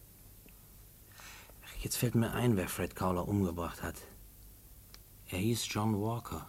Ach, 1.64 1.84
Jetzt 1.84 1.96
fällt 1.96 2.16
mir 2.16 2.32
ein, 2.32 2.56
wer 2.56 2.68
Fred 2.68 2.96
Cowler 2.96 3.28
umgebracht 3.28 3.84
hat. 3.84 3.94
Er 5.28 5.38
hieß 5.38 5.68
John 5.70 6.00
Walker. 6.00 6.48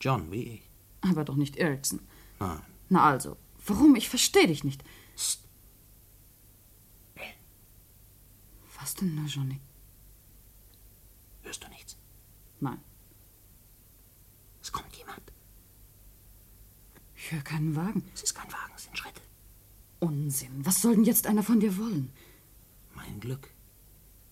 John, 0.00 0.32
wie 0.32 0.44
ich. 0.44 0.62
Aber 1.02 1.24
doch 1.24 1.36
nicht 1.36 1.56
Erickson. 1.56 2.00
Nein. 2.40 2.62
Na 2.88 3.04
also, 3.04 3.36
warum? 3.66 3.96
Ich 3.96 4.08
verstehe 4.08 4.46
dich 4.46 4.64
nicht. 4.64 4.82
Was 8.84 8.94
denn 8.96 9.14
nur, 9.14 9.24
Johnny? 9.24 9.58
Hörst 11.40 11.64
du 11.64 11.68
nichts? 11.68 11.96
Nein. 12.60 12.78
Es 14.60 14.70
kommt 14.72 14.94
jemand. 14.94 15.22
Ich 17.16 17.32
höre 17.32 17.40
keinen 17.40 17.74
Wagen. 17.76 18.06
Es 18.12 18.24
ist 18.24 18.34
kein 18.34 18.52
Wagen, 18.52 18.74
es 18.76 18.84
sind 18.84 18.98
Schritte. 18.98 19.22
Unsinn. 20.00 20.66
Was 20.66 20.82
soll 20.82 20.96
denn 20.96 21.04
jetzt 21.04 21.26
einer 21.26 21.42
von 21.42 21.60
dir 21.60 21.78
wollen? 21.78 22.12
Mein 22.94 23.20
Glück, 23.20 23.48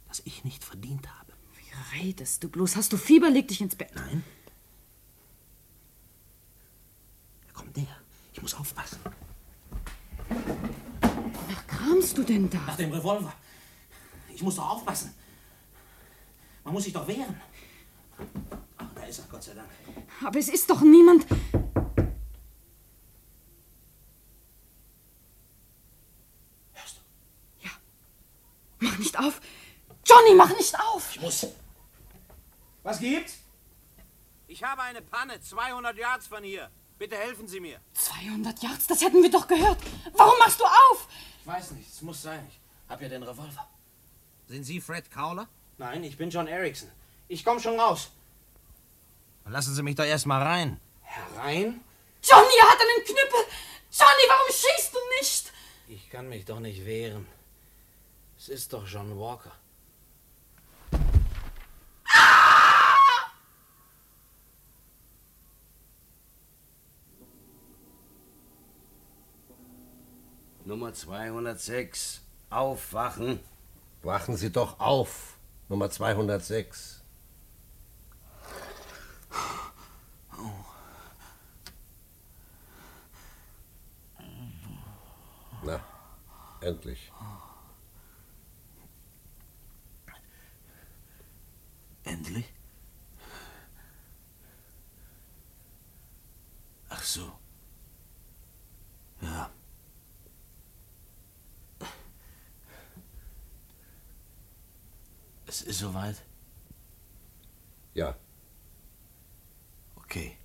das 0.09 0.21
ich 0.27 0.45
nicht 0.45 0.63
verdient 0.63 1.09
habe. 1.09 1.33
Wie 1.57 1.99
redest 1.99 2.45
du 2.45 2.51
bloß? 2.51 2.77
Hast 2.77 2.93
du 2.93 2.99
Fieber? 2.99 3.31
Leg 3.31 3.49
dich 3.49 3.63
ins 3.63 3.75
Bett. 3.75 3.95
Nein. 3.95 4.23
Er 7.47 7.55
kommt 7.55 7.75
näher. 7.75 7.97
Ich 8.35 8.43
muss 8.43 8.53
aufpassen. 8.53 8.99
Wonach 10.29 11.67
kramst 11.69 12.19
du 12.19 12.23
denn 12.23 12.51
da? 12.51 12.59
Nach 12.67 12.77
dem 12.77 12.93
Revolver. 12.93 13.33
Ich 14.35 14.43
muss 14.43 14.57
doch 14.57 14.71
aufpassen. 14.71 15.15
Man 16.65 16.75
muss 16.75 16.85
sich 16.85 16.93
doch 16.93 17.07
wehren. 17.07 17.41
Ach, 18.79 18.87
da 18.95 19.03
ist 19.05 19.19
er, 19.19 19.25
Gott 19.27 19.43
sei 19.43 19.55
Dank. 19.55 19.69
Aber 20.25 20.39
es 20.39 20.49
ist 20.49 20.69
doch 20.71 20.81
niemand. 20.81 21.27
Hörst 26.73 26.97
du? 26.97 27.03
Ja. 27.61 27.71
Mach 28.79 28.99
nicht 28.99 29.19
auf. 29.19 29.41
Johnny, 30.05 30.35
mach 30.35 30.51
nicht 30.51 30.79
auf. 30.79 31.15
Ich 31.15 31.21
muss. 31.21 31.47
Was 32.83 32.99
gibt's? 32.99 33.39
Ich 34.47 34.63
habe 34.63 34.83
eine 34.83 35.03
Panne, 35.03 35.41
200 35.41 35.97
Yards 35.97 36.27
von 36.27 36.45
hier. 36.45 36.71
Bitte 36.99 37.17
helfen 37.17 37.49
Sie 37.49 37.59
mir. 37.59 37.81
200 37.95 38.63
Yards, 38.63 38.87
das 38.87 39.01
hätten 39.03 39.23
wir 39.23 39.31
doch 39.31 39.49
gehört. 39.49 39.79
Warum 40.13 40.39
machst 40.39 40.61
du 40.61 40.65
auf? 40.65 41.09
Ich 41.41 41.47
weiß 41.47 41.73
nicht, 41.73 41.89
es 41.89 42.03
muss 42.03 42.23
sein. 42.23 42.47
Ich 42.49 42.61
hab 42.89 43.01
ja 43.01 43.09
den 43.09 43.23
Revolver. 43.23 43.69
Sind 44.53 44.65
Sie 44.65 44.83
Fred 44.83 45.11
Cowler? 45.11 45.49
Nein, 45.79 46.05
ich 46.05 46.19
bin 46.19 46.29
John 46.29 46.47
Erickson. 46.47 46.91
Ich 47.27 47.43
komm 47.43 47.59
schon 47.59 47.81
raus. 47.81 48.11
Lassen 49.47 49.75
Sie 49.75 49.83
mich 49.83 49.95
doch 49.95 50.05
erst 50.05 50.27
mal 50.27 50.43
rein. 50.43 50.79
Herein? 51.01 51.81
Johnny, 52.23 52.55
er 52.61 52.71
hat 52.71 52.79
einen 52.79 53.03
Knüppel! 53.03 53.47
Johnny, 53.91 54.25
warum 54.29 54.49
schießt 54.53 54.93
du 54.93 54.99
nicht? 55.19 55.53
Ich 55.89 56.11
kann 56.11 56.29
mich 56.29 56.45
doch 56.45 56.61
nicht 56.61 56.85
wehren. 56.85 57.27
Es 58.37 58.51
ist 58.51 58.75
doch 58.75 58.87
John 58.87 59.19
Walker. 59.19 59.53
Nummer 70.67 70.93
206. 70.93 72.21
Aufwachen. 72.51 73.41
Wachen 74.03 74.37
Sie 74.37 74.51
doch 74.51 74.81
auf. 74.81 75.39
Nummer 75.69 75.89
206. 75.91 77.03
Na, 85.65 85.81
endlich. 86.61 87.13
Endlich? 92.05 92.53
Ach 96.89 97.03
so. 97.03 97.33
Ja. 99.21 99.51
Es 105.53 105.61
ist 105.61 105.81
soweit? 105.81 106.17
Ja, 107.93 108.17
Okay. 109.97 110.37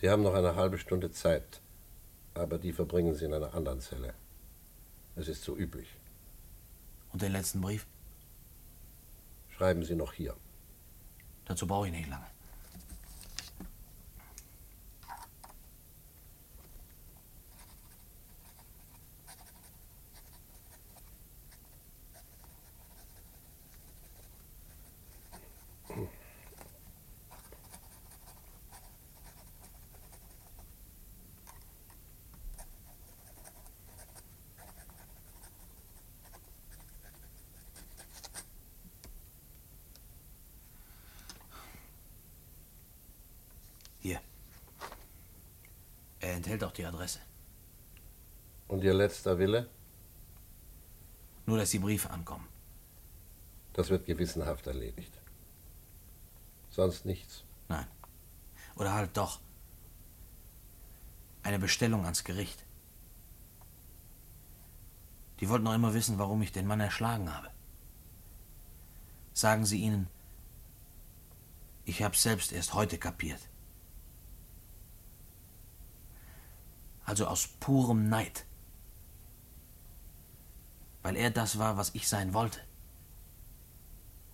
Sie 0.00 0.08
haben 0.08 0.22
noch 0.22 0.34
eine 0.34 0.54
halbe 0.54 0.78
Stunde 0.78 1.10
Zeit, 1.10 1.60
aber 2.34 2.58
die 2.58 2.72
verbringen 2.72 3.14
Sie 3.14 3.24
in 3.24 3.34
einer 3.34 3.54
anderen 3.54 3.80
Zelle. 3.80 4.14
Es 5.16 5.26
ist 5.26 5.42
so 5.42 5.56
üblich. 5.56 5.88
Und 7.12 7.22
den 7.22 7.32
letzten 7.32 7.60
Brief? 7.60 7.86
Schreiben 9.50 9.84
Sie 9.84 9.96
noch 9.96 10.12
hier. 10.12 10.36
Dazu 11.44 11.66
brauche 11.66 11.88
ich 11.88 11.92
nicht 11.92 12.08
lange. 12.08 12.26
Hier. 44.02 44.20
Auch 46.72 46.76
die 46.76 46.86
Adresse. 46.86 47.18
Und 48.66 48.82
Ihr 48.82 48.94
letzter 48.94 49.38
Wille? 49.38 49.68
Nur, 51.44 51.58
dass 51.58 51.68
die 51.68 51.78
Briefe 51.78 52.08
ankommen. 52.08 52.48
Das 53.74 53.90
wird 53.90 54.06
gewissenhaft 54.06 54.66
erledigt. 54.66 55.12
Sonst 56.70 57.04
nichts. 57.04 57.44
Nein. 57.68 57.86
Oder 58.76 58.94
halt 58.94 59.14
doch. 59.18 59.40
Eine 61.42 61.58
Bestellung 61.58 62.04
ans 62.04 62.24
Gericht. 62.24 62.64
Die 65.40 65.48
wollten 65.50 65.64
noch 65.64 65.74
immer 65.74 65.92
wissen, 65.92 66.18
warum 66.18 66.40
ich 66.40 66.52
den 66.52 66.66
Mann 66.66 66.80
erschlagen 66.80 67.34
habe. 67.34 67.50
Sagen 69.34 69.66
Sie 69.66 69.82
ihnen, 69.82 70.08
ich 71.84 72.02
habe 72.02 72.16
selbst 72.16 72.50
erst 72.50 72.72
heute 72.72 72.96
kapiert. 72.96 73.40
Also 77.04 77.26
aus 77.26 77.48
purem 77.60 78.08
Neid. 78.08 78.46
Weil 81.02 81.16
er 81.16 81.30
das 81.30 81.58
war, 81.58 81.76
was 81.76 81.94
ich 81.94 82.08
sein 82.08 82.32
wollte. 82.32 82.60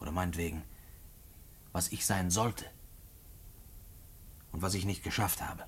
Oder 0.01 0.13
meinetwegen, 0.13 0.63
was 1.73 1.93
ich 1.93 2.05
sein 2.05 2.31
sollte. 2.31 2.67
Und 4.53 4.63
was 4.63 4.75
ich 4.75 4.85
nicht 4.85 5.03
geschafft 5.03 5.41
habe. 5.43 5.65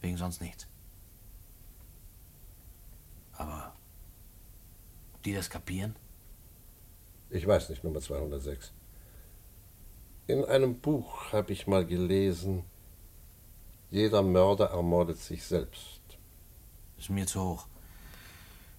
Wegen 0.00 0.16
sonst 0.16 0.40
nichts. 0.40 0.66
Aber 3.32 3.74
die 5.24 5.34
das 5.34 5.50
kapieren? 5.50 5.96
Ich 7.30 7.46
weiß 7.46 7.68
nicht, 7.68 7.84
Nummer 7.84 8.00
206. 8.00 8.72
In 10.26 10.44
einem 10.44 10.80
Buch 10.80 11.32
habe 11.32 11.52
ich 11.52 11.66
mal 11.66 11.86
gelesen, 11.86 12.64
jeder 13.90 14.22
Mörder 14.22 14.70
ermordet 14.70 15.18
sich 15.18 15.44
selbst. 15.44 16.00
Ist 16.98 17.10
mir 17.10 17.26
zu 17.26 17.42
hoch. 17.42 17.66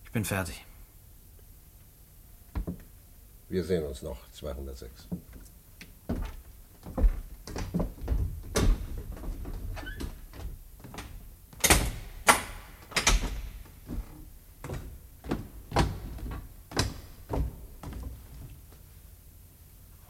Ich 0.05 0.11
bin 0.11 0.23
fertig. 0.23 0.65
Wir 3.49 3.63
sehen 3.63 3.85
uns 3.85 4.01
noch, 4.01 4.17
206. 4.31 5.07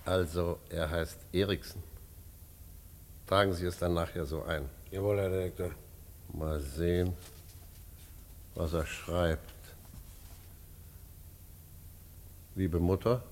Also, 0.05 0.59
er 0.69 0.89
heißt 0.89 1.17
Eriksen. 1.31 1.81
Tragen 3.25 3.53
Sie 3.53 3.65
es 3.65 3.77
dann 3.79 3.93
nachher 3.93 4.25
so 4.25 4.43
ein. 4.43 4.69
Jawohl, 4.91 5.19
Herr 5.19 5.29
Direktor. 5.29 5.71
Mal 6.33 6.59
sehen, 6.59 7.13
was 8.55 8.73
er 8.73 8.85
schreibt. 8.85 9.53
Liebe 12.55 12.81
Mutter, 12.81 13.23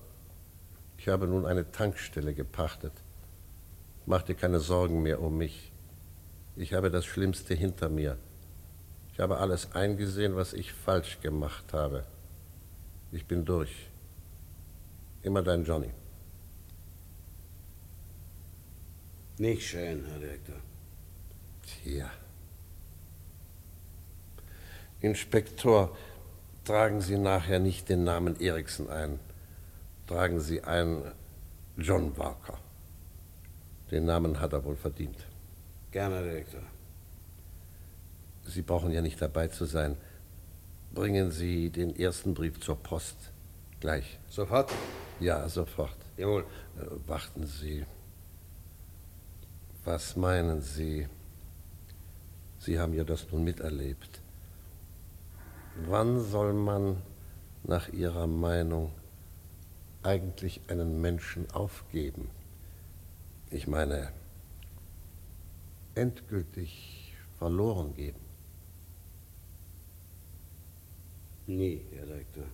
ich 0.96 1.08
habe 1.08 1.26
nun 1.26 1.44
eine 1.44 1.70
Tankstelle 1.70 2.32
gepachtet. 2.32 2.94
Mach 4.06 4.22
dir 4.22 4.34
keine 4.34 4.58
Sorgen 4.58 5.02
mehr 5.02 5.20
um 5.20 5.36
mich. 5.36 5.70
Ich 6.56 6.72
habe 6.72 6.90
das 6.90 7.04
Schlimmste 7.04 7.52
hinter 7.52 7.90
mir. 7.90 8.16
Ich 9.12 9.20
habe 9.20 9.36
alles 9.36 9.72
eingesehen, 9.72 10.36
was 10.36 10.54
ich 10.54 10.72
falsch 10.72 11.20
gemacht 11.20 11.74
habe. 11.74 12.06
Ich 13.12 13.26
bin 13.26 13.44
durch. 13.44 13.90
Immer 15.22 15.42
dein 15.42 15.64
Johnny. 15.64 15.90
Nicht 19.36 19.68
schön, 19.68 20.06
Herr 20.06 20.18
Direktor. 20.18 20.69
Tja. 21.70 22.10
Inspektor, 25.00 25.96
tragen 26.64 27.00
Sie 27.00 27.16
nachher 27.16 27.58
nicht 27.58 27.88
den 27.88 28.04
Namen 28.04 28.38
Eriksen 28.40 28.90
ein. 28.90 29.18
Tragen 30.06 30.40
Sie 30.40 30.62
ein 30.62 31.02
John 31.76 32.16
Walker. 32.18 32.58
Den 33.90 34.04
Namen 34.04 34.40
hat 34.40 34.52
er 34.52 34.64
wohl 34.64 34.76
verdient. 34.76 35.26
Gerne, 35.90 36.16
Herr 36.16 36.24
Direktor. 36.24 36.62
Sie 38.44 38.62
brauchen 38.62 38.90
ja 38.90 39.00
nicht 39.00 39.20
dabei 39.20 39.48
zu 39.48 39.64
sein. 39.64 39.96
Bringen 40.92 41.30
Sie 41.30 41.70
den 41.70 41.96
ersten 41.96 42.34
Brief 42.34 42.60
zur 42.60 42.76
Post. 42.76 43.16
Gleich. 43.80 44.18
Sofort? 44.28 44.72
Ja, 45.20 45.48
sofort. 45.48 45.96
Jawohl. 46.16 46.44
Äh, 46.76 47.08
warten 47.08 47.46
Sie. 47.46 47.86
Was 49.84 50.16
meinen 50.16 50.60
Sie? 50.60 51.08
Sie 52.60 52.78
haben 52.78 52.92
ja 52.92 53.04
das 53.04 53.26
nun 53.32 53.42
miterlebt. 53.42 54.20
Wann 55.86 56.20
soll 56.20 56.52
man 56.52 56.98
nach 57.64 57.88
Ihrer 57.88 58.26
Meinung 58.26 58.92
eigentlich 60.02 60.60
einen 60.68 61.00
Menschen 61.00 61.50
aufgeben? 61.52 62.28
Ich 63.50 63.66
meine, 63.66 64.12
endgültig 65.94 67.14
verloren 67.38 67.94
geben. 67.94 68.20
Nie, 71.46 71.80
Herr 71.94 72.06
Direktor. 72.06 72.44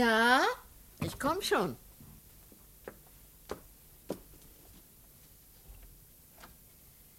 Ja, 0.00 0.46
ich 1.04 1.18
komm 1.18 1.42
schon. 1.42 1.76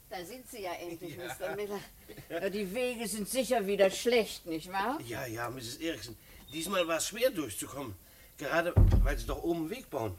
Da 0.09 0.25
sind 0.25 0.49
Sie 0.49 0.63
ja 0.63 0.73
endlich, 0.73 1.15
Mr. 1.15 1.55
Miller. 1.55 1.79
Ja, 2.27 2.49
die 2.49 2.73
Wege 2.73 3.07
sind 3.07 3.29
sicher 3.29 3.67
wieder 3.67 3.91
schlecht, 3.91 4.47
nicht 4.47 4.71
wahr? 4.71 4.99
Ja, 5.05 5.27
ja, 5.27 5.47
Mrs. 5.51 5.77
Eriksen. 5.77 6.17
Diesmal 6.51 6.87
war 6.87 6.97
es 6.97 7.07
schwer 7.07 7.29
durchzukommen. 7.29 7.93
Gerade 8.39 8.73
weil 9.03 9.15
sie 9.15 9.27
doch 9.27 9.43
oben 9.43 9.59
einen 9.59 9.69
Weg 9.69 9.87
bauen. 9.91 10.17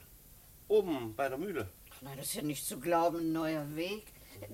Oben 0.68 1.16
bei 1.16 1.28
der 1.28 1.38
Mühle. 1.38 1.68
Na, 2.00 2.14
das 2.14 2.26
ist 2.26 2.34
ja 2.34 2.42
nicht 2.42 2.64
zu 2.64 2.78
glauben, 2.78 3.18
ein 3.18 3.32
neuer 3.32 3.74
Weg. 3.74 4.04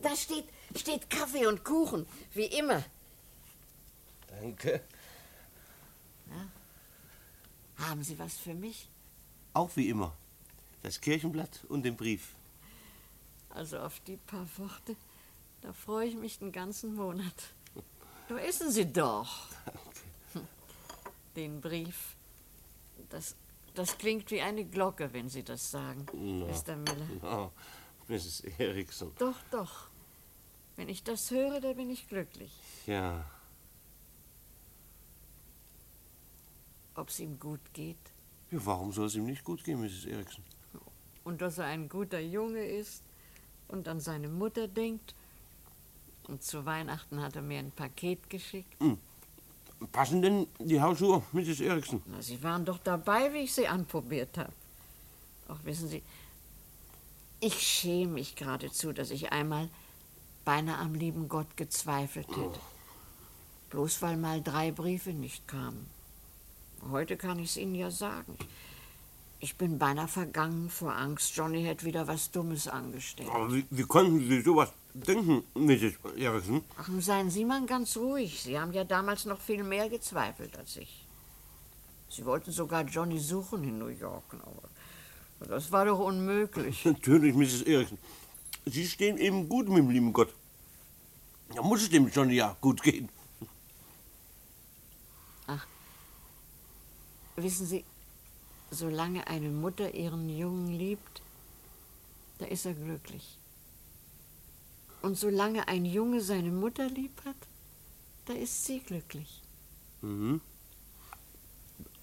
Da 0.01 0.17
steht, 0.17 0.47
steht 0.75 1.11
Kaffee 1.11 1.47
und 1.47 1.63
Kuchen, 1.63 2.07
wie 2.33 2.47
immer. 2.47 2.83
Danke. 4.29 4.81
Haben 7.79 8.03
Sie 8.03 8.19
was 8.19 8.37
für 8.37 8.55
mich? 8.55 8.89
Auch 9.55 9.71
wie 9.77 9.89
immer. 9.89 10.17
Das 10.83 11.01
Kirchenblatt 11.01 11.65
und 11.69 11.83
den 11.85 11.97
Brief. 11.97 12.35
Also 13.51 13.79
auf 13.79 14.01
die 14.01 14.17
paar 14.17 14.47
Worte, 14.59 14.97
da 15.63 15.73
freue 15.73 16.07
ich 16.09 16.17
mich 16.17 16.39
den 16.39 16.53
ganzen 16.53 16.95
Monat. 16.95 17.55
Da 18.29 18.37
essen 18.39 18.71
Sie 18.71 18.93
doch. 18.93 19.49
Den 21.35 21.61
Brief. 21.61 22.15
Das, 23.11 23.37
das 23.75 23.97
klingt 23.97 24.31
wie 24.31 24.41
eine 24.41 24.65
Glocke, 24.65 25.13
wenn 25.13 25.29
Sie 25.29 25.43
das 25.43 25.71
sagen, 25.71 26.07
Na, 26.13 26.47
Mr. 26.47 26.77
Miller. 26.77 27.09
na, 27.23 27.51
Mrs. 28.09 28.41
Eriksen. 28.59 29.13
Doch, 29.19 29.37
doch. 29.51 29.89
Wenn 30.77 30.89
ich 30.89 31.03
das 31.03 31.31
höre, 31.31 31.61
da 31.61 31.73
bin 31.73 31.91
ich 31.91 32.09
glücklich. 32.09 32.53
Ja, 32.87 33.25
Ob 36.99 37.09
es 37.09 37.21
ihm 37.21 37.39
gut 37.39 37.61
geht 37.73 37.97
ja 38.51 38.59
warum 38.65 38.93
soll 38.93 39.07
es 39.07 39.15
ihm 39.15 39.27
nicht 39.27 39.45
gut 39.45 39.63
gehen, 39.65 39.81
Mrs. 39.81 40.07
Eriksen? 40.07 40.43
und 41.25 41.43
dass 41.43 41.59
er 41.59 41.67
ein 41.67 41.91
guter 41.91 42.21
Junge 42.21 42.65
ist 42.65 43.03
und 43.69 43.87
an 43.87 44.01
seine 44.01 44.29
Mutter 44.29 44.67
denkt. 44.67 45.15
Und 46.27 46.43
zu 46.43 46.65
Weihnachten 46.65 47.23
hat 47.23 47.37
er 47.37 47.43
mir 47.43 47.59
ein 47.59 47.71
Paket 47.71 48.31
geschickt. 48.31 48.75
Passen 49.93 50.23
denn 50.23 50.47
die 50.59 50.81
Hausschuhe, 50.81 51.23
Mrs. 51.33 51.61
Eriksen? 51.61 52.03
Na, 52.07 52.23
Sie 52.23 52.43
waren 52.43 52.65
doch 52.65 52.79
dabei, 52.79 53.31
wie 53.35 53.41
ich 53.41 53.53
sie 53.53 53.69
anprobiert 53.69 54.39
habe. 54.39 54.53
Auch 55.49 55.63
wissen 55.65 55.89
Sie, 55.89 56.03
ich 57.41 57.61
schäme 57.61 58.13
mich 58.13 58.35
geradezu, 58.35 58.95
dass 58.95 59.11
ich 59.11 59.31
einmal 59.31 59.69
beinahe 60.47 60.79
am 60.79 60.95
lieben 60.95 61.29
Gott 61.29 61.59
gezweifelt 61.59 62.29
hätte. 62.29 62.61
Bloß 63.69 64.01
weil 64.01 64.17
mal 64.17 64.43
drei 64.43 64.73
Briefe 64.73 65.13
nicht 65.13 65.47
kamen. 65.47 65.98
Heute 66.91 67.17
kann 67.17 67.39
ich 67.39 67.51
es 67.51 67.57
Ihnen 67.57 67.75
ja 67.75 67.91
sagen. 67.91 68.37
Ich 69.41 69.57
bin 69.57 69.79
beinahe 69.79 70.09
vergangen 70.09 70.69
vor 70.69 70.97
Angst. 70.97 71.37
Johnny 71.37 71.63
hätte 71.63 71.85
wieder 71.85 72.09
was 72.09 72.31
Dummes 72.31 72.67
angestellt. 72.67 73.29
Aber 73.33 73.53
wie, 73.53 73.65
wie 73.71 73.83
konnten 73.85 74.19
Sie 74.29 74.41
sowas 74.41 74.73
denken, 74.95 75.45
Mrs. 75.55 75.95
Eriksen? 76.17 76.63
Ach, 76.77 76.89
nun 76.89 77.01
seien 77.01 77.31
Sie 77.31 77.45
mal 77.45 77.65
ganz 77.67 77.97
ruhig. 77.97 78.43
Sie 78.43 78.59
haben 78.59 78.73
ja 78.73 78.85
damals 78.85 79.27
noch 79.27 79.41
viel 79.41 79.63
mehr 79.63 79.89
gezweifelt 79.89 80.57
als 80.59 80.77
ich. 80.77 81.05
Sie 82.11 82.25
wollten 82.25 82.51
sogar 82.51 82.85
Johnny 82.85 83.19
suchen 83.19 83.63
in 83.65 83.79
New 83.79 83.89
York, 83.89 84.35
aber 84.35 85.47
das 85.47 85.71
war 85.71 85.85
doch 85.85 86.01
unmöglich. 86.01 86.85
Natürlich, 86.85 87.35
Mrs. 87.35 87.63
Eriksen. 87.63 87.99
Sie 88.67 88.87
stehen 88.87 89.19
eben 89.19 89.49
gut 89.49 89.69
mit 89.69 89.79
dem 89.79 89.91
lieben 89.91 90.13
Gott. 90.13 90.35
Da 91.55 91.63
muss 91.63 91.83
es 91.83 91.91
dem 91.91 92.09
Johnny 92.09 92.35
ja 92.35 92.57
gut 92.61 92.83
gehen. 92.83 93.09
Wissen 97.43 97.67
Sie, 97.67 97.85
solange 98.71 99.27
eine 99.29 99.49
Mutter 99.49 99.95
ihren 99.95 100.29
Jungen 100.29 100.77
liebt, 100.77 101.23
da 102.39 102.47
ist 102.47 102.67
er 102.67 102.75
glücklich. 102.75 103.39
Und 105.03 105.17
solange 105.17 105.69
ein 105.69 105.85
Junge 105.85 106.21
seine 106.21 106.51
Mutter 106.51 106.89
lieb 106.89 107.13
hat, 107.25 107.37
da 108.27 108.33
ist 108.33 108.65
sie 108.65 108.81
glücklich. 108.81 109.41
Mhm. 110.03 110.41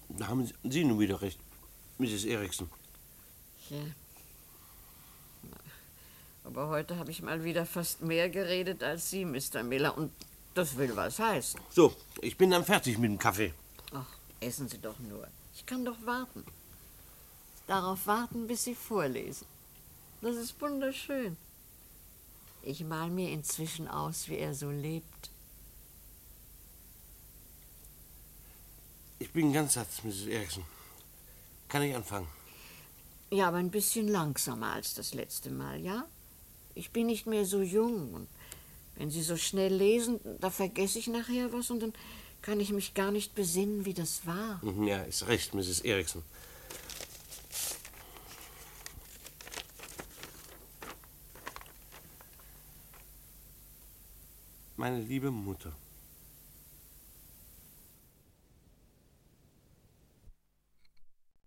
Da 0.08 0.28
haben 0.28 0.50
Sie 0.64 0.84
nun 0.84 0.98
wieder 0.98 1.20
recht, 1.20 1.38
Mrs. 1.98 2.24
Erikson. 2.24 2.70
Ja. 3.68 3.76
Aber 6.44 6.68
heute 6.68 6.96
habe 6.96 7.10
ich 7.10 7.20
mal 7.20 7.44
wieder 7.44 7.66
fast 7.66 8.00
mehr 8.00 8.30
geredet 8.30 8.82
als 8.82 9.10
Sie, 9.10 9.26
Mr. 9.26 9.62
Miller. 9.62 9.98
Und 9.98 10.12
das 10.54 10.78
will 10.78 10.96
was 10.96 11.18
heißen. 11.18 11.60
So, 11.68 11.94
ich 12.22 12.38
bin 12.38 12.50
dann 12.50 12.64
fertig 12.64 12.96
mit 12.96 13.10
dem 13.10 13.18
Kaffee. 13.18 13.52
Essen 14.40 14.68
Sie 14.68 14.78
doch 14.78 14.98
nur. 14.98 15.26
Ich 15.54 15.64
kann 15.64 15.84
doch 15.84 15.96
warten. 16.04 16.44
Darauf 17.66 18.06
warten, 18.06 18.46
bis 18.46 18.64
Sie 18.64 18.74
vorlesen. 18.74 19.46
Das 20.20 20.36
ist 20.36 20.60
wunderschön. 20.60 21.36
Ich 22.62 22.82
mal 22.84 23.08
mir 23.10 23.30
inzwischen 23.30 23.88
aus, 23.88 24.28
wie 24.28 24.38
er 24.38 24.54
so 24.54 24.70
lebt. 24.70 25.30
Ich 29.18 29.30
bin 29.32 29.52
ganz 29.52 29.74
satt, 29.74 29.88
Mrs. 30.04 30.26
Erikson. 30.26 30.64
Kann 31.68 31.82
ich 31.82 31.94
anfangen? 31.94 32.28
Ja, 33.30 33.48
aber 33.48 33.56
ein 33.56 33.70
bisschen 33.70 34.08
langsamer 34.08 34.72
als 34.72 34.94
das 34.94 35.14
letzte 35.14 35.50
Mal, 35.50 35.80
ja? 35.80 36.06
Ich 36.74 36.90
bin 36.90 37.06
nicht 37.06 37.26
mehr 37.26 37.44
so 37.44 37.62
jung. 37.62 38.14
Und 38.14 38.28
wenn 38.96 39.10
Sie 39.10 39.22
so 39.22 39.36
schnell 39.36 39.74
lesen, 39.74 40.20
da 40.40 40.50
vergesse 40.50 40.98
ich 40.98 41.06
nachher 41.06 41.52
was 41.52 41.70
und 41.70 41.80
dann 41.80 41.92
kann 42.46 42.60
ich 42.60 42.70
mich 42.70 42.94
gar 42.94 43.10
nicht 43.10 43.34
besinnen, 43.34 43.84
wie 43.84 43.92
das 43.92 44.24
war. 44.24 44.64
Mhm, 44.64 44.86
Ja, 44.86 45.02
ist 45.02 45.26
recht, 45.26 45.52
Mrs. 45.52 45.80
Erikson. 45.80 46.22
Meine 54.76 55.00
liebe 55.00 55.32
Mutter. 55.32 55.72